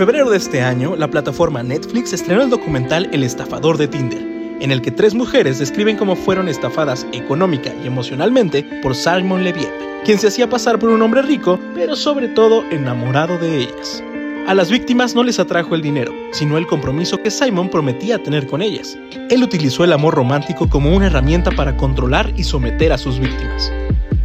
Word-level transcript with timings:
febrero 0.00 0.30
de 0.30 0.38
este 0.38 0.62
año, 0.62 0.96
la 0.96 1.10
plataforma 1.10 1.62
Netflix 1.62 2.14
estrenó 2.14 2.40
el 2.40 2.48
documental 2.48 3.10
El 3.12 3.22
estafador 3.22 3.76
de 3.76 3.86
Tinder, 3.86 4.22
en 4.58 4.72
el 4.72 4.80
que 4.80 4.90
tres 4.90 5.12
mujeres 5.12 5.58
describen 5.58 5.98
cómo 5.98 6.16
fueron 6.16 6.48
estafadas 6.48 7.06
económica 7.12 7.70
y 7.84 7.86
emocionalmente 7.86 8.62
por 8.82 8.94
Simon 8.94 9.44
Leviep, 9.44 9.68
quien 10.06 10.18
se 10.18 10.28
hacía 10.28 10.48
pasar 10.48 10.78
por 10.78 10.88
un 10.88 11.02
hombre 11.02 11.20
rico, 11.20 11.60
pero 11.74 11.96
sobre 11.96 12.28
todo 12.28 12.64
enamorado 12.70 13.36
de 13.36 13.58
ellas. 13.58 14.02
A 14.46 14.54
las 14.54 14.70
víctimas 14.70 15.14
no 15.14 15.22
les 15.22 15.38
atrajo 15.38 15.74
el 15.74 15.82
dinero, 15.82 16.14
sino 16.32 16.56
el 16.56 16.66
compromiso 16.66 17.18
que 17.18 17.30
Simon 17.30 17.68
prometía 17.68 18.22
tener 18.22 18.46
con 18.46 18.62
ellas. 18.62 18.96
Él 19.28 19.42
utilizó 19.42 19.84
el 19.84 19.92
amor 19.92 20.14
romántico 20.14 20.66
como 20.66 20.96
una 20.96 21.08
herramienta 21.08 21.50
para 21.50 21.76
controlar 21.76 22.32
y 22.38 22.44
someter 22.44 22.94
a 22.94 22.96
sus 22.96 23.20
víctimas. 23.20 23.70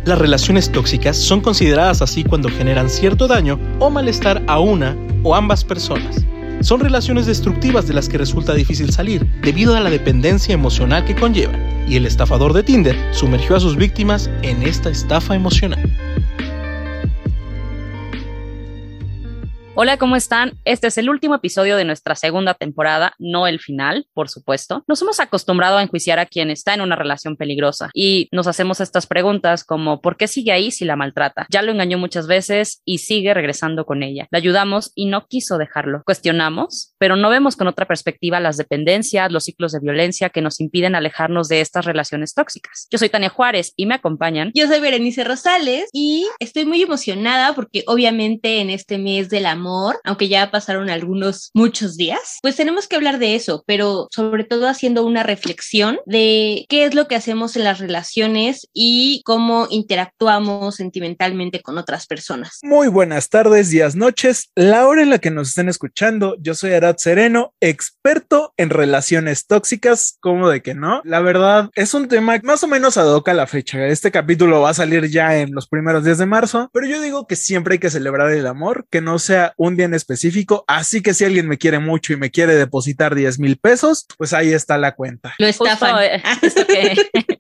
Las 0.06 0.20
relaciones 0.20 0.72
tóxicas 0.72 1.18
son 1.18 1.42
consideradas 1.42 2.04
así 2.04 2.24
cuando 2.24 2.48
generan 2.50 2.92
cierto 2.92 3.28
daño 3.28 3.60
o 3.80 3.90
malestar 3.90 4.44
a 4.46 4.60
una 4.60 4.96
o 5.24 5.34
ambas 5.34 5.64
personas. 5.64 6.24
Son 6.62 6.80
relaciones 6.80 7.26
destructivas 7.26 7.88
de 7.88 7.96
las 7.96 8.08
que 8.08 8.20
resulta 8.20 8.54
difícil 8.54 8.92
salir 8.92 9.26
debido 9.42 9.76
a 9.76 9.80
la 9.80 9.90
dependencia 9.90 10.54
emocional 10.54 11.06
que 11.06 11.16
conllevan, 11.16 11.60
y 11.88 11.96
el 11.96 12.06
estafador 12.06 12.54
de 12.54 12.62
Tinder 12.62 12.96
sumergió 13.14 13.56
a 13.56 13.60
sus 13.60 13.78
víctimas 13.78 14.30
en 14.44 14.62
esta 14.62 14.92
estafa 14.92 15.34
emocional. 15.34 15.82
Hola, 19.78 19.98
¿cómo 19.98 20.16
están? 20.16 20.54
Este 20.64 20.88
es 20.88 20.98
el 20.98 21.10
último 21.10 21.36
episodio 21.36 21.76
de 21.76 21.84
nuestra 21.84 22.16
segunda 22.16 22.54
temporada, 22.54 23.14
no 23.20 23.46
el 23.46 23.60
final, 23.60 24.08
por 24.14 24.30
supuesto. 24.30 24.86
Nos 24.88 25.02
hemos 25.02 25.20
acostumbrado 25.20 25.78
a 25.78 25.84
enjuiciar 25.84 26.18
a 26.18 26.26
quien 26.26 26.50
está 26.50 26.74
en 26.74 26.80
una 26.80 26.96
relación 26.96 27.36
peligrosa 27.36 27.90
y 27.94 28.30
nos 28.32 28.48
hacemos 28.48 28.80
estas 28.80 29.06
preguntas 29.06 29.66
como 29.66 30.00
¿por 30.00 30.16
qué 30.16 30.30
sigue 30.30 30.54
ahí 30.54 30.72
si 30.72 30.86
la 30.86 30.96
maltrata? 30.96 31.46
Ya 31.50 31.62
lo 31.62 31.74
engañó 31.74 31.98
muchas 31.98 32.26
veces 32.26 32.84
y 32.86 33.00
sigue 33.00 33.34
regresando 33.34 33.86
con 33.86 34.02
ella. 34.02 34.30
Le 34.32 34.38
ayudamos 34.38 34.94
y 34.96 35.08
no 35.08 35.28
quiso 35.28 35.58
dejarlo. 35.58 36.04
Cuestionamos, 36.06 36.94
pero 36.98 37.18
no 37.18 37.30
vemos 37.30 37.58
con 37.58 37.68
otra 37.68 37.86
perspectiva 37.86 38.40
las 38.40 38.56
dependencias, 38.56 39.30
los 39.30 39.44
ciclos 39.44 39.74
de 39.74 39.82
violencia 39.82 40.30
que 40.30 40.42
nos 40.42 40.62
impiden 40.62 40.96
alejarnos 40.96 41.50
de 41.50 41.60
estas 41.60 41.84
relaciones 41.84 42.34
tóxicas. 42.34 42.88
Yo 42.92 42.98
soy 42.98 43.10
Tania 43.10 43.28
Juárez 43.28 43.74
y 43.76 43.88
me 43.88 43.96
acompañan. 43.96 44.52
Yo 44.56 44.68
soy 44.68 44.80
Berenice 44.80 45.26
Rosales 45.26 45.90
y 45.92 46.26
estoy 46.40 46.64
muy 46.64 46.82
emocionada 46.82 47.54
porque 47.56 47.84
obviamente 47.88 48.62
en 48.62 48.70
este 48.70 48.98
mes 48.98 49.28
del 49.28 49.48
amor 49.48 49.65
aunque 50.04 50.28
ya 50.28 50.52
pasaron 50.52 50.90
algunos, 50.90 51.52
muchos 51.54 51.98
días, 51.98 52.40
pues 52.42 52.56
tenemos 52.56 52.88
que 52.88 52.96
hablar 52.96 53.20
de 53.20 53.36
eso, 53.36 53.64
pero 53.66 54.08
sobre 54.12 54.44
todo 54.44 54.68
haciendo 54.68 55.06
una 55.06 55.24
reflexión 55.24 56.00
de 56.06 56.66
qué 56.70 56.86
es 56.86 56.96
lo 56.96 57.08
que 57.08 57.16
hacemos 57.16 57.56
en 57.56 57.64
las 57.64 57.80
relaciones 57.80 58.68
y 58.74 59.22
cómo 59.26 59.68
interactuamos 59.70 60.76
sentimentalmente 60.76 61.62
con 61.62 61.78
otras 61.78 62.08
personas. 62.08 62.60
Muy 62.64 62.88
buenas 62.88 63.30
tardes, 63.30 63.70
días, 63.70 63.96
noches, 63.96 64.52
la 64.56 64.88
hora 64.88 65.02
en 65.02 65.10
la 65.10 65.20
que 65.20 65.32
nos 65.32 65.50
estén 65.50 65.70
escuchando. 65.70 66.36
Yo 66.40 66.54
soy 66.56 66.74
Arad 66.74 66.98
Sereno, 66.98 67.54
experto 67.60 68.54
en 68.58 68.70
relaciones 68.70 69.48
tóxicas, 69.48 70.18
como 70.20 70.50
de 70.50 70.62
que 70.62 70.76
no. 70.76 71.02
La 71.04 71.22
verdad 71.22 71.70
es 71.76 71.94
un 71.94 72.08
tema 72.08 72.40
más 72.44 72.64
o 72.64 72.68
menos 72.68 72.98
ad 72.98 73.08
hoc 73.08 73.30
a 73.30 73.34
la 73.34 73.48
fecha. 73.48 73.86
Este 73.88 74.12
capítulo 74.12 74.62
va 74.62 74.70
a 74.72 74.74
salir 74.74 75.10
ya 75.10 75.38
en 75.38 75.54
los 75.54 75.68
primeros 75.68 76.04
días 76.04 76.18
de 76.18 76.26
marzo, 76.26 76.70
pero 76.74 76.88
yo 76.88 77.02
digo 77.02 77.28
que 77.28 77.36
siempre 77.36 77.74
hay 77.74 77.80
que 77.80 77.90
celebrar 77.90 78.32
el 78.32 78.48
amor, 78.48 78.86
que 78.90 79.02
no 79.02 79.20
sea 79.20 79.54
un 79.58 79.76
día 79.76 79.86
en 79.86 79.94
específico. 79.94 80.64
Así 80.68 81.02
que 81.02 81.14
si 81.14 81.26
alguien 81.26 81.48
me 81.48 81.58
quiere 81.58 81.80
mucho 81.80 82.14
y 82.14 82.18
me 82.18 82.32
quiere 82.32 82.56
depositar 82.56 83.16
10 83.16 83.40
mil 83.40 83.58
pesos, 83.58 84.06
pues 84.18 84.34
ahí 84.34 84.52
está 84.54 84.78
la 84.78 84.96
cuenta. 84.96 85.34
Lo 85.40 85.48
estafan. 85.48 86.04
eh, 86.04 86.22
esto, 86.42 86.66
que, 86.66 86.96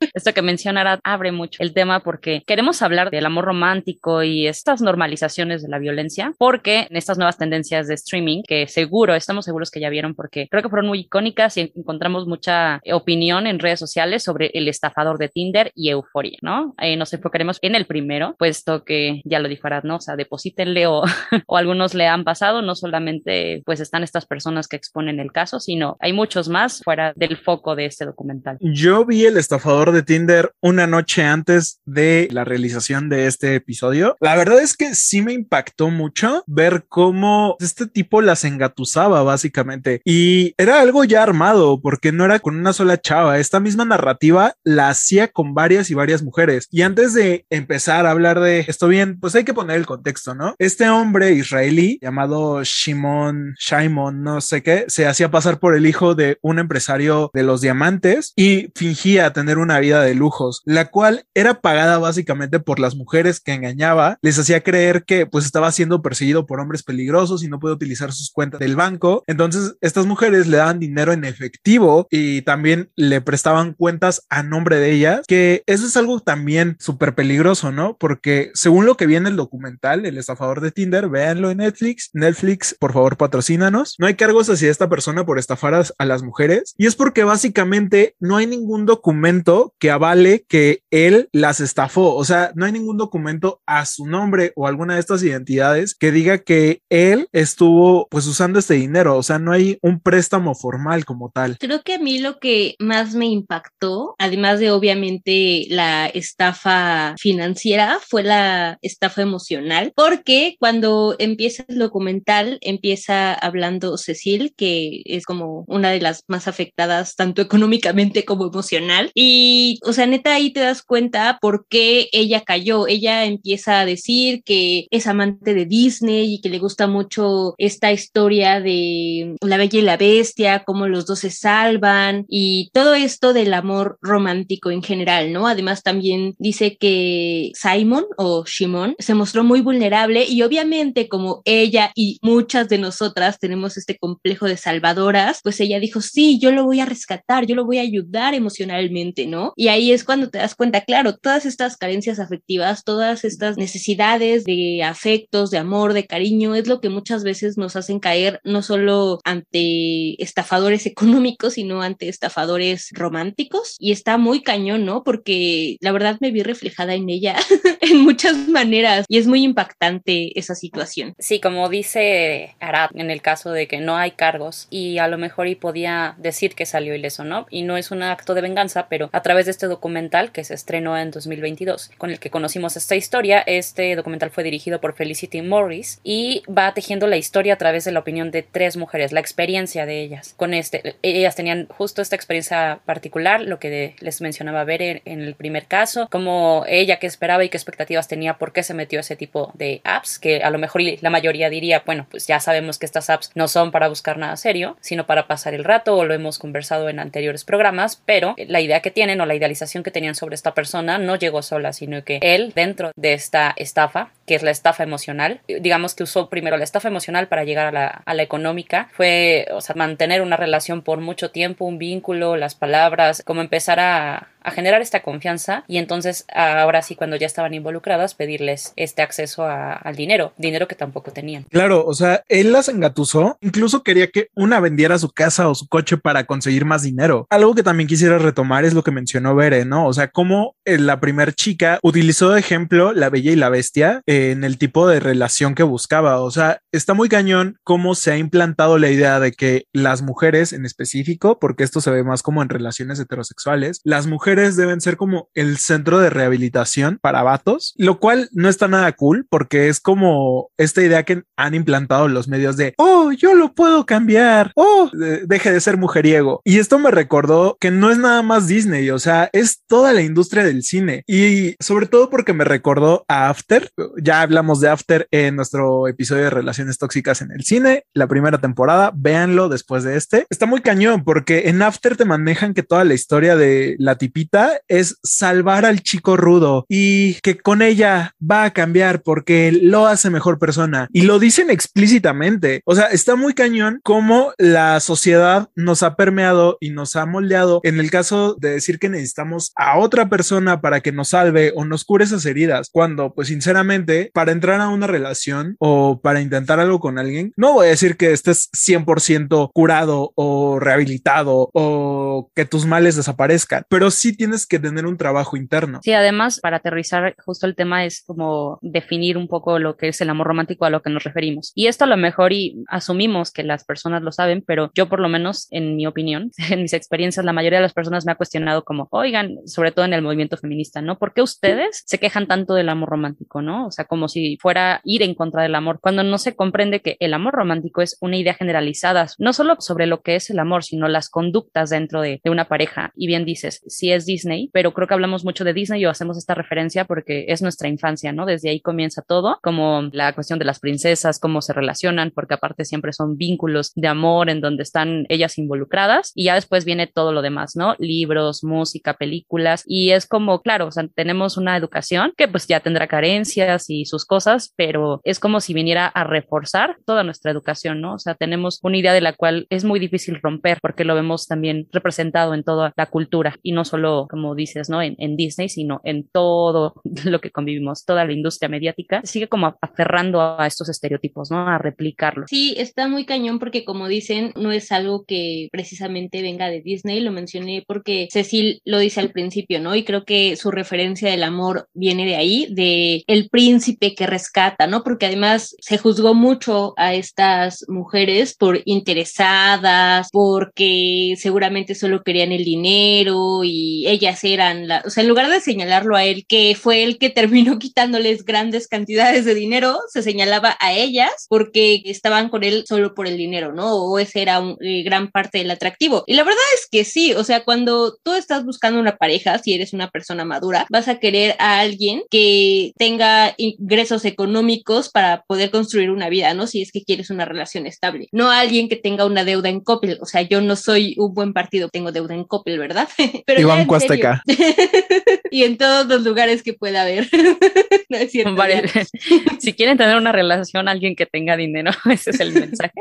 esto 0.14 0.34
que 0.34 0.42
mencionará 0.42 1.00
abre 1.03 1.31
mucho 1.31 1.64
el 1.64 1.74
tema 1.74 2.00
porque 2.02 2.44
queremos 2.46 2.81
hablar 2.81 3.09
del 3.12 3.26
amor 3.26 3.46
romántico 3.46 4.24
y 4.24 4.48
estas 4.48 4.81
normalizaciones 4.81 5.62
de 5.62 5.70
la 5.70 5.80
violencia, 5.80 6.34
porque 6.38 6.88
en 6.90 6.98
estas 6.98 7.18
nuevas 7.18 7.38
tendencias 7.38 7.88
de 7.88 7.96
streaming, 7.96 8.44
que 8.47 8.68
seguro, 8.68 9.16
estamos 9.16 9.46
seguros 9.46 9.72
que 9.72 9.80
ya 9.80 9.90
vieron, 9.90 10.16
porque 10.16 10.47
creo 10.50 10.64
que 10.64 10.70
fueron 10.70 10.88
muy 10.88 11.00
icónicas 11.02 11.58
y 11.58 11.72
encontramos 11.76 12.28
mucha 12.28 12.82
opinión 12.92 13.47
en 13.47 13.59
redes 13.59 13.80
sociales 13.80 14.24
sobre 14.24 14.52
el 14.53 14.68
estafador 14.68 15.18
de 15.18 15.30
Tinder 15.30 15.72
y 15.76 15.90
Euforia, 15.90 16.38
¿no? 16.42 16.76
Eh, 16.80 16.96
nos 16.97 17.14
enfocaremos 17.14 17.59
en 17.62 17.76
el 17.76 17.86
primero, 17.86 18.36
puesto 18.38 18.84
que 18.84 19.22
ya 19.26 19.40
lo 19.40 19.50
dijo 19.50 19.68
Arad, 19.68 19.84
¿no? 19.84 19.97
O 19.97 20.02
sea, 20.02 20.16
deposítenle 20.16 20.88
o, 20.88 21.03
o 21.47 21.58
algunos 21.58 21.94
le 21.94 22.05
han 22.08 22.24
pasado, 22.24 22.62
no 22.62 22.76
solamente 22.76 23.62
pues 23.66 23.80
están 23.80 24.04
estas 24.04 24.26
personas 24.26 24.68
que 24.68 24.76
exponen 24.76 25.20
el 25.20 25.32
caso, 25.32 25.60
sino 25.60 25.98
hay 26.00 26.14
muchos 26.14 26.50
más 26.50 26.82
fuera 26.84 27.14
del 27.16 27.38
foco 27.38 27.76
de 27.76 27.86
este 27.86 28.06
documental. 28.06 28.58
Yo 28.62 29.06
vi 29.06 29.26
el 29.26 29.38
estafador 29.38 29.92
de 29.92 30.04
Tinder 30.04 30.54
una 30.62 30.88
noche 30.88 31.24
antes 31.24 31.82
de 31.86 32.28
la 32.32 32.44
realización 32.44 33.10
de 33.10 33.28
este 33.28 33.56
episodio. 33.56 34.16
La 34.20 34.36
verdad 34.36 34.60
es 34.60 34.76
que 34.76 34.96
sí 34.96 35.22
me 35.22 35.34
impactó 35.34 35.90
mucho 35.90 36.44
ver 36.48 36.86
cómo 36.88 37.58
este 37.60 37.88
tipo 37.88 38.22
las 38.22 38.44
engatusaba 38.44 39.24
básicamente 39.24 40.02
y 40.06 40.54
era 40.58 40.82
algo 40.82 41.04
ya 41.04 41.24
armado 41.24 41.80
porque 41.82 42.12
no 42.12 42.26
era 42.26 42.40
con 42.40 42.56
una 42.56 42.74
sola 42.74 43.00
chava. 43.00 43.40
Esta 43.40 43.60
misma 43.60 43.86
narrativa 43.86 44.56
la 44.64 44.90
hacía 44.90 45.28
con 45.28 45.54
varias 45.54 45.90
y 45.90 45.94
varias 45.94 46.24
mujeres. 46.24 46.68
Y 46.72 46.82
antes 46.82 47.14
de 47.14 47.46
empezar 47.50 48.06
a 48.06 48.12
hablar 48.12 48.40
de 48.40 48.66
esto 48.68 48.88
bien, 48.88 49.20
pues 49.20 49.36
hay 49.36 49.44
que 49.44 49.54
poner 49.54 49.78
el 49.78 49.86
contexto, 49.86 50.36
¿no? 50.36 50.56
Este 50.60 50.90
hombre 50.90 51.34
israelí 51.34 51.95
llamado 52.02 52.64
Shimon, 52.64 53.56
Shimon, 53.60 54.24
no 54.24 54.42
sé 54.42 54.64
qué, 54.64 54.86
se 54.88 55.08
hacía 55.08 55.32
pasar 55.32 55.60
por 55.60 55.76
el 55.76 55.86
hijo 55.86 56.16
de 56.16 56.38
un 56.42 56.60
empresario 56.60 57.32
de 57.34 57.44
los 57.44 57.62
diamantes 57.62 58.34
y 58.36 58.72
fingía 58.76 59.34
tener 59.34 59.58
una 59.58 59.80
vida 59.80 60.02
de 60.02 60.16
lujos, 60.16 60.62
la 60.66 60.86
cual 60.86 61.26
era 61.34 61.62
pagada 61.62 61.98
básicamente 61.98 62.60
por 62.60 62.80
las 62.80 62.96
mujeres 62.96 63.40
que 63.40 63.54
engañaba, 63.54 64.18
les 64.22 64.38
hacía 64.40 64.62
creer 64.62 65.04
que 65.06 65.26
pues 65.26 65.46
estaba 65.46 65.72
siendo 65.72 66.02
perseguido 66.02 66.46
por 66.46 66.60
hombres 66.60 66.84
peligrosos 66.84 67.44
y 67.44 67.48
no 67.48 67.60
puede 67.60 67.76
utilizar 67.76 68.12
sus 68.12 68.32
cuentas 68.32 68.60
del 68.60 68.76
banco. 68.76 69.24
Entonces, 69.28 69.76
estas 69.82 70.06
mujeres 70.06 70.48
le 70.48 70.58
daban 70.58 70.80
dinero 70.80 71.14
en 71.14 71.26
efectivo 71.26 72.08
y 72.10 72.42
también 72.42 72.90
le 72.96 73.22
prestaban 73.22 73.74
cuentas 73.74 74.26
a 74.30 74.44
nombre 74.44 74.78
de 74.78 74.92
ellas, 74.92 75.22
que 75.28 75.64
eso 75.66 75.86
es 75.86 75.98
algo 75.98 76.20
también 76.20 76.78
súper 76.80 77.16
peligroso, 77.16 77.72
¿no? 77.72 77.98
Porque 77.98 78.52
según 78.54 78.86
lo 78.86 78.98
que 78.98 79.08
viene 79.08 79.30
el 79.30 79.36
documental, 79.36 80.06
el 80.06 80.18
estafador 80.18 80.62
de 80.62 80.72
Tinder, 80.72 81.10
véanlo 81.10 81.50
en 81.52 81.58
Netflix. 81.58 81.84
Netflix, 82.13 82.75
por 82.79 82.94
favor, 82.94 83.18
patrocínanos. 83.18 83.96
No 84.00 84.07
hay 84.07 84.16
cargos 84.16 84.50
hacia 84.50 84.72
esta 84.72 84.90
persona 84.90 85.25
por 85.25 85.40
estafar 85.40 85.73
a, 85.73 86.06
las 86.06 86.23
mujeres 86.23 86.75
y 86.78 86.85
es 86.85 86.96
porque 86.96 87.23
básicamente 87.23 88.16
no 88.19 88.38
hay 88.38 88.47
ningún 88.47 88.85
documento 88.85 89.73
que 89.79 89.91
avale 89.91 90.46
que 90.47 90.82
él 90.91 91.29
las 91.32 91.59
estafó. 91.59 92.16
O 92.16 92.23
sea, 92.23 92.52
no 92.55 92.66
hay 92.66 92.72
ningún 92.72 92.97
documento 92.97 93.61
a 93.66 93.85
su 93.85 94.05
nombre 94.05 94.53
o 94.55 94.67
alguna 94.67 94.96
de 94.96 94.99
estas 94.99 95.23
identidades 95.23 95.96
que 95.96 96.11
diga 96.11 96.40
que 96.40 96.82
él 96.90 97.28
estuvo 97.32 98.08
pues 98.09 98.28
usando 98.28 98.59
este 98.59 98.76
dinero. 98.76 99.17
O 99.17 99.23
sea, 99.23 99.40
no 99.40 99.52
hay 99.52 99.78
un 99.81 99.99
préstamo 99.99 100.55
formal 100.55 101.05
como 101.05 101.31
tal. 101.31 101.58
Creo 101.59 101.81
que 101.81 101.96
a 101.96 101.99
mí 101.99 102.20
lo 102.20 102.40
que 102.40 102.76
más 102.79 103.16
me 103.16 103.26
impactó, 103.26 104.16
además 104.20 104.59
de 104.59 104.72
obviamente 104.72 105.66
la 105.70 106.08
estafa 106.08 107.16
financiera, 107.17 107.99
fue 108.08 108.23
la 108.23 108.78
estafa 108.81 109.22
emocional, 109.22 109.91
porque 109.96 110.55
cuando 110.59 111.16
empieza 111.20 111.66
el 111.67 111.75
documental, 111.78 112.58
empieza 112.62 113.34
hablando 113.34 113.98
Cecil, 113.98 114.54
que 114.56 115.02
es 115.06 115.26
como 115.26 115.64
una 115.68 115.92
de 115.92 116.02
las 116.02 116.24
más 116.28 116.48
afectadas 116.48 117.16
tanto 117.16 117.42
económicamente 117.42 118.26
como 118.26 118.48
emocional. 118.48 119.12
Y, 119.14 119.80
o 119.84 119.94
sea, 119.94 120.06
neta, 120.06 120.36
ahí 120.36 120.52
te 120.52 120.60
das 120.60 120.82
cuenta 120.82 121.38
por 121.42 121.66
qué 121.70 122.10
ella 122.12 122.42
cayó. 122.42 122.88
Ella 122.88 123.26
empieza 123.26 123.80
a 123.80 123.86
decir 123.86 124.44
que 124.44 124.88
es 124.92 125.08
amante 125.08 125.54
de 125.54 125.66
Disney 125.66 126.36
y 126.36 126.42
que 126.42 126.50
le 126.50 126.60
gusta 126.60 126.88
mucho 126.88 127.56
esta 127.58 127.92
historia 127.92 128.60
de 128.62 129.36
La 129.42 129.58
Bella 129.58 129.80
y 129.80 129.82
la 129.82 129.98
Bestia, 129.98 130.64
cómo 130.66 130.88
los 130.88 131.06
dos 131.06 131.20
se 131.20 131.32
salvan 131.32 132.26
y 132.28 132.70
todo 132.74 132.96
esto 132.96 133.34
del 133.34 133.54
amor 133.54 133.98
romántico 134.02 134.72
en 134.72 134.84
general, 134.84 135.34
¿no? 135.34 135.48
Además 135.48 135.84
también 135.84 136.36
dice 136.38 136.78
que 136.78 137.52
Simon 137.54 138.06
o 138.18 138.46
Shimon 138.46 138.96
se 139.00 139.14
mostró 139.14 139.44
muy 139.44 139.62
vulnerable 139.62 140.26
y 140.28 140.42
obviamente 140.42 141.08
como 141.08 141.42
ella 141.61 141.91
y 141.96 142.19
muchas 142.22 142.69
de 142.69 142.78
nosotras 142.78 143.40
tenemos 143.40 143.78
este 143.78 143.97
complejo 143.97 144.46
de 144.46 144.57
salvadoras, 144.57 145.40
pues 145.43 145.59
ella 145.59 145.79
dijo, 145.79 146.02
sí, 146.02 146.40
yo 146.40 146.52
lo 146.52 146.66
voy 146.66 146.79
a 146.79 146.85
rescatar, 146.85 147.46
yo 147.46 147.55
lo 147.55 147.66
voy 147.66 147.79
a 147.79 147.81
ayudar 147.81 148.34
emocionalmente, 148.34 149.25
¿no? 149.25 149.53
Y 149.55 149.67
ahí 149.67 149.91
es 149.91 150.03
cuando 150.03 150.29
te 150.29 150.37
das 150.37 150.55
cuenta, 150.55 150.81
claro, 150.81 151.17
todas 151.17 151.46
estas 151.46 151.78
carencias 151.78 152.19
afectivas, 152.19 152.84
todas 152.84 153.23
estas 153.23 153.57
necesidades 153.57 154.43
de 154.46 154.84
afectos, 154.84 155.52
de 155.52 155.57
amor, 155.57 155.93
de 155.93 156.05
cariño, 156.05 156.55
es 156.55 156.67
lo 156.67 156.81
que 156.81 156.90
muchas 156.90 157.23
veces 157.23 157.57
nos 157.57 157.75
hacen 157.75 157.99
caer 157.99 158.40
no 158.43 158.61
solo 158.61 159.19
ante 159.23 160.22
estafadores 160.22 160.85
económicos, 160.85 161.53
sino 161.53 161.81
ante 161.81 162.09
estafadores 162.09 162.90
románticos. 162.91 163.75
Y 163.79 163.91
está 163.91 164.17
muy 164.17 164.41
cañón, 164.41 164.85
¿no? 164.85 165.03
Porque 165.03 165.78
la 165.81 165.91
verdad 165.91 166.17
me 166.19 166.31
vi 166.31 166.43
reflejada 166.43 166.96
en 166.96 167.09
ella 167.09 167.35
en 167.81 168.02
muchas 168.02 168.47
maneras 168.47 169.05
y 169.07 169.17
es 169.17 169.28
muy 169.28 169.43
impactante 169.43 170.37
esa 170.37 170.55
situación. 170.55 171.13
Sí, 171.19 171.40
como 171.46 171.70
dice 171.70 172.56
Arad 172.59 172.90
en 172.96 173.12
el 173.12 173.22
caso 173.22 173.52
de 173.52 173.68
que 173.68 173.78
no 173.78 173.97
hay 173.97 174.09
cargos 174.09 174.66
y 174.72 174.97
a 174.97 175.08
lo 175.08 175.20
mejor 175.20 175.47
y 175.47 175.53
podía 175.53 176.16
decir 176.18 176.56
que 176.56 176.66
salió 176.66 176.96
ileso, 176.96 177.24
¿no? 177.24 177.46
Y 177.52 177.62
no 177.62 177.78
es 177.78 177.92
un 177.92 178.02
acto 178.02 178.34
de 178.34 178.42
venganza, 178.42 178.88
pero 178.90 179.12
a 179.12 179.22
través 179.22 179.46
de 179.46 179.52
este 179.52 179.68
documental 179.68 180.32
que 180.32 180.44
se 180.44 180.56
estrenó 180.56 180.97
en 180.97 181.12
2022, 181.12 181.92
con 182.00 182.09
el 182.09 182.20
que 182.20 182.32
conocimos 182.32 182.78
esta 182.78 182.96
historia, 182.96 183.44
este 183.46 183.96
documental 183.96 184.32
fue 184.32 184.44
dirigido 184.44 184.82
por 184.82 184.96
Felicity 184.96 185.44
Morris 185.44 186.00
y 186.03 186.42
va 186.50 186.74
tejiendo 186.74 187.06
la 187.06 187.18
historia 187.18 187.53
a 187.53 187.58
través 187.58 187.86
de 187.86 187.91
la 187.91 188.00
opinión 188.00 188.32
de 188.32 188.41
tres 188.41 188.76
mujeres, 188.76 189.12
la 189.12 189.20
experiencia 189.20 189.86
de 189.86 190.02
ellas. 190.02 190.34
Con 190.38 190.56
este, 190.56 190.96
ellas 191.03 191.36
tenían 191.36 191.68
justo 191.68 192.02
esta 192.02 192.16
experiencia 192.16 192.80
particular, 192.86 193.41
lo 193.41 193.59
que 193.59 193.94
les 194.00 194.20
mencionaba 194.20 194.64
ver 194.64 194.82
en, 194.82 195.02
en 195.06 195.22
el 195.22 195.36
primer 195.36 195.68
caso, 195.68 196.08
como 196.09 196.66
ella 196.68 196.98
que 196.98 197.06
esperaba 197.06 197.44
y 197.44 197.50
qué 197.50 197.58
expectativas 197.58 198.08
tenía, 198.08 198.40
por 198.40 198.52
qué 198.52 198.64
se 198.64 198.74
metió 198.74 198.98
a 198.98 199.02
ese 199.02 199.16
tipo 199.16 199.52
de 199.53 199.82
apps, 199.84 200.18
que 200.18 200.41
a 200.41 200.50
lo 200.50 200.58
mejor 200.58 200.82
la 200.82 201.12
mayoría 201.12 201.34
diría, 201.49 201.84
bueno, 201.85 202.08
pues 202.09 202.28
ya 202.28 202.40
sabemos 202.40 202.79
que 202.79 202.85
estas 202.85 203.09
apps 203.09 203.32
no 203.35 203.47
son 203.47 203.72
para 203.72 203.87
buscar 203.87 204.17
nada 204.17 204.35
serio, 204.37 204.78
sino 204.82 205.05
para 205.05 205.28
pasar 205.28 205.53
el 205.53 205.64
rato, 205.64 205.96
o 205.96 206.05
lo 206.05 206.14
hemos 206.14 206.40
conversado 206.40 206.90
en 206.90 206.99
anteriores 206.99 207.43
programas, 207.43 208.02
pero 208.05 208.35
la 208.47 208.61
idea 208.61 208.82
que 208.82 208.91
tienen 208.91 209.22
o 209.22 209.26
la 209.26 209.35
idealización 209.35 209.84
que 209.84 209.91
tenían 209.91 210.16
sobre 210.16 210.35
esta 210.35 210.53
persona 210.53 210.97
no 210.97 211.16
llegó 211.16 211.41
sola, 211.41 211.73
sino 211.73 212.03
que 212.03 212.20
él, 212.22 212.53
dentro 212.55 212.91
de 212.96 213.14
esta 213.14 213.53
estafa, 213.58 214.09
que 214.26 214.35
es 214.35 214.43
la 214.43 214.52
estafa 214.52 214.84
emocional, 214.84 215.41
digamos 215.47 215.96
que 215.96 216.03
usó 216.03 216.29
primero 216.29 216.58
la 216.58 216.64
estafa 216.64 216.87
emocional 216.87 217.28
para 217.28 217.43
llegar 217.43 217.67
a 217.67 217.72
la, 217.72 217.88
a 218.05 218.14
la 218.14 218.23
económica, 218.23 218.90
fue, 218.93 219.47
o 219.52 219.61
sea, 219.61 219.76
mantener 219.76 220.22
una 220.22 220.38
relación 220.38 220.81
por 220.81 220.99
mucho 220.99 221.31
tiempo, 221.31 221.66
un 221.66 221.78
vínculo, 221.78 222.38
las 222.38 222.55
palabras, 222.55 223.22
como 223.26 223.41
empezar 223.41 223.79
a, 223.79 224.29
a 224.46 224.52
generar 224.52 224.82
esta 224.82 225.02
confianza 225.02 225.64
y 225.68 225.78
entonces 225.78 226.26
ahora 226.34 226.82
sí 226.82 226.96
cuando 226.96 227.16
ya 227.16 227.26
estaban 227.26 227.53
involucradas 227.53 228.14
pedirles 228.14 228.74
este 228.76 229.02
acceso 229.02 229.46
al 229.46 229.96
dinero, 229.96 230.34
dinero 230.38 230.68
que 230.68 230.76
tampoco 230.76 231.12
tenían. 231.12 231.46
Claro, 231.50 231.86
o 231.86 231.94
sea, 231.94 232.24
él 232.30 232.52
las 232.52 232.70
engatusó, 232.70 233.38
incluso 233.42 233.84
quería 233.84 234.08
que 234.08 234.30
una 234.36 234.59
vendiera 234.59 235.00
su 235.00 235.09
casa 235.09 235.50
o 235.50 235.56
su 235.56 235.68
coche 235.68 235.97
para 235.97 236.26
conseguir 236.26 236.66
más 236.66 236.84
dinero. 236.84 237.26
Algo 237.30 237.56
que 237.56 237.64
también 237.64 237.88
quisiera 237.88 238.18
retomar 238.20 238.66
es 238.66 238.74
lo 238.74 238.84
que 238.84 238.92
mencionó 238.92 239.36
Bere, 239.36 239.66
¿no? 239.66 239.88
O 239.88 239.94
sea, 239.94 240.09
cómo 240.09 240.56
eh, 240.66 240.78
la 240.78 241.00
primer 241.00 241.34
chica 241.34 241.80
utilizó 241.82 242.30
de 242.30 242.40
ejemplo 242.40 242.94
la 242.94 243.09
bella 243.09 243.32
y 243.32 243.36
la 243.36 243.50
bestia 243.50 244.02
en 244.06 244.44
el 244.44 244.58
tipo 244.58 244.88
de 244.88 245.00
relación 245.00 245.56
que 245.56 245.64
buscaba. 245.64 246.22
O 246.22 246.30
sea, 246.32 246.59
está 246.72 246.94
muy 246.94 247.09
cañón 247.09 247.58
cómo 247.64 247.96
se 247.96 248.12
ha 248.12 248.18
implantado 248.18 248.78
la 248.78 248.90
idea 248.90 249.20
de 249.20 249.32
que 249.32 249.66
las 249.74 250.02
mujeres 250.02 250.53
en 250.53 250.66
específico, 250.66 251.40
porque 251.40 251.64
esto 251.64 251.82
se 251.82 251.91
ve 251.91 252.03
más 252.03 252.22
como 252.22 252.41
en 252.41 252.50
relaciones 252.50 253.00
heterosexuales, 253.00 253.80
las 253.84 254.08
mujeres 254.08 254.34
deben 254.35 254.82
ser 254.82 254.97
como 254.97 255.29
el 255.34 255.58
centro 255.58 255.99
de 255.99 256.10
rehabilitación 256.10 257.00
para 257.01 257.24
vatos, 257.24 257.74
lo 257.77 258.00
cual 258.00 258.29
no 258.32 258.50
está 258.50 258.67
nada 258.67 258.91
cool 258.93 259.25
porque 259.29 259.70
es 259.70 259.79
como 259.79 260.50
esta 260.58 260.82
idea 260.82 261.03
que 261.03 261.24
han 261.36 261.55
implantado 261.55 262.08
los 262.08 262.27
medios 262.27 262.58
de, 262.58 262.74
oh, 262.77 263.12
yo 263.12 263.34
lo 263.34 263.53
puedo 263.53 263.86
cambiar, 263.86 264.51
oh, 264.55 264.89
deje 264.93 265.51
de 265.51 265.62
ser 265.62 265.77
mujeriego. 265.77 266.41
Y 266.43 266.60
esto 266.60 266.79
me 266.79 266.91
recordó 266.91 267.58
que 267.60 267.72
no 267.72 267.91
es 267.91 267.98
nada 267.98 268.22
más 268.22 268.48
Disney, 268.48 268.89
o 268.89 269.00
sea, 269.00 269.29
es 269.34 269.62
toda 269.67 269.93
la 269.93 270.01
industria 270.01 270.43
del 270.43 270.63
cine 270.63 271.03
y 271.08 271.55
sobre 271.60 271.88
todo 271.88 272.10
porque 272.10 272.34
me 272.34 272.43
recordó 272.43 273.05
a 273.08 273.29
After. 273.29 273.70
Ya 274.01 274.22
hablamos 274.22 274.60
de 274.62 274.70
After 274.70 275.08
en 275.12 275.36
nuestro 275.36 275.88
episodio 275.88 276.24
de 276.24 276.29
relaciones 276.29 276.77
tóxicas 276.77 277.22
en 277.22 277.31
el 277.31 277.43
cine, 277.43 277.86
la 277.93 278.08
primera 278.08 278.39
temporada, 278.39 278.91
véanlo 278.96 279.50
después 279.50 279.84
de 279.84 279.98
este. 279.98 280.25
Está 280.29 280.46
muy 280.46 280.62
cañón 280.62 281.03
porque 281.03 281.43
en 281.50 281.62
After 281.62 281.96
te 281.98 282.05
manejan 282.05 282.53
que 282.53 282.63
toda 282.63 282.84
la 282.84 282.93
historia 282.93 283.36
de 283.36 283.75
la 283.79 283.98
tipita 283.98 284.25
es 284.68 284.98
salvar 285.04 285.66
al 285.66 285.82
chico 285.82 286.18
rudo 286.18 286.66
y 286.70 287.16
que 287.22 287.38
con 287.38 287.62
ella 287.62 288.13
va 288.20 288.46
a 288.46 288.54
cambiar 288.54 289.01
porque 289.01 289.51
lo 289.51 289.88
hace 289.88 290.10
mejor 290.10 290.39
persona. 290.39 290.88
Y 290.92 291.04
lo 291.04 291.20
dicen 291.20 291.50
explícitamente. 291.50 292.62
O 292.66 292.75
sea, 292.75 292.86
está 292.88 293.16
muy 293.16 293.34
cañón 293.34 293.80
cómo 293.84 294.34
la 294.38 294.80
sociedad 294.80 295.50
nos 295.56 295.84
ha 295.84 295.96
permeado 295.96 296.58
y 296.60 296.70
nos 296.70 296.96
ha 296.96 297.06
moldeado 297.06 297.62
en 297.63 297.80
el 297.80 297.92
caso 297.92 298.36
de 298.39 298.51
decir 298.51 298.80
que 298.80 298.89
necesitamos 298.89 299.51
a 299.56 299.77
otra 299.80 300.10
persona 300.10 300.62
para 300.62 300.82
que 300.82 300.92
nos 300.92 301.10
salve 301.10 301.54
o 301.56 301.66
nos 301.66 301.86
cure 301.86 302.06
esas 302.06 302.25
heridas. 302.25 302.70
Cuando, 302.72 303.13
pues 303.13 303.27
sinceramente, 303.27 304.12
para 304.13 304.32
entrar 304.32 304.62
a 304.62 304.70
una 304.70 304.88
relación 304.88 305.56
o 305.60 306.01
para 306.01 306.22
intentar 306.22 306.60
algo 306.60 306.80
con 306.80 307.00
alguien, 307.00 307.34
no 307.36 307.54
voy 307.54 307.68
a 307.68 307.72
decir 307.72 307.98
que 307.98 308.12
estés 308.12 308.50
100% 308.51 309.51
curado 309.54 310.12
o 310.16 310.60
rehabilitado 310.60 311.50
o 311.54 312.32
que 312.36 312.46
tus 312.46 312.66
males 312.66 312.96
desaparezcan, 312.96 313.63
pero 313.70 313.92
sí 313.92 314.14
tienes 314.15 314.46
que 314.48 314.60
tener 314.60 314.86
un 314.86 314.98
trabajo 314.98 315.38
interno. 315.38 315.79
Sí, 315.84 315.94
además, 315.94 316.39
para 316.39 316.58
aterrizar 316.58 317.15
justo 317.24 317.48
el 317.48 317.56
tema 317.56 317.86
es 317.86 318.03
como 318.06 318.60
definir 318.62 319.17
un 319.17 319.27
poco 319.27 319.60
lo 319.60 319.77
que 319.77 319.89
es 319.89 320.01
el 320.01 320.10
amor 320.10 320.27
romántico 320.27 320.65
a 320.65 320.70
lo 320.70 320.82
que 320.82 320.89
nos 320.89 321.03
referimos. 321.03 321.51
Y 321.56 321.67
esto 321.67 321.84
a 321.84 321.88
lo 321.88 321.98
mejor 321.98 322.34
y 322.34 322.63
asumimos 322.67 323.32
que 323.32 323.44
las 323.44 323.63
personas 323.63 324.01
lo 324.01 324.12
saben, 324.12 324.44
pero 324.46 324.72
yo 324.74 324.88
por 324.88 325.00
lo 325.00 325.10
menos, 325.10 325.48
en 325.51 325.75
mi 325.75 325.88
opinión, 325.88 326.32
en 326.50 326.62
mis 326.62 326.74
experiencias, 326.74 327.25
la 327.25 327.34
mayoría 327.34 327.60
de 327.60 327.63
las 327.63 327.74
personas 327.74 328.06
me 328.06 328.12
ha 328.12 328.15
cuestionado 328.15 328.63
como, 328.63 328.88
oigan, 328.91 329.38
sobre 329.46 329.72
todo 329.72 329.86
en 329.86 329.94
el 329.94 330.01
movimiento 330.01 330.38
feminista, 330.38 330.82
¿no? 330.82 330.98
¿Por 330.98 331.13
qué 331.13 331.22
ustedes 331.22 331.84
se 331.86 332.00
quejan 332.00 332.27
tanto 332.27 332.53
del 332.53 332.70
amor 332.70 332.89
romántico, 332.89 333.41
¿no? 333.41 333.67
O 333.67 333.72
sea, 333.72 333.86
como 333.86 334.08
si 334.08 334.38
fuera 334.41 334.82
ir 334.84 335.03
en 335.03 335.15
contra 335.15 335.44
del 335.44 335.56
amor, 335.56 335.79
cuando 335.82 336.03
no 336.03 336.17
se 336.17 336.36
comprende 336.36 336.82
que 336.82 336.98
el 337.00 337.13
amor 337.13 337.34
romántico 337.34 337.82
es 337.82 337.98
una 338.01 338.17
idea 338.17 338.34
generalizada, 338.34 339.08
no 339.17 339.34
solo 339.34 339.56
sobre 339.60 339.88
lo 339.88 340.01
que 340.01 340.15
es 340.15 340.29
el 340.29 340.39
amor, 340.39 340.63
sino 340.63 340.88
las 340.88 341.10
conductas 341.10 341.70
dentro 341.70 342.01
de, 342.01 342.22
de 342.24 342.29
una 342.29 342.46
pareja. 342.48 342.91
Y 342.96 343.08
bien 343.08 343.25
dices, 343.25 343.62
si 343.67 343.91
es 343.96 344.06
Disney, 344.06 344.50
pero 344.53 344.74
creo 344.74 344.88
que 344.88 344.93
hablamos 344.93 345.24
mucho 345.24 345.43
de 345.43 345.53
Disney 345.53 345.86
o 345.86 345.89
hacemos 345.89 346.17
esta 346.17 346.36
referencia 346.36 346.86
porque 346.86 347.25
es 347.29 347.41
nuestra 347.41 347.67
infancia, 347.67 348.12
¿no? 348.12 348.25
Desde 348.25 348.50
ahí 348.50 348.62
comienza 348.62 349.01
todo, 349.01 349.39
como 349.41 349.89
la 349.91 350.13
cuestión 350.13 350.39
de 350.39 350.46
las 350.46 350.60
princesas, 350.60 351.19
cómo 351.19 351.41
se 351.41 351.53
relacionan, 351.53 352.12
porque 352.12 352.36
aparte 352.36 352.65
siempre 352.65 352.93
son 352.93 353.17
vínculos 353.17 353.72
de 353.75 353.88
amor 353.88 354.29
en 354.29 354.41
donde 354.41 354.63
están 354.63 355.05
ellas 355.10 355.38
involucradas 355.38 356.12
y 356.15 356.25
ya 356.25 356.36
después 356.36 356.65
viene 356.65 356.88
todo 356.88 357.12
lo 357.12 357.22
demás, 357.22 357.55
¿no? 357.55 357.75
Libros, 357.79 358.43
música, 358.43 358.93
películas 358.93 359.63
y 359.65 359.91
es 359.91 360.08
como, 360.08 360.41
claro, 360.41 360.67
o 360.67 360.72
sea, 360.72 360.88
tenemos 360.93 361.38
una 361.38 361.58
educación 361.58 362.13
que 362.17 362.27
pues 362.27 362.48
ya 362.48 362.60
tendrá 362.60 362.88
carencias 362.88 363.69
y 363.69 363.86
sus 363.86 364.05
cosas, 364.05 364.53
pero 364.55 365.01
es 365.03 365.19
como 365.19 365.39
si 365.39 365.53
viniera 365.53 365.88
a 365.88 366.03
reforzar 366.03 366.77
toda 366.86 367.03
nuestra 367.03 367.31
educación, 367.31 367.81
¿no? 367.81 367.96
O 367.96 368.00
sea, 368.00 368.15
tenemos 368.15 368.60
una 368.63 368.77
idea 368.77 368.93
de 368.93 369.01
la 369.01 369.13
cual 369.13 369.48
es 369.50 369.63
muy 369.63 369.79
difícil 369.79 370.19
romper 370.22 370.60
porque 370.62 370.86
lo 370.86 370.96
vemos 370.96 371.27
también 371.27 371.67
representado 371.72 372.34
en 372.34 372.43
toda 372.43 372.74
la 372.75 372.86
cultura 372.88 373.38
y 373.41 373.51
no 373.51 373.65
solo 373.65 373.85
como 374.10 374.36
dices, 374.36 374.70
¿no? 374.70 374.82
En, 374.82 374.96
en, 374.98 375.15
Disney, 375.15 375.50
sino 375.50 375.82
en 375.84 376.08
todo 376.08 376.74
lo 377.06 377.20
que 377.20 377.32
convivimos, 377.32 377.86
toda 377.86 378.06
la 378.06 378.13
industria 378.13 378.50
mediática, 378.50 379.01
sigue 379.04 379.27
como 379.27 379.56
aferrando 379.62 380.22
a 380.22 380.46
estos 380.48 380.70
estereotipos, 380.70 381.32
¿no? 381.32 381.48
A 381.48 381.58
replicarlos. 381.58 382.30
Sí, 382.30 382.56
está 382.58 382.88
muy 382.88 383.06
cañón 383.06 383.39
porque 383.39 383.65
como 383.65 383.88
dicen, 383.88 384.32
no 384.36 384.51
es 384.51 384.72
algo 384.72 385.06
que 385.06 385.50
precisamente 385.51 386.22
venga 386.22 386.50
de 386.50 386.62
Disney, 386.62 387.00
lo 387.00 387.12
mencioné 387.12 387.63
porque 387.68 388.08
Cecil 388.12 388.62
lo 388.65 388.80
dice 388.80 389.00
al 389.00 389.12
principio, 389.12 389.60
¿no? 389.60 389.75
Y 389.75 389.84
creo 389.84 390.06
que 390.06 390.36
su 390.36 390.51
referencia 390.51 391.10
del 391.10 391.24
amor 391.24 391.68
viene 391.74 392.06
de 392.06 392.15
ahí, 392.15 392.48
de 392.51 393.04
el 393.08 393.30
príncipe 393.30 393.96
que 393.96 394.08
rescata, 394.08 394.68
¿no? 394.68 394.84
Porque 394.84 395.06
además 395.06 395.56
se 395.60 395.77
juzgó 395.77 396.13
mucho 396.13 396.74
a 396.77 396.94
estas 396.94 397.65
mujeres 397.68 398.36
por 398.36 398.62
interesadas, 398.65 400.10
porque 400.12 401.15
seguramente 401.18 401.75
solo 401.75 402.04
querían 402.04 402.32
el 402.32 402.44
dinero 402.44 403.44
y 403.44 403.75
ellas 403.88 404.24
eran, 404.24 404.67
la, 404.67 404.84
o 404.86 404.89
sea, 404.89 405.03
en 405.03 405.10
lugar 405.10 405.29
de 405.29 405.39
señalarlo 405.39 405.96
a 405.96 406.05
él, 406.05 406.25
que 406.27 406.55
fue 406.60 406.84
el 406.84 406.98
que 406.98 407.10
terminó 407.10 407.60
quitándoles 407.60 408.25
grandes 408.25 408.67
cantidades 408.67 409.25
de 409.25 409.36
dinero, 409.36 409.79
se 409.91 410.03
señalaba 410.03 410.58
a 410.60 410.74
ellas 410.74 411.25
porque 411.29 411.82
estaban 411.86 412.29
con 412.29 412.44
él 412.44 412.65
solo 412.67 412.94
por 412.94 413.08
el 413.08 413.17
dinero, 413.17 413.53
¿no? 413.53 413.75
O 413.75 414.00
ese 414.00 414.22
era 414.22 414.39
un, 414.39 414.58
eh, 414.62 414.84
gran 414.84 415.12
parte 415.12 415.39
del 415.39 415.51
atractivo. 415.51 416.03
Y 416.08 416.13
la 416.13 416.24
verdad 416.24 416.44
es 416.55 416.67
que 416.70 416.84
sí, 416.86 417.13
o 417.13 417.24
sea, 417.24 417.44
cuando 417.44 417.98
tú 418.03 418.13
estás 418.13 418.46
buscando 418.46 418.79
una 418.79 418.98
pareja, 418.98 419.38
si 419.39 419.53
eres 419.53 419.74
una 419.74 419.89
persona 419.89 420.25
madura, 420.25 420.65
vas 420.70 420.88
a 420.88 421.00
querer 421.00 421.36
a 421.39 421.60
alguien 421.60 422.03
que 422.10 422.74
tenga 422.77 423.34
ingresos 423.38 424.05
económicos 424.05 424.89
para 424.89 425.24
poder 425.27 425.51
construir 425.51 425.91
una 425.91 426.10
vida, 426.10 426.34
¿no? 426.34 426.48
Si 426.48 426.62
es 426.62 426.72
que 426.72 426.84
quieres 426.84 427.10
una 427.10 427.25
relación 427.25 427.65
estable. 427.65 428.08
No 428.12 428.29
a 428.29 428.39
alguien 428.39 428.70
que 428.70 428.75
tenga 428.75 429.05
una 429.05 429.24
deuda 429.24 429.50
en 429.50 429.62
Coppel, 429.62 429.98
o 430.01 430.05
sea, 430.05 430.22
yo 430.22 430.41
no 430.41 430.55
soy 430.55 430.96
un 430.98 431.13
buen 431.13 431.34
partido, 431.34 431.70
tengo 431.70 431.91
deuda 431.91 432.13
en 432.13 432.24
Coppel, 432.24 432.60
¿verdad? 432.60 432.88
Pero 433.25 433.41
Iván 433.41 433.64
Banco. 433.74 433.75
Azteca. 433.75 434.24
y 435.31 435.43
en 435.43 435.57
todos 435.57 435.86
los 435.88 436.03
lugares 436.03 436.43
que 436.43 436.53
pueda 436.53 436.84
haber. 436.84 437.07
no 437.89 437.98
es 437.98 438.12
cierto. 438.12 438.36
Varios- 438.36 438.74
ya. 438.74 438.84
si 439.39 439.53
quieren 439.53 439.77
tener 439.77 439.95
una 439.98 440.12
relación, 440.12 440.67
alguien 440.67 440.95
que 440.95 441.05
tenga 441.05 441.36
dinero, 441.38 441.72
ese 441.91 442.12
es 442.12 442.19
el 442.19 442.34
mensaje. 442.34 442.74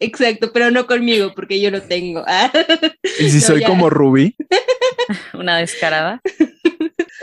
Exacto, 0.00 0.52
pero 0.52 0.70
no 0.70 0.86
conmigo 0.86 1.32
porque 1.34 1.60
yo 1.60 1.70
lo 1.70 1.82
tengo. 1.82 2.24
Ah. 2.26 2.50
Y 3.18 3.28
si 3.30 3.36
No, 3.38 3.42
soy 3.42 3.60
ya. 3.60 3.66
como 3.66 3.90
Ruby, 3.90 4.34
una 5.34 5.58
descarada. 5.58 6.20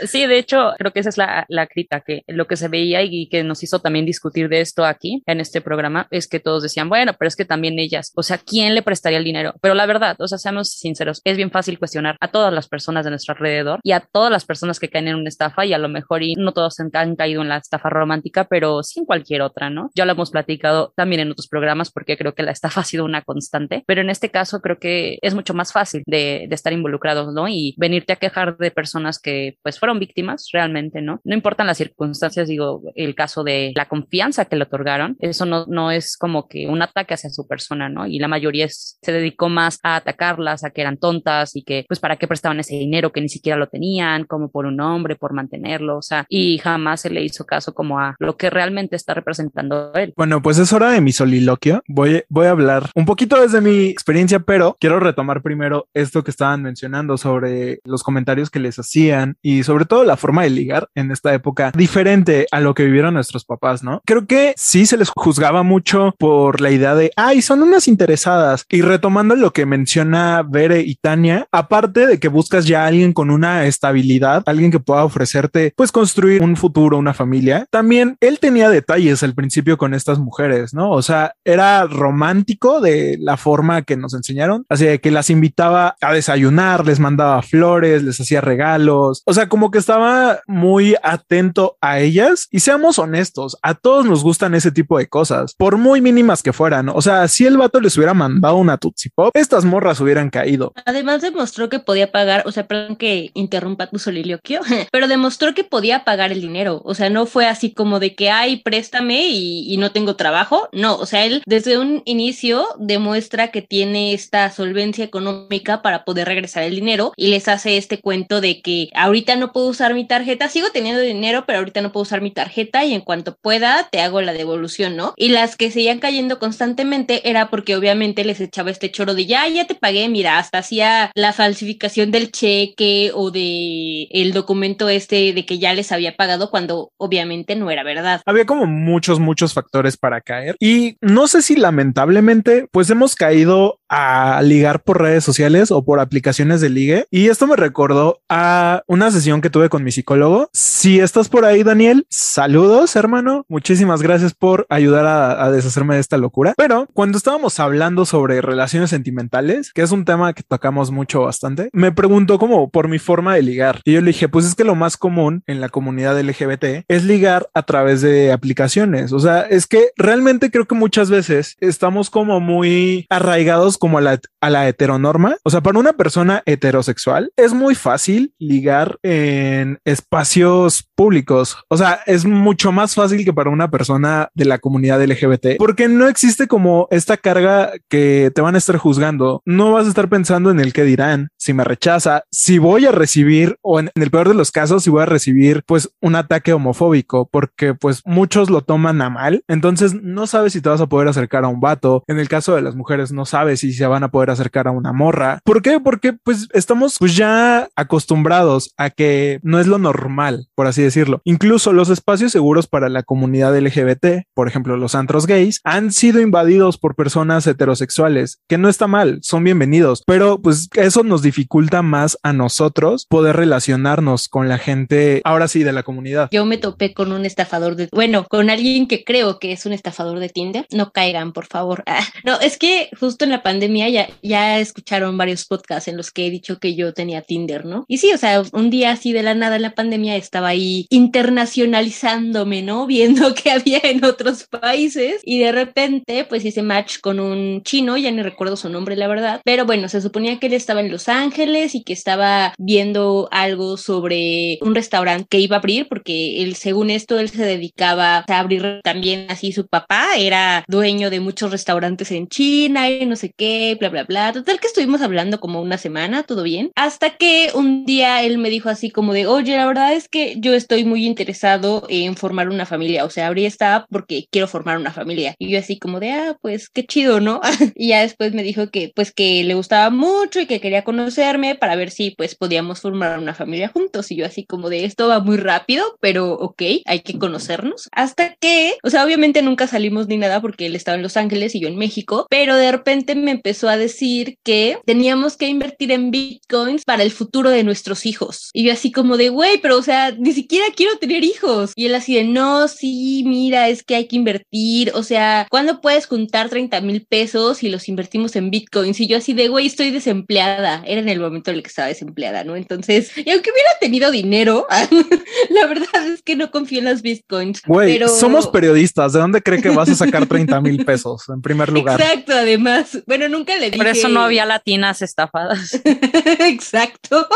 Sí, 0.06 0.26
de 0.26 0.38
hecho, 0.38 0.72
creo 0.78 0.92
que 0.92 1.00
esa 1.00 1.08
es 1.08 1.18
la, 1.18 1.44
la 1.48 1.66
crítica, 1.66 2.00
que 2.00 2.22
lo 2.26 2.46
que 2.46 2.56
se 2.56 2.68
veía 2.68 3.02
y 3.02 3.28
que 3.28 3.44
nos 3.44 3.62
hizo 3.62 3.80
también 3.80 4.06
discutir 4.06 4.48
de 4.48 4.60
esto 4.60 4.84
aquí 4.84 5.22
en 5.26 5.40
este 5.40 5.60
programa 5.60 6.06
es 6.10 6.28
que 6.28 6.40
todos 6.40 6.62
decían, 6.62 6.88
bueno, 6.88 7.12
pero 7.18 7.28
es 7.28 7.36
que 7.36 7.44
también 7.44 7.78
ellas, 7.78 8.12
o 8.16 8.22
sea, 8.22 8.38
¿quién 8.38 8.74
le 8.74 8.82
prestaría 8.82 9.18
el 9.18 9.24
dinero? 9.24 9.54
Pero 9.60 9.74
la 9.74 9.86
verdad, 9.86 10.16
o 10.18 10.28
sea, 10.28 10.38
seamos 10.38 10.70
sinceros, 10.70 11.20
es 11.24 11.36
bien 11.36 11.50
fácil 11.50 11.78
cuestionar 11.78 12.16
a 12.20 12.28
todas 12.28 12.52
las 12.52 12.68
personas 12.68 13.04
de 13.04 13.10
nuestro 13.10 13.34
alrededor 13.34 13.80
y 13.82 13.92
a 13.92 14.00
todas 14.00 14.30
las 14.30 14.44
personas 14.44 14.78
que 14.78 14.88
caen 14.88 15.08
en 15.08 15.16
una 15.16 15.28
estafa 15.28 15.66
y 15.66 15.72
a 15.72 15.78
lo 15.78 15.88
mejor 15.88 16.22
y 16.22 16.34
no 16.34 16.52
todos 16.52 16.78
han, 16.80 17.16
caído 17.16 17.42
en 17.42 17.48
la 17.48 17.56
estafa 17.56 17.90
romántica, 17.90 18.44
pero 18.44 18.82
sí 18.82 19.00
en 19.00 19.06
cualquier 19.06 19.42
otra, 19.42 19.70
¿no? 19.70 19.90
Ya 19.94 20.04
lo 20.04 20.12
hemos 20.12 20.30
platicado 20.30 20.92
también 20.96 21.20
en 21.20 21.30
otros 21.32 21.48
programas 21.48 21.90
porque 21.90 22.16
creo 22.16 22.34
que 22.34 22.42
la 22.42 22.52
estafa 22.52 22.82
ha 22.82 22.84
sido 22.84 23.04
una 23.04 23.22
constante, 23.22 23.84
pero 23.86 24.00
en 24.00 24.10
este 24.10 24.30
caso 24.30 24.60
creo 24.60 24.78
que 24.78 25.18
es 25.22 25.34
mucho 25.34 25.54
más 25.54 25.72
fácil 25.72 26.02
de, 26.06 26.46
de 26.48 26.54
estar 26.54 26.72
involucrados, 26.72 27.32
¿no? 27.34 27.48
Y 27.48 27.74
venirte 27.78 28.12
a 28.12 28.16
quejar 28.16 28.56
de 28.56 28.70
personas 28.70 29.18
que 29.18 29.56
pues 29.62 29.78
fueron 29.78 29.89
víctimas 29.98 30.48
realmente, 30.52 31.02
¿no? 31.02 31.20
No 31.24 31.34
importan 31.34 31.66
las 31.66 31.78
circunstancias, 31.78 32.48
digo, 32.48 32.82
el 32.94 33.14
caso 33.14 33.44
de 33.44 33.72
la 33.74 33.88
confianza 33.88 34.44
que 34.44 34.56
le 34.56 34.64
otorgaron, 34.64 35.16
eso 35.20 35.46
no, 35.46 35.66
no 35.66 35.90
es 35.90 36.16
como 36.16 36.48
que 36.48 36.66
un 36.66 36.82
ataque 36.82 37.14
hacia 37.14 37.30
su 37.30 37.46
persona, 37.46 37.88
¿no? 37.88 38.06
Y 38.06 38.18
la 38.18 38.28
mayoría 38.28 38.66
es- 38.66 38.98
se 39.02 39.12
dedicó 39.12 39.48
más 39.48 39.78
a 39.82 39.96
atacarlas, 39.96 40.64
a 40.64 40.70
que 40.70 40.80
eran 40.82 40.98
tontas 40.98 41.56
y 41.56 41.62
que 41.62 41.84
pues 41.88 42.00
para 42.00 42.16
qué 42.16 42.26
prestaban 42.28 42.60
ese 42.60 42.74
dinero 42.76 43.12
que 43.12 43.20
ni 43.20 43.28
siquiera 43.28 43.58
lo 43.58 43.68
tenían, 43.68 44.24
como 44.24 44.50
por 44.50 44.66
un 44.66 44.80
hombre, 44.80 45.16
por 45.16 45.32
mantenerlo, 45.32 45.98
o 45.98 46.02
sea, 46.02 46.26
y 46.28 46.58
jamás 46.58 47.00
se 47.00 47.10
le 47.10 47.22
hizo 47.22 47.44
caso 47.44 47.74
como 47.74 47.98
a 47.98 48.14
lo 48.18 48.36
que 48.36 48.50
realmente 48.50 48.96
está 48.96 49.14
representando 49.14 49.92
él. 49.94 50.12
Bueno, 50.16 50.42
pues 50.42 50.58
es 50.58 50.72
hora 50.72 50.90
de 50.90 51.00
mi 51.00 51.12
soliloquio. 51.12 51.82
Voy, 51.88 52.22
voy 52.28 52.46
a 52.46 52.50
hablar 52.50 52.90
un 52.94 53.04
poquito 53.06 53.40
desde 53.40 53.60
mi 53.60 53.86
experiencia, 53.86 54.40
pero 54.40 54.76
quiero 54.80 55.00
retomar 55.00 55.42
primero 55.42 55.88
esto 55.94 56.22
que 56.22 56.30
estaban 56.30 56.62
mencionando 56.62 57.16
sobre 57.16 57.80
los 57.84 58.02
comentarios 58.02 58.50
que 58.50 58.58
les 58.60 58.78
hacían 58.78 59.36
y 59.42 59.62
sobre 59.62 59.79
todo 59.86 60.04
la 60.04 60.16
forma 60.16 60.42
de 60.42 60.50
ligar 60.50 60.88
en 60.94 61.10
esta 61.10 61.32
época 61.34 61.72
diferente 61.74 62.46
a 62.50 62.60
lo 62.60 62.74
que 62.74 62.84
vivieron 62.84 63.14
nuestros 63.14 63.44
papás, 63.44 63.82
¿no? 63.82 64.02
Creo 64.06 64.26
que 64.26 64.54
sí 64.56 64.86
se 64.86 64.96
les 64.96 65.10
juzgaba 65.10 65.62
mucho 65.62 66.14
por 66.18 66.60
la 66.60 66.70
idea 66.70 66.94
de, 66.94 67.12
ay, 67.16 67.42
son 67.42 67.62
unas 67.62 67.88
interesadas. 67.88 68.64
Y 68.68 68.82
retomando 68.82 69.34
lo 69.36 69.52
que 69.52 69.66
menciona 69.66 70.42
Bere 70.42 70.80
y 70.80 70.96
Tania, 70.96 71.46
aparte 71.52 72.06
de 72.06 72.18
que 72.18 72.28
buscas 72.28 72.66
ya 72.66 72.84
a 72.84 72.86
alguien 72.86 73.12
con 73.12 73.30
una 73.30 73.66
estabilidad, 73.66 74.42
alguien 74.46 74.70
que 74.70 74.80
pueda 74.80 75.04
ofrecerte, 75.04 75.72
pues 75.76 75.92
construir 75.92 76.42
un 76.42 76.56
futuro, 76.56 76.98
una 76.98 77.14
familia, 77.14 77.66
también 77.70 78.16
él 78.20 78.38
tenía 78.38 78.70
detalles 78.70 79.22
al 79.22 79.34
principio 79.34 79.76
con 79.76 79.94
estas 79.94 80.18
mujeres, 80.18 80.74
¿no? 80.74 80.90
O 80.90 81.02
sea, 81.02 81.34
era 81.44 81.86
romántico 81.86 82.80
de 82.80 83.16
la 83.20 83.36
forma 83.36 83.82
que 83.82 83.96
nos 83.96 84.14
enseñaron, 84.14 84.64
así 84.68 84.84
de 84.86 85.00
que 85.00 85.10
las 85.10 85.30
invitaba 85.30 85.96
a 86.00 86.12
desayunar, 86.12 86.86
les 86.86 87.00
mandaba 87.00 87.42
flores, 87.42 88.02
les 88.02 88.20
hacía 88.20 88.40
regalos, 88.40 89.22
o 89.24 89.34
sea, 89.34 89.48
como 89.48 89.69
que 89.70 89.78
estaba 89.78 90.40
muy 90.46 90.96
atento 91.02 91.76
a 91.80 92.00
ellas 92.00 92.48
y 92.50 92.60
seamos 92.60 92.98
honestos, 92.98 93.56
a 93.62 93.74
todos 93.74 94.06
nos 94.06 94.22
gustan 94.22 94.54
ese 94.54 94.72
tipo 94.72 94.98
de 94.98 95.08
cosas, 95.08 95.54
por 95.54 95.76
muy 95.76 96.00
mínimas 96.00 96.42
que 96.42 96.52
fueran, 96.52 96.88
o 96.88 97.00
sea, 97.02 97.28
si 97.28 97.46
el 97.46 97.56
vato 97.56 97.80
les 97.80 97.96
hubiera 97.96 98.14
mandado 98.14 98.56
una 98.56 98.78
Tootsie 98.78 99.10
Pop, 99.14 99.30
estas 99.34 99.64
morras 99.64 100.00
hubieran 100.00 100.30
caído. 100.30 100.72
Además 100.84 101.22
demostró 101.22 101.68
que 101.68 101.78
podía 101.78 102.12
pagar, 102.12 102.42
o 102.46 102.52
sea, 102.52 102.66
perdón 102.66 102.96
que 102.96 103.30
interrumpa 103.34 103.88
tu 103.88 103.98
soliloquio, 103.98 104.60
pero 104.92 105.08
demostró 105.08 105.54
que 105.54 105.64
podía 105.64 106.04
pagar 106.04 106.32
el 106.32 106.40
dinero. 106.40 106.82
O 106.84 106.94
sea, 106.94 107.10
no 107.10 107.26
fue 107.26 107.46
así 107.46 107.72
como 107.72 108.00
de 108.00 108.14
que, 108.14 108.30
ay, 108.30 108.62
préstame 108.62 109.28
y, 109.28 109.72
y 109.72 109.76
no 109.76 109.92
tengo 109.92 110.16
trabajo. 110.16 110.68
No, 110.72 110.96
o 110.96 111.06
sea, 111.06 111.24
él 111.24 111.42
desde 111.46 111.78
un 111.78 112.02
inicio 112.04 112.66
demuestra 112.78 113.48
que 113.48 113.62
tiene 113.62 114.12
esta 114.12 114.50
solvencia 114.50 115.04
económica 115.04 115.82
para 115.82 116.04
poder 116.04 116.26
regresar 116.26 116.64
el 116.64 116.74
dinero 116.74 117.12
y 117.16 117.28
les 117.28 117.48
hace 117.48 117.76
este 117.76 118.00
cuento 118.00 118.40
de 118.40 118.60
que 118.60 118.88
ahorita 118.94 119.36
no 119.36 119.52
puedo 119.52 119.59
usar 119.68 119.94
mi 119.94 120.06
tarjeta, 120.06 120.48
sigo 120.48 120.70
teniendo 120.70 121.00
dinero, 121.00 121.44
pero 121.46 121.58
ahorita 121.58 121.80
no 121.80 121.92
puedo 121.92 122.02
usar 122.02 122.20
mi 122.20 122.30
tarjeta 122.30 122.84
y 122.84 122.94
en 122.94 123.00
cuanto 123.00 123.36
pueda 123.40 123.88
te 123.90 124.00
hago 124.00 124.20
la 124.20 124.32
devolución, 124.32 124.96
¿no? 124.96 125.14
Y 125.16 125.28
las 125.28 125.56
que 125.56 125.70
seguían 125.70 125.98
cayendo 125.98 126.38
constantemente 126.38 127.28
era 127.28 127.50
porque 127.50 127.76
obviamente 127.76 128.24
les 128.24 128.40
echaba 128.40 128.70
este 128.70 128.90
choro 128.90 129.14
de 129.14 129.26
ya, 129.26 129.46
ya 129.48 129.66
te 129.66 129.74
pagué, 129.74 130.08
mira, 130.08 130.38
hasta 130.38 130.58
hacía 130.58 131.10
la 131.14 131.32
falsificación 131.32 132.10
del 132.10 132.30
cheque 132.30 133.10
o 133.14 133.30
de 133.30 134.04
el 134.10 134.32
documento 134.32 134.88
este 134.88 135.32
de 135.32 135.46
que 135.46 135.58
ya 135.58 135.74
les 135.74 135.92
había 135.92 136.16
pagado 136.16 136.50
cuando 136.50 136.92
obviamente 136.96 137.56
no 137.56 137.70
era 137.70 137.82
verdad. 137.82 138.22
Había 138.26 138.46
como 138.46 138.66
muchos, 138.66 139.18
muchos 139.18 139.54
factores 139.54 139.96
para 139.96 140.20
caer 140.20 140.56
y 140.60 140.96
no 141.00 141.26
sé 141.28 141.42
si 141.42 141.56
lamentablemente 141.56 142.66
pues 142.70 142.90
hemos 142.90 143.14
caído 143.14 143.79
a 143.90 144.40
ligar 144.42 144.82
por 144.82 145.02
redes 145.02 145.24
sociales 145.24 145.70
o 145.70 145.84
por 145.84 145.98
aplicaciones 145.98 146.60
de 146.60 146.70
ligue 146.70 147.06
y 147.10 147.28
esto 147.28 147.46
me 147.46 147.56
recordó 147.56 148.20
a 148.28 148.82
una 148.86 149.10
sesión 149.10 149.40
que 149.40 149.50
tuve 149.50 149.68
con 149.68 149.82
mi 149.82 149.90
psicólogo. 149.90 150.48
Si 150.52 151.00
estás 151.00 151.28
por 151.28 151.44
ahí, 151.44 151.64
Daniel, 151.64 152.06
saludos, 152.08 152.94
hermano. 152.94 153.44
Muchísimas 153.48 154.00
gracias 154.00 154.32
por 154.32 154.66
ayudar 154.70 155.06
a, 155.06 155.50
deshacerme 155.50 155.94
de 155.94 156.00
esta 156.00 156.16
locura. 156.16 156.54
Pero 156.56 156.86
cuando 156.94 157.18
estábamos 157.18 157.58
hablando 157.58 158.06
sobre 158.06 158.40
relaciones 158.40 158.90
sentimentales, 158.90 159.72
que 159.72 159.82
es 159.82 159.90
un 159.90 160.04
tema 160.04 160.32
que 160.32 160.44
tocamos 160.44 160.92
mucho 160.92 161.22
bastante, 161.22 161.68
me 161.72 161.90
preguntó 161.90 162.38
como 162.38 162.70
por 162.70 162.88
mi 162.88 163.00
forma 163.00 163.34
de 163.34 163.42
ligar 163.42 163.80
y 163.84 163.92
yo 163.92 164.00
le 164.00 164.08
dije, 164.08 164.28
pues 164.28 164.46
es 164.46 164.54
que 164.54 164.62
lo 164.62 164.76
más 164.76 164.96
común 164.96 165.42
en 165.48 165.60
la 165.60 165.68
comunidad 165.68 166.20
LGBT 166.20 166.84
es 166.86 167.04
ligar 167.04 167.50
a 167.54 167.64
través 167.64 168.00
de 168.02 168.32
aplicaciones. 168.32 169.12
O 169.12 169.18
sea, 169.18 169.40
es 169.42 169.66
que 169.66 169.90
realmente 169.96 170.52
creo 170.52 170.66
que 170.66 170.76
muchas 170.76 171.10
veces 171.10 171.56
estamos 171.60 172.10
como 172.10 172.38
muy 172.38 173.06
arraigados 173.10 173.78
como 173.80 173.98
a 173.98 174.00
la, 174.00 174.20
a 174.40 174.50
la 174.50 174.68
heteronorma. 174.68 175.36
O 175.42 175.50
sea, 175.50 175.62
para 175.62 175.80
una 175.80 175.94
persona 175.94 176.44
heterosexual 176.46 177.32
es 177.36 177.52
muy 177.52 177.74
fácil 177.74 178.32
ligar 178.38 178.98
en 179.02 179.80
espacios 179.84 180.88
públicos. 180.94 181.56
O 181.68 181.76
sea, 181.76 182.00
es 182.06 182.24
mucho 182.24 182.70
más 182.70 182.94
fácil 182.94 183.24
que 183.24 183.32
para 183.32 183.50
una 183.50 183.70
persona 183.72 184.28
de 184.34 184.44
la 184.44 184.58
comunidad 184.58 185.02
LGBT 185.02 185.58
porque 185.58 185.88
no 185.88 186.08
existe 186.08 186.46
como 186.46 186.88
esta 186.90 187.16
carga 187.16 187.72
que 187.88 188.30
te 188.34 188.40
van 188.40 188.54
a 188.54 188.58
estar 188.58 188.76
juzgando. 188.76 189.42
No 189.44 189.72
vas 189.72 189.86
a 189.86 189.88
estar 189.88 190.08
pensando 190.08 190.50
en 190.50 190.60
el 190.60 190.72
que 190.72 190.84
dirán, 190.84 191.30
si 191.38 191.52
me 191.52 191.64
rechaza, 191.64 192.24
si 192.30 192.58
voy 192.58 192.86
a 192.86 192.92
recibir 192.92 193.56
o 193.62 193.80
en, 193.80 193.90
el 193.94 194.10
peor 194.10 194.28
de 194.28 194.34
los 194.34 194.50
casos, 194.50 194.82
si 194.82 194.90
voy 194.90 195.02
a 195.02 195.06
recibir 195.06 195.62
pues 195.66 195.90
un 196.00 196.16
ataque 196.16 196.52
homofóbico 196.52 197.28
porque 197.30 197.74
pues 197.74 198.02
muchos 198.04 198.50
lo 198.50 198.62
toman 198.62 199.00
a 199.02 199.10
mal. 199.10 199.42
Entonces 199.48 199.94
no 199.94 200.26
sabes 200.26 200.52
si 200.52 200.60
te 200.60 200.68
vas 200.68 200.80
a 200.80 200.86
poder 200.86 201.08
acercar 201.08 201.44
a 201.44 201.48
un 201.48 201.60
vato. 201.60 202.04
En 202.06 202.18
el 202.18 202.28
caso 202.28 202.54
de 202.54 202.62
las 202.62 202.74
mujeres 202.74 203.12
no 203.12 203.24
sabes 203.24 203.60
si 203.60 203.69
se 203.72 203.86
van 203.86 204.02
a 204.04 204.10
poder 204.10 204.30
acercar 204.30 204.68
a 204.68 204.70
una 204.70 204.92
morra. 204.92 205.40
¿Por 205.44 205.62
qué? 205.62 205.80
Porque 205.80 206.12
pues 206.12 206.48
estamos 206.52 206.96
pues 206.98 207.16
ya 207.16 207.68
acostumbrados 207.76 208.72
a 208.76 208.90
que 208.90 209.40
no 209.42 209.58
es 209.60 209.66
lo 209.66 209.78
normal, 209.78 210.48
por 210.54 210.66
así 210.66 210.82
decirlo. 210.82 211.20
Incluso 211.24 211.72
los 211.72 211.90
espacios 211.90 212.32
seguros 212.32 212.66
para 212.66 212.88
la 212.88 213.02
comunidad 213.02 213.58
LGBT, 213.58 214.24
por 214.34 214.48
ejemplo, 214.48 214.76
los 214.76 214.94
antros 214.94 215.26
gays, 215.26 215.60
han 215.64 215.92
sido 215.92 216.20
invadidos 216.20 216.78
por 216.78 216.94
personas 216.94 217.46
heterosexuales, 217.46 218.40
que 218.48 218.58
no 218.58 218.68
está 218.68 218.86
mal, 218.86 219.18
son 219.22 219.44
bienvenidos, 219.44 220.02
pero 220.06 220.40
pues 220.40 220.68
eso 220.74 221.02
nos 221.02 221.22
dificulta 221.22 221.82
más 221.82 222.18
a 222.22 222.32
nosotros 222.32 223.06
poder 223.08 223.36
relacionarnos 223.36 224.28
con 224.28 224.48
la 224.48 224.58
gente, 224.58 225.20
ahora 225.24 225.48
sí, 225.48 225.62
de 225.62 225.72
la 225.72 225.82
comunidad. 225.82 226.28
Yo 226.32 226.44
me 226.44 226.58
topé 226.58 226.94
con 226.94 227.12
un 227.12 227.24
estafador 227.24 227.76
de, 227.76 227.88
bueno, 227.92 228.26
con 228.28 228.50
alguien 228.50 228.86
que 228.86 229.04
creo 229.04 229.38
que 229.38 229.52
es 229.52 229.66
un 229.66 229.72
estafador 229.72 230.18
de 230.18 230.28
Tinder. 230.28 230.66
No 230.72 230.92
caigan, 230.92 231.32
por 231.32 231.46
favor. 231.46 231.84
Ah, 231.90 232.04
no, 232.24 232.38
es 232.38 232.56
que 232.56 232.88
justo 233.00 233.24
en 233.24 233.32
la 233.32 233.42
pandemia 233.42 233.59
ya, 233.60 234.08
ya 234.22 234.60
escucharon 234.60 235.16
varios 235.16 235.44
podcasts 235.46 235.88
en 235.88 235.96
los 235.96 236.10
que 236.10 236.26
he 236.26 236.30
dicho 236.30 236.58
que 236.58 236.74
yo 236.74 236.92
tenía 236.92 237.22
Tinder, 237.22 237.64
¿no? 237.64 237.84
Y 237.88 237.98
sí, 237.98 238.12
o 238.12 238.18
sea, 238.18 238.42
un 238.52 238.70
día 238.70 238.92
así 238.92 239.12
de 239.12 239.22
la 239.22 239.34
nada 239.34 239.56
en 239.56 239.62
la 239.62 239.74
pandemia 239.74 240.16
estaba 240.16 240.48
ahí 240.48 240.86
internacionalizándome, 240.90 242.62
¿no? 242.62 242.86
Viendo 242.90 243.34
qué 243.34 243.52
había 243.52 243.80
en 243.82 244.04
otros 244.04 244.44
países 244.44 245.20
y 245.24 245.38
de 245.38 245.52
repente 245.52 246.24
pues 246.24 246.44
hice 246.44 246.62
match 246.62 246.98
con 247.00 247.20
un 247.20 247.62
chino, 247.62 247.96
ya 247.96 248.10
ni 248.10 248.22
recuerdo 248.22 248.56
su 248.56 248.68
nombre, 248.68 248.96
la 248.96 249.08
verdad, 249.08 249.40
pero 249.44 249.64
bueno, 249.64 249.88
se 249.88 250.00
suponía 250.00 250.38
que 250.38 250.46
él 250.46 250.54
estaba 250.54 250.80
en 250.80 250.90
Los 250.90 251.08
Ángeles 251.08 251.74
y 251.74 251.82
que 251.82 251.92
estaba 251.92 252.54
viendo 252.58 253.28
algo 253.30 253.76
sobre 253.76 254.58
un 254.62 254.74
restaurante 254.74 255.26
que 255.28 255.40
iba 255.40 255.56
a 255.56 255.58
abrir 255.58 255.88
porque 255.88 256.42
él, 256.42 256.56
según 256.56 256.90
esto, 256.90 257.18
él 257.18 257.28
se 257.28 257.44
dedicaba 257.44 258.24
a 258.26 258.38
abrir 258.38 258.80
también 258.82 259.26
así 259.28 259.52
su 259.52 259.66
papá, 259.66 260.08
era 260.18 260.64
dueño 260.68 261.10
de 261.10 261.20
muchos 261.20 261.50
restaurantes 261.50 262.10
en 262.10 262.28
China 262.28 262.90
y 262.90 263.06
no 263.06 263.16
sé 263.16 263.32
qué, 263.36 263.49
bla, 263.78 263.88
bla, 263.88 264.04
bla. 264.04 264.32
Total 264.32 264.60
que 264.60 264.66
estuvimos 264.66 265.02
hablando 265.02 265.40
como 265.40 265.60
una 265.60 265.78
semana, 265.78 266.22
todo 266.22 266.42
bien. 266.42 266.70
Hasta 266.74 267.16
que 267.16 267.50
un 267.54 267.84
día 267.84 268.22
él 268.22 268.38
me 268.38 268.50
dijo 268.50 268.68
así 268.68 268.90
como 268.90 269.12
de, 269.12 269.26
oye, 269.26 269.56
la 269.56 269.66
verdad 269.66 269.94
es 269.94 270.08
que 270.08 270.34
yo 270.38 270.54
estoy 270.54 270.84
muy 270.84 271.06
interesado 271.06 271.86
en 271.88 272.16
formar 272.16 272.48
una 272.48 272.66
familia. 272.66 273.04
O 273.04 273.10
sea, 273.10 273.26
abrí 273.26 273.46
esta 273.46 273.76
app 273.76 273.86
porque 273.90 274.26
quiero 274.30 274.48
formar 274.48 274.78
una 274.78 274.92
familia. 274.92 275.34
Y 275.38 275.50
yo 275.50 275.58
así 275.58 275.78
como 275.78 276.00
de, 276.00 276.12
ah, 276.12 276.36
pues 276.40 276.68
qué 276.68 276.86
chido, 276.86 277.20
¿no? 277.20 277.40
y 277.74 277.88
ya 277.88 278.02
después 278.02 278.32
me 278.32 278.42
dijo 278.42 278.70
que 278.70 278.92
pues 278.94 279.12
que 279.12 279.44
le 279.44 279.54
gustaba 279.54 279.90
mucho 279.90 280.40
y 280.40 280.46
que 280.46 280.60
quería 280.60 280.84
conocerme 280.84 281.54
para 281.54 281.76
ver 281.76 281.90
si 281.90 282.10
pues 282.12 282.34
podíamos 282.34 282.80
formar 282.80 283.18
una 283.18 283.34
familia 283.34 283.68
juntos. 283.68 284.10
Y 284.10 284.16
yo 284.16 284.26
así 284.26 284.44
como 284.44 284.68
de, 284.70 284.84
esto 284.84 285.08
va 285.08 285.20
muy 285.20 285.36
rápido, 285.36 285.96
pero 286.00 286.32
ok, 286.32 286.62
hay 286.84 287.00
que 287.00 287.18
conocernos. 287.18 287.88
Hasta 287.92 288.34
que, 288.36 288.74
o 288.82 288.90
sea, 288.90 289.04
obviamente 289.04 289.42
nunca 289.42 289.66
salimos 289.66 290.08
ni 290.08 290.16
nada 290.16 290.40
porque 290.40 290.66
él 290.66 290.76
estaba 290.76 290.96
en 290.96 291.02
Los 291.02 291.16
Ángeles 291.16 291.54
y 291.54 291.60
yo 291.60 291.68
en 291.68 291.76
México, 291.76 292.26
pero 292.30 292.56
de 292.56 292.72
repente 292.72 293.14
me 293.14 293.38
empezó 293.40 293.68
a 293.70 293.78
decir 293.78 294.36
que 294.44 294.78
teníamos 294.84 295.36
que 295.36 295.48
invertir 295.48 295.92
en 295.92 296.10
bitcoins 296.10 296.84
para 296.84 297.02
el 297.02 297.10
futuro 297.10 297.48
de 297.50 297.64
nuestros 297.64 298.04
hijos. 298.04 298.50
Y 298.52 298.64
yo 298.64 298.72
así 298.72 298.92
como 298.92 299.16
de, 299.16 299.30
güey, 299.30 299.58
pero 299.60 299.78
o 299.78 299.82
sea, 299.82 300.12
ni 300.12 300.32
siquiera 300.32 300.66
quiero 300.76 300.96
tener 300.98 301.24
hijos. 301.24 301.72
Y 301.74 301.86
él 301.86 301.94
así 301.94 302.14
de, 302.14 302.24
no, 302.24 302.68
sí, 302.68 303.24
mira, 303.26 303.68
es 303.68 303.82
que 303.82 303.94
hay 303.94 304.06
que 304.06 304.16
invertir. 304.16 304.92
O 304.94 305.02
sea, 305.02 305.46
¿cuándo 305.50 305.80
puedes 305.80 306.06
juntar 306.06 306.50
30 306.50 306.80
mil 306.82 307.06
pesos 307.06 307.62
y 307.62 307.70
los 307.70 307.88
invertimos 307.88 308.36
en 308.36 308.50
bitcoins? 308.50 309.00
Y 309.00 309.06
yo 309.06 309.16
así 309.16 309.32
de, 309.32 309.48
güey, 309.48 309.66
estoy 309.66 309.90
desempleada. 309.90 310.82
Era 310.86 311.00
en 311.00 311.08
el 311.08 311.20
momento 311.20 311.50
en 311.50 311.56
el 311.56 311.62
que 311.62 311.68
estaba 311.68 311.88
desempleada, 311.88 312.44
¿no? 312.44 312.56
Entonces, 312.56 313.10
y 313.16 313.30
aunque 313.30 313.50
hubiera 313.50 313.70
tenido 313.80 314.10
dinero, 314.10 314.66
la 315.50 315.66
verdad 315.66 316.06
es 316.12 316.22
que 316.22 316.36
no 316.36 316.50
confío 316.50 316.80
en 316.80 316.84
las 316.84 317.00
bitcoins. 317.00 317.62
Güey, 317.66 317.94
pero... 317.94 318.08
somos 318.08 318.48
periodistas. 318.48 319.14
¿De 319.14 319.18
dónde 319.18 319.40
cree 319.42 319.62
que 319.62 319.70
vas 319.70 319.88
a 319.88 319.94
sacar 319.94 320.26
30 320.26 320.60
mil 320.60 320.84
pesos 320.84 321.28
en 321.28 321.40
primer 321.40 321.72
lugar? 321.72 322.00
Exacto, 322.00 322.32
además. 322.32 322.98
Bueno, 323.06 323.19
nunca 323.28 323.56
le 323.56 323.66
dije. 323.66 323.76
Por 323.76 323.88
eso 323.88 324.08
no 324.08 324.20
había 324.20 324.46
latinas 324.46 325.02
estafadas. 325.02 325.80
Exacto. 326.40 327.26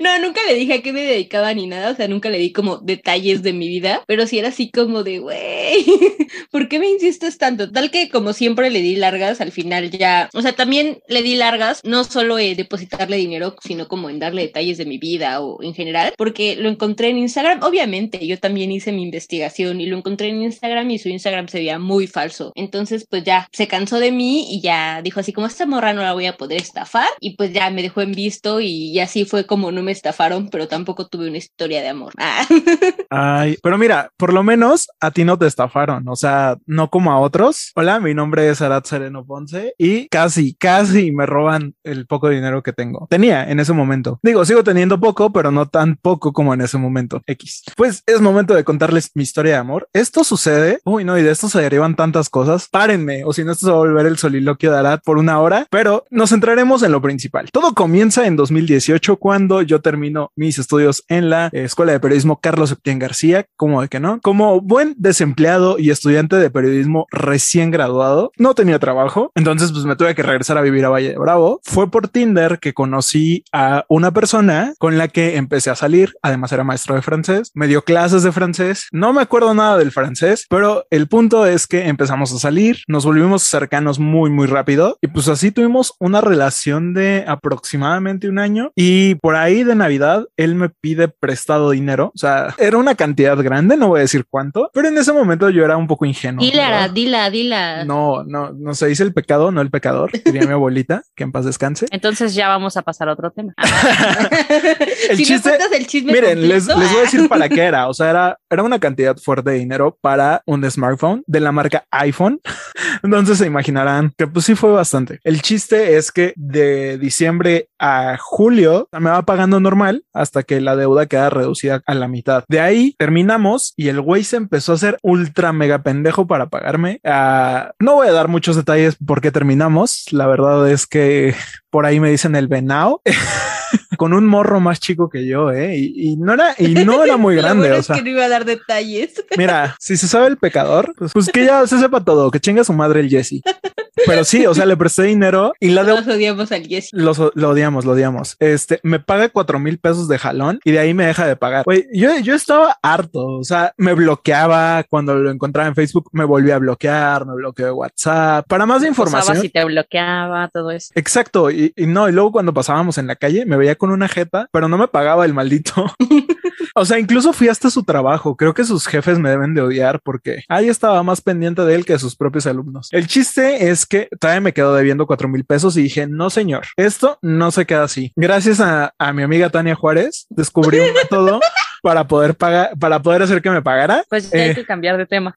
No, 0.00 0.18
nunca 0.18 0.40
le 0.46 0.54
dije 0.54 0.74
a 0.74 0.82
qué 0.82 0.92
me 0.92 1.02
dedicaba 1.02 1.52
ni 1.54 1.66
nada. 1.66 1.90
O 1.90 1.96
sea, 1.96 2.08
nunca 2.08 2.30
le 2.30 2.38
di 2.38 2.52
como 2.52 2.78
detalles 2.78 3.42
de 3.42 3.52
mi 3.52 3.68
vida, 3.68 4.02
pero 4.06 4.26
sí 4.26 4.38
era 4.38 4.48
así 4.48 4.70
como 4.70 5.02
de, 5.02 5.18
güey, 5.18 5.84
¿por 6.50 6.68
qué 6.68 6.78
me 6.78 6.88
insistes 6.88 7.38
tanto? 7.38 7.70
Tal 7.70 7.90
que 7.90 8.08
como 8.08 8.32
siempre 8.32 8.70
le 8.70 8.80
di 8.80 8.96
largas, 8.96 9.40
al 9.40 9.52
final 9.52 9.90
ya, 9.90 10.28
o 10.34 10.42
sea, 10.42 10.52
también 10.52 11.00
le 11.08 11.22
di 11.22 11.34
largas, 11.34 11.80
no 11.84 12.04
solo 12.04 12.38
en 12.38 12.56
depositarle 12.56 13.16
dinero, 13.16 13.56
sino 13.62 13.88
como 13.88 14.10
en 14.10 14.18
darle 14.18 14.42
detalles 14.42 14.78
de 14.78 14.86
mi 14.86 14.98
vida 14.98 15.40
o 15.40 15.62
en 15.62 15.74
general, 15.74 16.12
porque 16.16 16.56
lo 16.56 16.68
encontré 16.68 17.08
en 17.10 17.18
Instagram, 17.18 17.62
obviamente, 17.62 18.26
yo 18.26 18.38
también 18.38 18.72
hice 18.72 18.92
mi 18.92 19.02
investigación 19.02 19.80
y 19.80 19.86
lo 19.86 19.96
encontré 19.96 20.28
en 20.28 20.42
Instagram 20.42 20.90
y 20.90 20.98
su 20.98 21.08
Instagram 21.08 21.48
se 21.48 21.58
veía 21.58 21.78
muy 21.78 22.06
falso. 22.06 22.52
Entonces, 22.54 23.06
pues 23.08 23.24
ya 23.24 23.48
se 23.52 23.68
cansó 23.68 23.98
de 23.98 24.12
mí 24.12 24.46
y 24.50 24.60
ya 24.60 25.02
dijo 25.02 25.17
así 25.18 25.32
como 25.32 25.46
esta 25.46 25.66
morra 25.66 25.92
no 25.92 26.02
la 26.02 26.12
voy 26.12 26.26
a 26.26 26.36
poder 26.36 26.60
estafar 26.60 27.08
y 27.20 27.36
pues 27.36 27.52
ya 27.52 27.70
me 27.70 27.82
dejó 27.82 28.00
en 28.00 28.12
visto 28.12 28.60
y 28.60 28.98
así 29.00 29.24
fue 29.24 29.46
como 29.46 29.72
no 29.72 29.82
me 29.82 29.92
estafaron, 29.92 30.48
pero 30.48 30.68
tampoco 30.68 31.06
tuve 31.08 31.28
una 31.28 31.38
historia 31.38 31.82
de 31.82 31.88
amor. 31.88 32.12
Ah. 32.18 32.46
Ay, 33.10 33.56
pero 33.62 33.78
mira, 33.78 34.10
por 34.16 34.32
lo 34.32 34.42
menos 34.42 34.88
a 35.00 35.10
ti 35.10 35.24
no 35.24 35.38
te 35.38 35.46
estafaron, 35.46 36.08
o 36.08 36.16
sea, 36.16 36.56
no 36.66 36.90
como 36.90 37.12
a 37.12 37.20
otros. 37.20 37.72
Hola, 37.74 38.00
mi 38.00 38.14
nombre 38.14 38.48
es 38.48 38.60
Arat 38.60 38.86
Sereno 38.86 39.24
Ponce 39.24 39.74
y 39.78 40.08
casi, 40.08 40.54
casi 40.54 41.12
me 41.12 41.26
roban 41.26 41.74
el 41.84 42.06
poco 42.06 42.28
dinero 42.28 42.62
que 42.62 42.72
tengo. 42.72 43.06
Tenía 43.10 43.50
en 43.50 43.60
ese 43.60 43.72
momento. 43.72 44.18
Digo, 44.22 44.44
sigo 44.44 44.64
teniendo 44.64 45.00
poco, 45.00 45.32
pero 45.32 45.50
no 45.50 45.66
tan 45.66 45.96
poco 45.96 46.32
como 46.32 46.54
en 46.54 46.60
ese 46.60 46.78
momento. 46.78 47.22
X. 47.26 47.64
Pues 47.76 48.02
es 48.06 48.20
momento 48.20 48.54
de 48.54 48.64
contarles 48.64 49.10
mi 49.14 49.22
historia 49.22 49.52
de 49.52 49.58
amor. 49.58 49.88
Esto 49.92 50.24
sucede. 50.24 50.80
Uy, 50.84 51.04
no, 51.04 51.18
y 51.18 51.22
de 51.22 51.30
esto 51.30 51.48
se 51.48 51.60
derivan 51.60 51.96
tantas 51.96 52.28
cosas. 52.28 52.68
Párenme, 52.70 53.24
o 53.24 53.32
si 53.32 53.44
no, 53.44 53.52
esto 53.52 53.66
se 53.66 53.72
va 53.72 53.78
a 53.78 53.80
volver 53.80 54.06
el 54.06 54.18
soliloquio 54.18 54.72
de 54.72 54.78
Arat 54.78 55.02
por 55.08 55.16
una 55.16 55.40
hora, 55.40 55.66
pero 55.70 56.04
nos 56.10 56.28
centraremos 56.28 56.82
en 56.82 56.92
lo 56.92 57.00
principal. 57.00 57.48
Todo 57.50 57.72
comienza 57.72 58.26
en 58.26 58.36
2018 58.36 59.16
cuando 59.16 59.62
yo 59.62 59.80
termino 59.80 60.32
mis 60.36 60.58
estudios 60.58 61.02
en 61.08 61.30
la 61.30 61.48
Escuela 61.54 61.92
de 61.92 62.00
Periodismo 62.00 62.40
Carlos 62.42 62.68
Septién 62.68 62.98
García, 62.98 63.46
como 63.56 63.80
de 63.80 63.88
que 63.88 64.00
no, 64.00 64.20
como 64.20 64.60
buen 64.60 64.94
desempleado 64.98 65.78
y 65.78 65.88
estudiante 65.88 66.36
de 66.36 66.50
periodismo 66.50 67.06
recién 67.10 67.70
graduado, 67.70 68.32
no 68.36 68.54
tenía 68.54 68.78
trabajo, 68.78 69.32
entonces 69.34 69.72
pues 69.72 69.86
me 69.86 69.96
tuve 69.96 70.14
que 70.14 70.22
regresar 70.22 70.58
a 70.58 70.60
vivir 70.60 70.84
a 70.84 70.90
Valle 70.90 71.08
de 71.08 71.18
Bravo. 71.18 71.62
Fue 71.62 71.90
por 71.90 72.08
Tinder 72.08 72.58
que 72.58 72.74
conocí 72.74 73.44
a 73.50 73.86
una 73.88 74.10
persona 74.10 74.74
con 74.78 74.98
la 74.98 75.08
que 75.08 75.38
empecé 75.38 75.70
a 75.70 75.74
salir, 75.74 76.16
además 76.20 76.52
era 76.52 76.64
maestro 76.64 76.96
de 76.96 77.00
francés, 77.00 77.50
me 77.54 77.66
dio 77.66 77.80
clases 77.80 78.24
de 78.24 78.32
francés, 78.32 78.88
no 78.92 79.14
me 79.14 79.22
acuerdo 79.22 79.54
nada 79.54 79.78
del 79.78 79.90
francés, 79.90 80.44
pero 80.50 80.84
el 80.90 81.08
punto 81.08 81.46
es 81.46 81.66
que 81.66 81.88
empezamos 81.88 82.30
a 82.34 82.38
salir, 82.38 82.80
nos 82.88 83.06
volvimos 83.06 83.42
cercanos 83.42 83.98
muy 83.98 84.28
muy 84.28 84.46
rápido 84.46 84.97
y 85.00 85.08
pues 85.08 85.28
así 85.28 85.50
tuvimos 85.50 85.94
una 86.00 86.20
relación 86.20 86.94
de 86.94 87.24
aproximadamente 87.26 88.28
un 88.28 88.38
año 88.38 88.72
y 88.74 89.14
por 89.16 89.36
ahí 89.36 89.62
de 89.62 89.74
Navidad 89.74 90.26
él 90.36 90.54
me 90.54 90.68
pide 90.68 91.08
prestado 91.08 91.70
dinero, 91.70 92.12
o 92.14 92.18
sea, 92.18 92.54
era 92.58 92.76
una 92.76 92.94
cantidad 92.94 93.36
grande, 93.38 93.76
no 93.76 93.88
voy 93.88 94.00
a 94.00 94.02
decir 94.02 94.24
cuánto, 94.28 94.70
pero 94.74 94.88
en 94.88 94.98
ese 94.98 95.12
momento 95.12 95.50
yo 95.50 95.64
era 95.64 95.76
un 95.76 95.86
poco 95.86 96.04
ingenuo. 96.04 96.44
Dila, 96.44 96.88
dila, 96.88 97.30
dila. 97.30 97.84
No, 97.84 98.24
no, 98.24 98.52
no 98.52 98.74
se 98.74 98.88
dice 98.88 99.02
el 99.02 99.12
pecado, 99.12 99.50
no 99.52 99.60
el 99.60 99.70
pecador, 99.70 100.10
diría 100.24 100.42
mi 100.42 100.52
abuelita, 100.52 101.02
que 101.14 101.24
en 101.24 101.32
paz 101.32 101.44
descanse. 101.44 101.86
Entonces 101.90 102.34
ya 102.34 102.48
vamos 102.48 102.76
a 102.76 102.82
pasar 102.82 103.08
a 103.08 103.12
otro 103.12 103.30
tema. 103.30 103.54
el 105.10 105.16
si 105.16 105.24
chiste, 105.24 105.50
me 105.70 105.76
el 105.76 105.86
chisme 105.86 106.12
miren, 106.12 106.48
les, 106.48 106.66
les, 106.66 106.76
voy 106.76 106.98
a 106.98 107.00
decir 107.02 107.28
para 107.28 107.48
qué 107.48 107.62
era, 107.62 107.88
o 107.88 107.94
sea, 107.94 108.10
era, 108.10 108.38
era 108.50 108.62
una 108.62 108.78
cantidad 108.78 109.16
fuerte 109.16 109.50
de 109.50 109.58
dinero 109.58 109.96
para 110.00 110.42
un 110.46 110.68
smartphone 110.68 111.22
de 111.26 111.40
la 111.40 111.52
marca 111.52 111.84
iPhone. 111.90 112.40
Entonces 113.02 113.38
se 113.38 113.46
imaginarán 113.46 114.12
que 114.16 114.26
pues 114.26 114.44
sí 114.44 114.54
fue 114.54 114.72
bastante. 114.72 114.87
El 115.24 115.42
chiste 115.42 115.96
es 115.96 116.12
que 116.12 116.32
de 116.36 116.98
diciembre 116.98 117.68
a 117.78 118.16
julio 118.18 118.88
me 118.92 119.10
va 119.10 119.22
pagando 119.22 119.60
normal 119.60 120.04
hasta 120.12 120.42
que 120.42 120.60
la 120.60 120.76
deuda 120.76 121.06
queda 121.06 121.30
reducida 121.30 121.82
a 121.86 121.94
la 121.94 122.08
mitad. 122.08 122.44
De 122.48 122.60
ahí 122.60 122.94
terminamos 122.98 123.74
y 123.76 123.88
el 123.88 124.00
güey 124.00 124.24
se 124.24 124.36
empezó 124.36 124.72
a 124.72 124.76
hacer 124.76 124.98
ultra 125.02 125.52
mega 125.52 125.82
pendejo 125.82 126.26
para 126.26 126.48
pagarme. 126.48 127.00
Uh, 127.04 127.70
no 127.78 127.94
voy 127.94 128.08
a 128.08 128.12
dar 128.12 128.28
muchos 128.28 128.56
detalles 128.56 128.96
porque 129.04 129.30
terminamos. 129.30 130.06
La 130.12 130.26
verdad 130.26 130.70
es 130.70 130.86
que 130.86 131.34
por 131.70 131.86
ahí 131.86 132.00
me 132.00 132.10
dicen 132.10 132.36
el 132.36 132.48
venao. 132.48 133.02
con 133.96 134.12
un 134.12 134.26
morro 134.26 134.60
más 134.60 134.80
chico 134.80 135.08
que 135.08 135.26
yo, 135.26 135.50
¿eh? 135.50 135.76
Y, 135.76 136.12
y 136.12 136.16
no 136.16 136.34
era, 136.34 136.54
y 136.56 136.72
no 136.72 137.02
era 137.04 137.16
muy 137.16 137.36
grande. 137.36 137.72
o 137.72 137.82
sea, 137.82 137.96
es 137.96 138.02
que 138.02 138.04
no 138.08 138.16
iba 138.16 138.24
a 138.24 138.28
dar 138.28 138.44
detalles. 138.44 139.22
Mira, 139.36 139.76
si 139.78 139.96
se 139.96 140.08
sabe 140.08 140.28
el 140.28 140.38
pecador, 140.38 140.94
pues, 140.96 141.12
pues 141.12 141.28
que 141.28 141.44
ya 141.44 141.66
se 141.66 141.78
sepa 141.78 142.04
todo, 142.04 142.30
que 142.30 142.40
chinga 142.40 142.64
su 142.64 142.72
madre 142.72 143.00
el 143.00 143.10
Jesse. 143.10 143.42
Pero 144.06 144.24
sí, 144.24 144.46
o 144.46 144.54
sea, 144.54 144.66
le 144.66 144.76
presté 144.76 145.04
dinero 145.04 145.52
y 145.60 145.70
la 145.70 145.84
de... 145.84 145.94
Los 145.94 146.06
odiamos 146.06 146.52
al 146.52 146.66
Jesse. 146.66 146.90
Los, 146.92 147.18
lo 147.34 147.50
odiamos, 147.50 147.84
lo 147.84 147.92
odiamos. 147.92 148.36
Este, 148.38 148.80
me 148.82 149.00
paga 149.00 149.28
cuatro 149.28 149.58
mil 149.58 149.78
pesos 149.78 150.08
de 150.08 150.18
jalón 150.18 150.60
y 150.64 150.72
de 150.72 150.78
ahí 150.78 150.94
me 150.94 151.06
deja 151.06 151.26
de 151.26 151.36
pagar. 151.36 151.64
Güey, 151.64 151.86
yo, 151.92 152.18
yo 152.18 152.34
estaba 152.34 152.78
harto, 152.82 153.24
o 153.24 153.44
sea, 153.44 153.72
me 153.76 153.94
bloqueaba 153.94 154.84
cuando 154.88 155.14
lo 155.14 155.30
encontraba 155.30 155.68
en 155.68 155.74
Facebook, 155.74 156.08
me 156.12 156.24
volvía 156.24 156.56
a 156.56 156.58
bloquear, 156.58 157.26
me 157.26 157.34
bloqueó 157.34 157.66
de 157.66 157.72
WhatsApp. 157.72 158.46
Para 158.48 158.66
más 158.66 158.84
información. 158.84 159.40
si 159.40 159.48
te 159.48 159.64
bloqueaba, 159.64 160.48
todo 160.48 160.70
eso. 160.70 160.92
Exacto. 160.94 161.50
Y, 161.50 161.72
y 161.76 161.86
no, 161.86 162.08
y 162.08 162.12
luego 162.12 162.32
cuando 162.32 162.54
pasábamos 162.54 162.98
en 162.98 163.06
la 163.06 163.16
calle, 163.16 163.44
me 163.46 163.56
veía 163.56 163.76
con 163.76 163.90
una 163.90 164.08
jeta, 164.08 164.48
pero 164.52 164.68
no 164.68 164.78
me 164.78 164.88
pagaba 164.88 165.24
el 165.24 165.34
maldito. 165.34 165.86
o 166.78 166.84
sea, 166.84 166.98
incluso 166.98 167.32
fui 167.32 167.48
hasta 167.48 167.70
su 167.70 167.82
trabajo. 167.82 168.36
Creo 168.36 168.54
que 168.54 168.64
sus 168.64 168.86
jefes 168.86 169.18
me 169.18 169.30
deben 169.30 169.54
de 169.54 169.62
odiar 169.62 170.00
porque 170.00 170.42
ahí 170.48 170.68
estaba 170.68 171.02
más 171.02 171.20
pendiente 171.20 171.62
de 171.62 171.74
él 171.74 171.84
que 171.84 171.94
de 171.94 171.98
sus 171.98 172.16
propios 172.16 172.46
alumnos. 172.46 172.88
El 172.92 173.06
chiste 173.06 173.70
es 173.70 173.86
que 173.86 174.08
todavía 174.20 174.40
me 174.40 174.52
quedo 174.52 174.74
debiendo 174.74 175.06
cuatro 175.06 175.28
mil 175.28 175.44
pesos 175.44 175.76
y 175.76 175.82
dije, 175.82 176.06
no, 176.06 176.30
señor, 176.30 176.66
esto 176.76 177.18
no 177.22 177.50
se 177.50 177.66
queda 177.66 177.84
así. 177.84 178.12
Gracias 178.16 178.60
a, 178.60 178.94
a 178.98 179.12
mi 179.12 179.22
amiga 179.22 179.50
Tania 179.50 179.74
Juárez, 179.74 180.26
descubrí 180.30 180.80
un 180.80 180.92
método 180.94 181.40
para 181.82 182.06
poder 182.06 182.34
pagar, 182.34 182.76
para 182.78 183.00
poder 183.00 183.22
hacer 183.22 183.42
que 183.42 183.50
me 183.50 183.62
pagara. 183.62 184.04
Pues 184.08 184.30
ya 184.30 184.42
hay 184.42 184.54
que 184.54 184.64
cambiar 184.64 184.96
de 184.96 185.06
tema. 185.06 185.34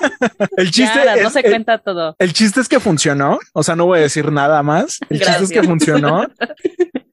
el 0.56 0.70
chiste 0.70 0.98
es, 1.14 1.22
no 1.22 1.30
se 1.30 1.40
el, 1.40 1.50
cuenta 1.50 1.78
todo. 1.78 2.16
El 2.18 2.32
chiste 2.32 2.60
es 2.60 2.68
que 2.68 2.80
funcionó. 2.80 3.38
O 3.52 3.62
sea, 3.62 3.76
no 3.76 3.86
voy 3.86 4.00
a 4.00 4.02
decir 4.02 4.30
nada 4.32 4.62
más. 4.62 4.98
El 5.08 5.18
Gracias. 5.18 5.40
chiste 5.40 5.54
es 5.54 5.60
que 5.60 5.66
funcionó. 5.66 6.26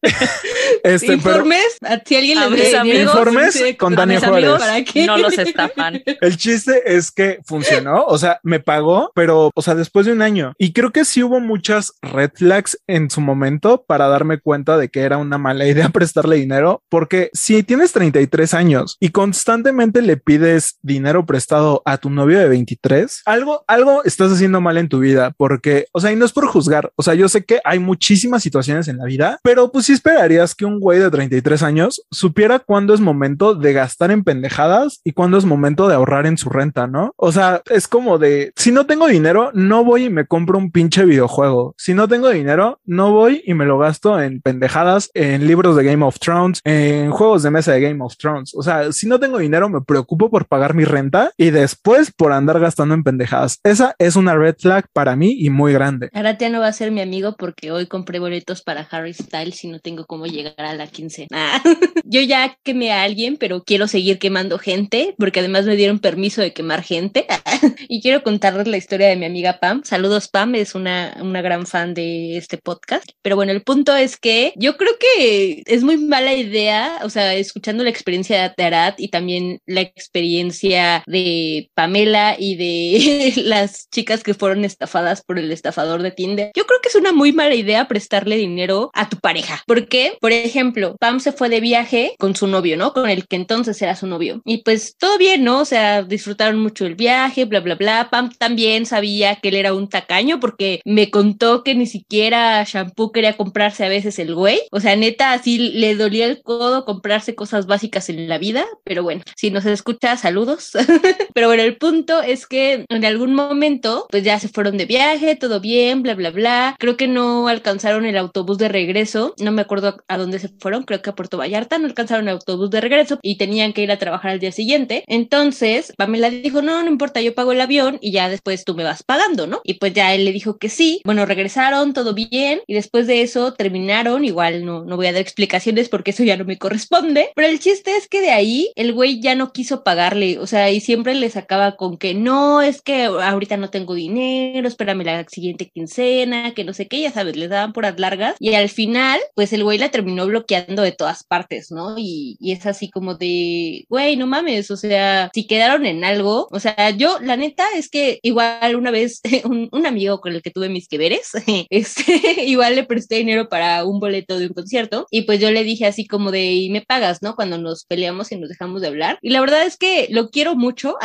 Este, 0.84 1.14
informes, 1.14 1.78
pero, 1.80 2.02
si 2.06 2.16
alguien 2.16 2.38
a 2.38 2.50
mis 2.50 2.74
amigos, 2.76 3.16
informes 3.16 3.76
con 3.80 3.94
a 3.94 3.96
Dani 3.98 4.18
Juárez. 4.18 4.52
¿Para 4.60 4.84
qué? 4.84 5.06
No 5.08 5.18
los 5.18 5.36
estafan. 5.36 6.04
El 6.22 6.38
chiste 6.38 6.96
es 6.96 7.12
que 7.12 7.40
funcionó, 7.44 8.06
o 8.06 8.18
sea, 8.20 8.40
me 8.44 8.60
pagó, 8.60 9.12
pero, 9.16 9.52
o 9.56 9.62
sea, 9.64 9.74
después 9.74 10.06
de 10.06 10.12
un 10.12 10.22
año. 10.22 10.54
Y 10.60 10.74
creo 10.74 10.92
que 10.92 11.04
sí 11.04 11.24
hubo 11.24 11.40
muchas 11.40 11.94
red 12.04 12.30
flags 12.36 12.78
en 12.86 13.10
su 13.10 13.20
momento 13.20 13.84
para 13.88 14.08
darme 14.08 14.40
cuenta 14.40 14.78
de 14.78 14.90
que 14.90 15.02
era 15.02 15.18
una 15.18 15.40
mala 15.40 15.66
idea 15.66 15.90
prestarle 15.94 16.36
dinero, 16.36 16.84
porque 16.90 17.32
si 17.34 17.64
tienes 17.64 17.92
33 17.92 18.54
años 18.54 18.98
y 19.00 19.10
constantemente 19.10 20.04
le 20.04 20.18
pides 20.18 20.78
dinero 20.84 21.26
prestado 21.26 21.82
a 21.86 21.98
tu 21.98 22.12
novio 22.12 22.38
de 22.38 22.48
23, 22.48 23.24
algo, 23.26 23.64
algo 23.68 24.04
estás 24.04 24.32
haciendo 24.32 24.62
mal 24.62 24.78
en 24.78 24.90
tu 24.90 25.00
vida, 25.00 25.34
porque, 25.36 25.88
o 25.94 26.00
sea, 26.00 26.12
y 26.12 26.16
no 26.16 26.26
es 26.26 26.32
por 26.32 26.46
juzgar, 26.46 26.92
o 26.96 27.02
sea, 27.02 27.16
yo 27.16 27.28
sé 27.28 27.44
que 27.44 27.60
hay 27.64 27.80
muchísimas 27.80 28.44
situaciones 28.44 28.88
en 28.88 28.98
la 28.98 29.06
vida, 29.06 29.40
pero 29.42 29.72
pues 29.72 29.88
sí 29.88 29.95
esperarías 29.96 30.56
que 30.56 30.66
un 30.66 30.80
güey 30.80 31.00
de 31.00 31.12
33 31.12 31.64
años 31.64 32.06
supiera 32.12 32.60
cuándo 32.60 32.94
es 32.94 33.02
momento 33.02 33.56
de 33.56 33.74
gastar 33.74 34.12
en 34.12 34.24
pendejadas 34.24 35.02
y 35.04 35.12
cuándo 35.12 35.38
es 35.38 35.46
momento 35.46 35.88
de 35.88 35.96
ahorrar 35.96 36.26
en 36.26 36.38
su 36.38 36.50
renta, 36.50 36.88
¿no? 36.88 37.14
O 37.18 37.32
sea, 37.32 37.62
es 37.70 37.88
como 37.88 38.18
de, 38.18 38.52
si 38.56 38.72
no 38.72 38.86
tengo 38.86 39.08
dinero, 39.08 39.52
no 39.54 39.84
voy 39.84 40.06
y 40.06 40.10
me 40.10 40.26
compro 40.26 40.58
un 40.58 40.72
pinche 40.72 41.06
videojuego. 41.06 41.76
Si 41.78 41.94
no 41.94 42.08
tengo 42.08 42.30
dinero, 42.30 42.80
no 42.86 43.12
voy 43.12 43.44
y 43.46 43.54
me 43.54 43.66
lo 43.66 43.78
gasto 43.78 44.22
en 44.22 44.42
pendejadas, 44.42 45.10
en 45.14 45.48
libros 45.48 45.76
de 45.76 45.84
Game 45.84 46.06
of 46.06 46.20
Thrones, 46.20 46.62
en 46.64 47.12
juegos 47.12 47.44
de 47.44 47.52
mesa 47.52 47.72
de 47.74 47.82
Game 47.82 48.04
of 48.04 48.18
Thrones. 48.18 48.54
O 48.56 48.64
sea, 48.64 48.92
si 48.92 49.08
no 49.08 49.20
tengo 49.20 49.40
dinero, 49.40 49.70
me 49.70 49.82
preocupo 49.82 50.30
por 50.30 50.46
pagar 50.48 50.74
mi 50.74 50.86
renta 50.86 51.32
y 51.38 51.50
después 51.50 52.12
por 52.12 52.32
andar 52.32 52.60
gastando 52.60 52.94
en 52.94 53.04
pendejadas. 53.04 53.60
Esa 53.64 53.96
es 54.00 54.16
una 54.16 54.36
red 54.36 54.56
flag 54.58 54.86
para 54.94 55.16
mí 55.16 55.36
y 55.40 55.50
muy 55.50 55.74
grande. 55.74 56.10
Ahora 56.14 56.38
no 56.50 56.60
va 56.60 56.68
a 56.68 56.74
ser 56.74 56.92
mi 56.92 57.02
amigo 57.02 57.36
porque 57.38 57.72
hoy 57.72 57.88
compré 57.88 58.20
boletos 58.20 58.62
para 58.62 58.88
Harry 58.92 59.14
Styles 59.14 59.64
y 59.64 59.68
tengo 59.80 60.06
cómo 60.06 60.26
llegar 60.26 60.54
a 60.58 60.74
la 60.74 60.88
quincena. 60.88 61.62
Yo 62.04 62.22
ya 62.22 62.58
quemé 62.64 62.92
a 62.92 63.04
alguien, 63.04 63.38
pero 63.38 63.64
quiero 63.64 63.88
seguir 63.88 64.20
quemando 64.20 64.60
gente 64.60 65.16
porque 65.18 65.40
además 65.40 65.66
me 65.66 65.76
dieron 65.76 66.00
permiso 66.00 66.42
de 66.42 66.54
quemar 66.54 66.84
gente. 66.84 67.26
y 67.88 68.02
quiero 68.02 68.24
contarles 68.24 68.68
la 68.68 68.78
historia 68.78 69.08
de 69.08 69.16
mi 69.16 69.26
amiga 69.26 69.60
Pam. 69.60 69.84
Saludos 69.84 70.28
Pam, 70.28 70.56
es 70.56 70.76
una, 70.76 71.18
una 71.22 71.42
gran 71.42 71.66
fan 71.66 71.94
de 71.94 72.38
este 72.38 72.58
podcast. 72.58 73.06
Pero 73.22 73.36
bueno, 73.36 73.52
el 73.52 73.64
punto 73.64 73.96
es 73.96 74.18
que 74.18 74.54
yo 74.56 74.78
creo 74.78 74.94
que 75.00 75.64
es 75.66 75.84
muy 75.84 75.98
mala 75.98 76.34
idea, 76.34 77.00
o 77.04 77.10
sea, 77.10 77.34
escuchando 77.34 77.84
la 77.84 77.90
experiencia 77.90 78.54
de 78.56 78.64
Arat 78.64 79.00
y 79.00 79.10
también 79.10 79.60
la 79.66 79.82
experiencia 79.82 81.04
de 81.06 81.70
Pamela 81.74 82.36
y 82.38 82.56
de 82.56 83.34
las 83.44 83.90
chicas 83.90 84.24
que 84.24 84.34
fueron 84.34 84.66
estafadas 84.66 85.24
por 85.24 85.40
el 85.40 85.52
estafador 85.52 86.02
de 86.02 86.12
Tinder. 86.12 86.52
Yo 86.56 86.66
creo 86.66 86.80
que 86.82 86.90
es 86.90 86.96
una 86.96 87.12
muy 87.12 87.32
mala 87.32 87.56
idea 87.56 87.88
prestarle 87.88 88.38
dinero 88.38 88.92
a 88.94 89.10
tu 89.10 89.18
pareja. 89.18 89.64
Porque, 89.66 90.18
por 90.22 90.32
ejemplo, 90.32 90.96
Pam 91.00 91.20
se 91.20 91.32
fue 91.32 91.50
de 91.50 91.60
viaje 91.60 92.16
con 92.20 92.36
su 92.36 92.48
novio, 92.48 92.78
¿no? 92.78 92.94
Con 92.94 93.10
el 93.10 93.28
que 93.28 93.36
entonces 93.36 93.82
era 93.82 93.96
su 93.96 94.08
novio. 94.08 94.42
Y 94.46 94.60
pues 94.64 94.96
todo 94.98 95.18
bien, 95.18 95.44
¿no? 95.44 95.60
O 95.60 95.66
sea, 95.66 96.04
disfrutaron 96.04 96.60
mucho 96.60 96.86
el 96.86 96.96
viaje, 96.96 97.46
bla, 97.46 97.60
bla, 97.60 97.76
bla. 97.76 98.10
Pam 98.12 98.32
también 98.38 98.86
sabía 98.86 99.38
que 99.38 99.50
él 99.50 99.56
era 99.56 99.74
un 99.74 99.90
tacaño 99.90 100.40
porque 100.40 100.82
me 100.86 101.10
contó 101.10 101.64
que 101.64 101.76
ni 101.76 101.88
siquiera 101.88 102.64
shampoo 102.64 103.12
quería 103.12 103.38
comprarse 103.38 103.86
a 103.86 103.90
veces 103.90 104.20
el 104.20 104.36
güey. 104.36 104.60
O 104.72 104.80
sea, 104.80 104.96
neta, 104.96 105.34
así 105.34 105.58
le 105.58 105.96
dolía 105.96 106.26
el 106.26 106.42
codo 106.42 106.86
comprarse 106.86 107.36
cosas 107.36 107.66
básicas 107.66 108.10
en 108.10 108.28
la 108.28 108.38
vida. 108.38 108.66
Pero 108.84 109.04
bueno, 109.04 109.24
si 109.36 109.52
nos 109.52 109.66
escucha, 109.66 110.18
saludos. 110.18 110.72
pero 111.34 111.48
bueno, 111.48 111.64
el 111.64 111.78
punto 111.78 112.22
es 112.22 112.46
que 112.48 112.86
en 112.90 113.06
algún 113.06 113.34
momento, 113.34 114.08
pues 114.10 114.24
ya 114.24 114.40
se 114.40 114.50
fueron 114.50 114.78
de 114.78 114.86
viaje, 114.86 115.36
todo 115.36 115.60
bien, 115.60 116.04
bla, 116.04 116.16
bla, 116.16 116.32
bla. 116.32 116.76
Creo 116.80 116.98
que 116.98 117.08
no 117.08 117.48
alcanzaron 117.48 118.06
el 118.06 118.18
autobús 118.18 118.58
de 118.58 118.70
regreso. 118.70 119.34
No 119.40 119.55
me 119.56 119.62
acuerdo 119.64 119.98
a 120.08 120.18
dónde 120.18 120.40
se 120.40 120.50
fueron, 120.50 120.84
creo 120.84 121.02
que 121.02 121.10
a 121.10 121.16
Puerto 121.16 121.38
Vallarta. 121.38 121.78
No 121.78 121.88
alcanzaron 121.88 122.28
el 122.28 122.36
autobús 122.36 122.70
de 122.70 122.82
regreso 122.82 123.20
y 123.22 123.38
tenían 123.38 123.74
que 123.74 123.82
ir 123.82 123.92
a 123.92 123.98
trabajar 123.98 124.32
al 124.32 124.40
día 124.40 124.52
siguiente. 124.52 125.04
Entonces, 125.08 125.94
Pamela 125.98 126.30
dijo, 126.30 126.62
no, 126.62 126.84
no 126.84 126.90
importa, 126.90 127.22
yo 127.22 127.34
pago 127.34 127.54
el 127.54 127.62
avión 127.62 127.98
y 128.02 128.12
ya 128.12 128.30
después 128.30 128.66
tú 128.66 128.76
me 128.76 128.84
vas 128.84 129.04
pagando, 129.04 129.48
¿no? 129.48 129.62
Y 129.64 129.76
pues 129.76 129.94
ya 129.94 130.14
él 130.14 130.26
le 130.26 130.32
dijo 130.32 130.58
que 130.58 130.70
sí. 130.70 131.02
Bueno, 131.06 131.26
regresaron, 131.26 131.94
todo 131.94 132.14
bien. 132.14 132.62
Y 132.68 132.74
después 132.74 133.08
de 133.08 133.22
eso 133.22 133.54
terminaron. 133.54 134.26
Igual 134.26 134.66
no, 134.66 134.84
no 134.84 134.98
voy 134.98 135.08
a 135.08 135.14
dar 135.14 135.22
explicaciones 135.22 135.90
porque 135.90 136.12
eso 136.12 136.24
ya 136.24 136.38
no 136.38 136.46
me 136.46 136.58
corresponde. 136.58 137.30
Pero 137.36 137.48
el 137.48 137.60
chiste 137.60 137.96
es 137.96 138.08
que 138.08 138.22
de 138.22 138.32
ahí 138.32 138.72
el 138.76 138.94
güey 138.94 139.22
ya 139.22 139.36
no 139.36 139.54
quiso 139.54 139.84
pagarle. 139.84 140.40
O 140.40 140.48
sea, 140.48 140.70
y 140.72 140.82
siempre 140.82 141.16
le 141.16 141.30
sacaba 141.30 141.76
con 141.78 141.98
que 141.98 142.14
no, 142.14 142.62
es 142.62 142.82
que 142.82 143.06
ahorita 143.06 143.58
no 143.58 143.70
tengo 143.70 143.94
dinero, 143.94 144.68
espérame 144.68 145.04
la 145.04 145.26
siguiente 145.30 145.70
quincena, 145.70 146.54
que 146.54 146.64
no 146.64 146.74
sé 146.74 146.88
qué, 146.88 147.02
ya 147.02 147.12
sabes, 147.12 147.36
les 147.36 147.50
daban 147.50 147.74
por 147.74 147.86
largas. 148.00 148.36
Y 148.40 148.54
al 148.54 148.70
final, 148.70 149.20
pues 149.36 149.45
el 149.54 149.64
güey 149.64 149.78
la 149.78 149.92
terminó 149.92 150.26
bloqueando 150.26 150.82
de 150.82 150.92
todas 150.92 151.24
partes, 151.24 151.72
¿no? 151.72 151.96
Y, 151.98 152.38
y 152.40 152.52
es 152.52 152.66
así 152.66 152.90
como 152.90 153.16
de, 153.16 153.86
güey, 153.90 154.18
no 154.18 154.28
mames, 154.28 154.72
o 154.72 154.78
sea, 154.78 155.30
si 155.34 155.48
quedaron 155.48 155.86
en 155.86 156.04
algo, 156.04 156.48
o 156.52 156.60
sea, 156.60 156.90
yo 156.92 157.20
la 157.22 157.38
neta 157.38 157.66
es 157.76 157.90
que 157.90 158.20
igual 158.24 158.76
una 158.76 158.92
vez 158.92 159.22
un, 159.46 159.70
un 159.72 159.86
amigo 159.86 160.22
con 160.22 160.34
el 160.34 160.42
que 160.42 160.52
tuve 160.52 160.70
mis 160.70 160.88
que 160.88 160.98
veres, 160.98 161.32
este, 161.70 162.06
igual 162.46 162.76
le 162.76 162.84
presté 162.84 163.16
dinero 163.16 163.50
para 163.50 163.86
un 163.86 164.00
boleto 164.00 164.40
de 164.40 164.48
un 164.48 164.54
concierto 164.54 165.08
y 165.12 165.24
pues 165.24 165.40
yo 165.40 165.52
le 165.52 165.64
dije 165.64 165.86
así 165.86 166.08
como 166.08 166.32
de, 166.32 166.54
y 166.54 166.70
me 166.70 166.82
pagas, 166.82 167.22
¿no? 167.22 167.36
Cuando 167.36 167.58
nos 167.58 167.86
peleamos 167.86 168.32
y 168.32 168.38
nos 168.38 168.50
dejamos 168.50 168.82
de 168.82 168.88
hablar. 168.88 169.20
Y 169.22 169.30
la 169.30 169.42
verdad 169.42 169.66
es 169.66 169.78
que 169.78 170.08
lo 170.10 170.30
quiero 170.30 170.56
mucho 170.56 170.96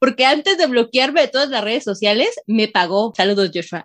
porque 0.00 0.24
antes 0.24 0.58
de 0.58 0.66
bloquearme 0.66 1.22
de 1.22 1.28
todas 1.28 1.48
las 1.48 1.64
redes 1.64 1.84
sociales, 1.84 2.28
me 2.46 2.68
pagó. 2.68 3.12
Saludos, 3.16 3.50
Joshua. 3.54 3.84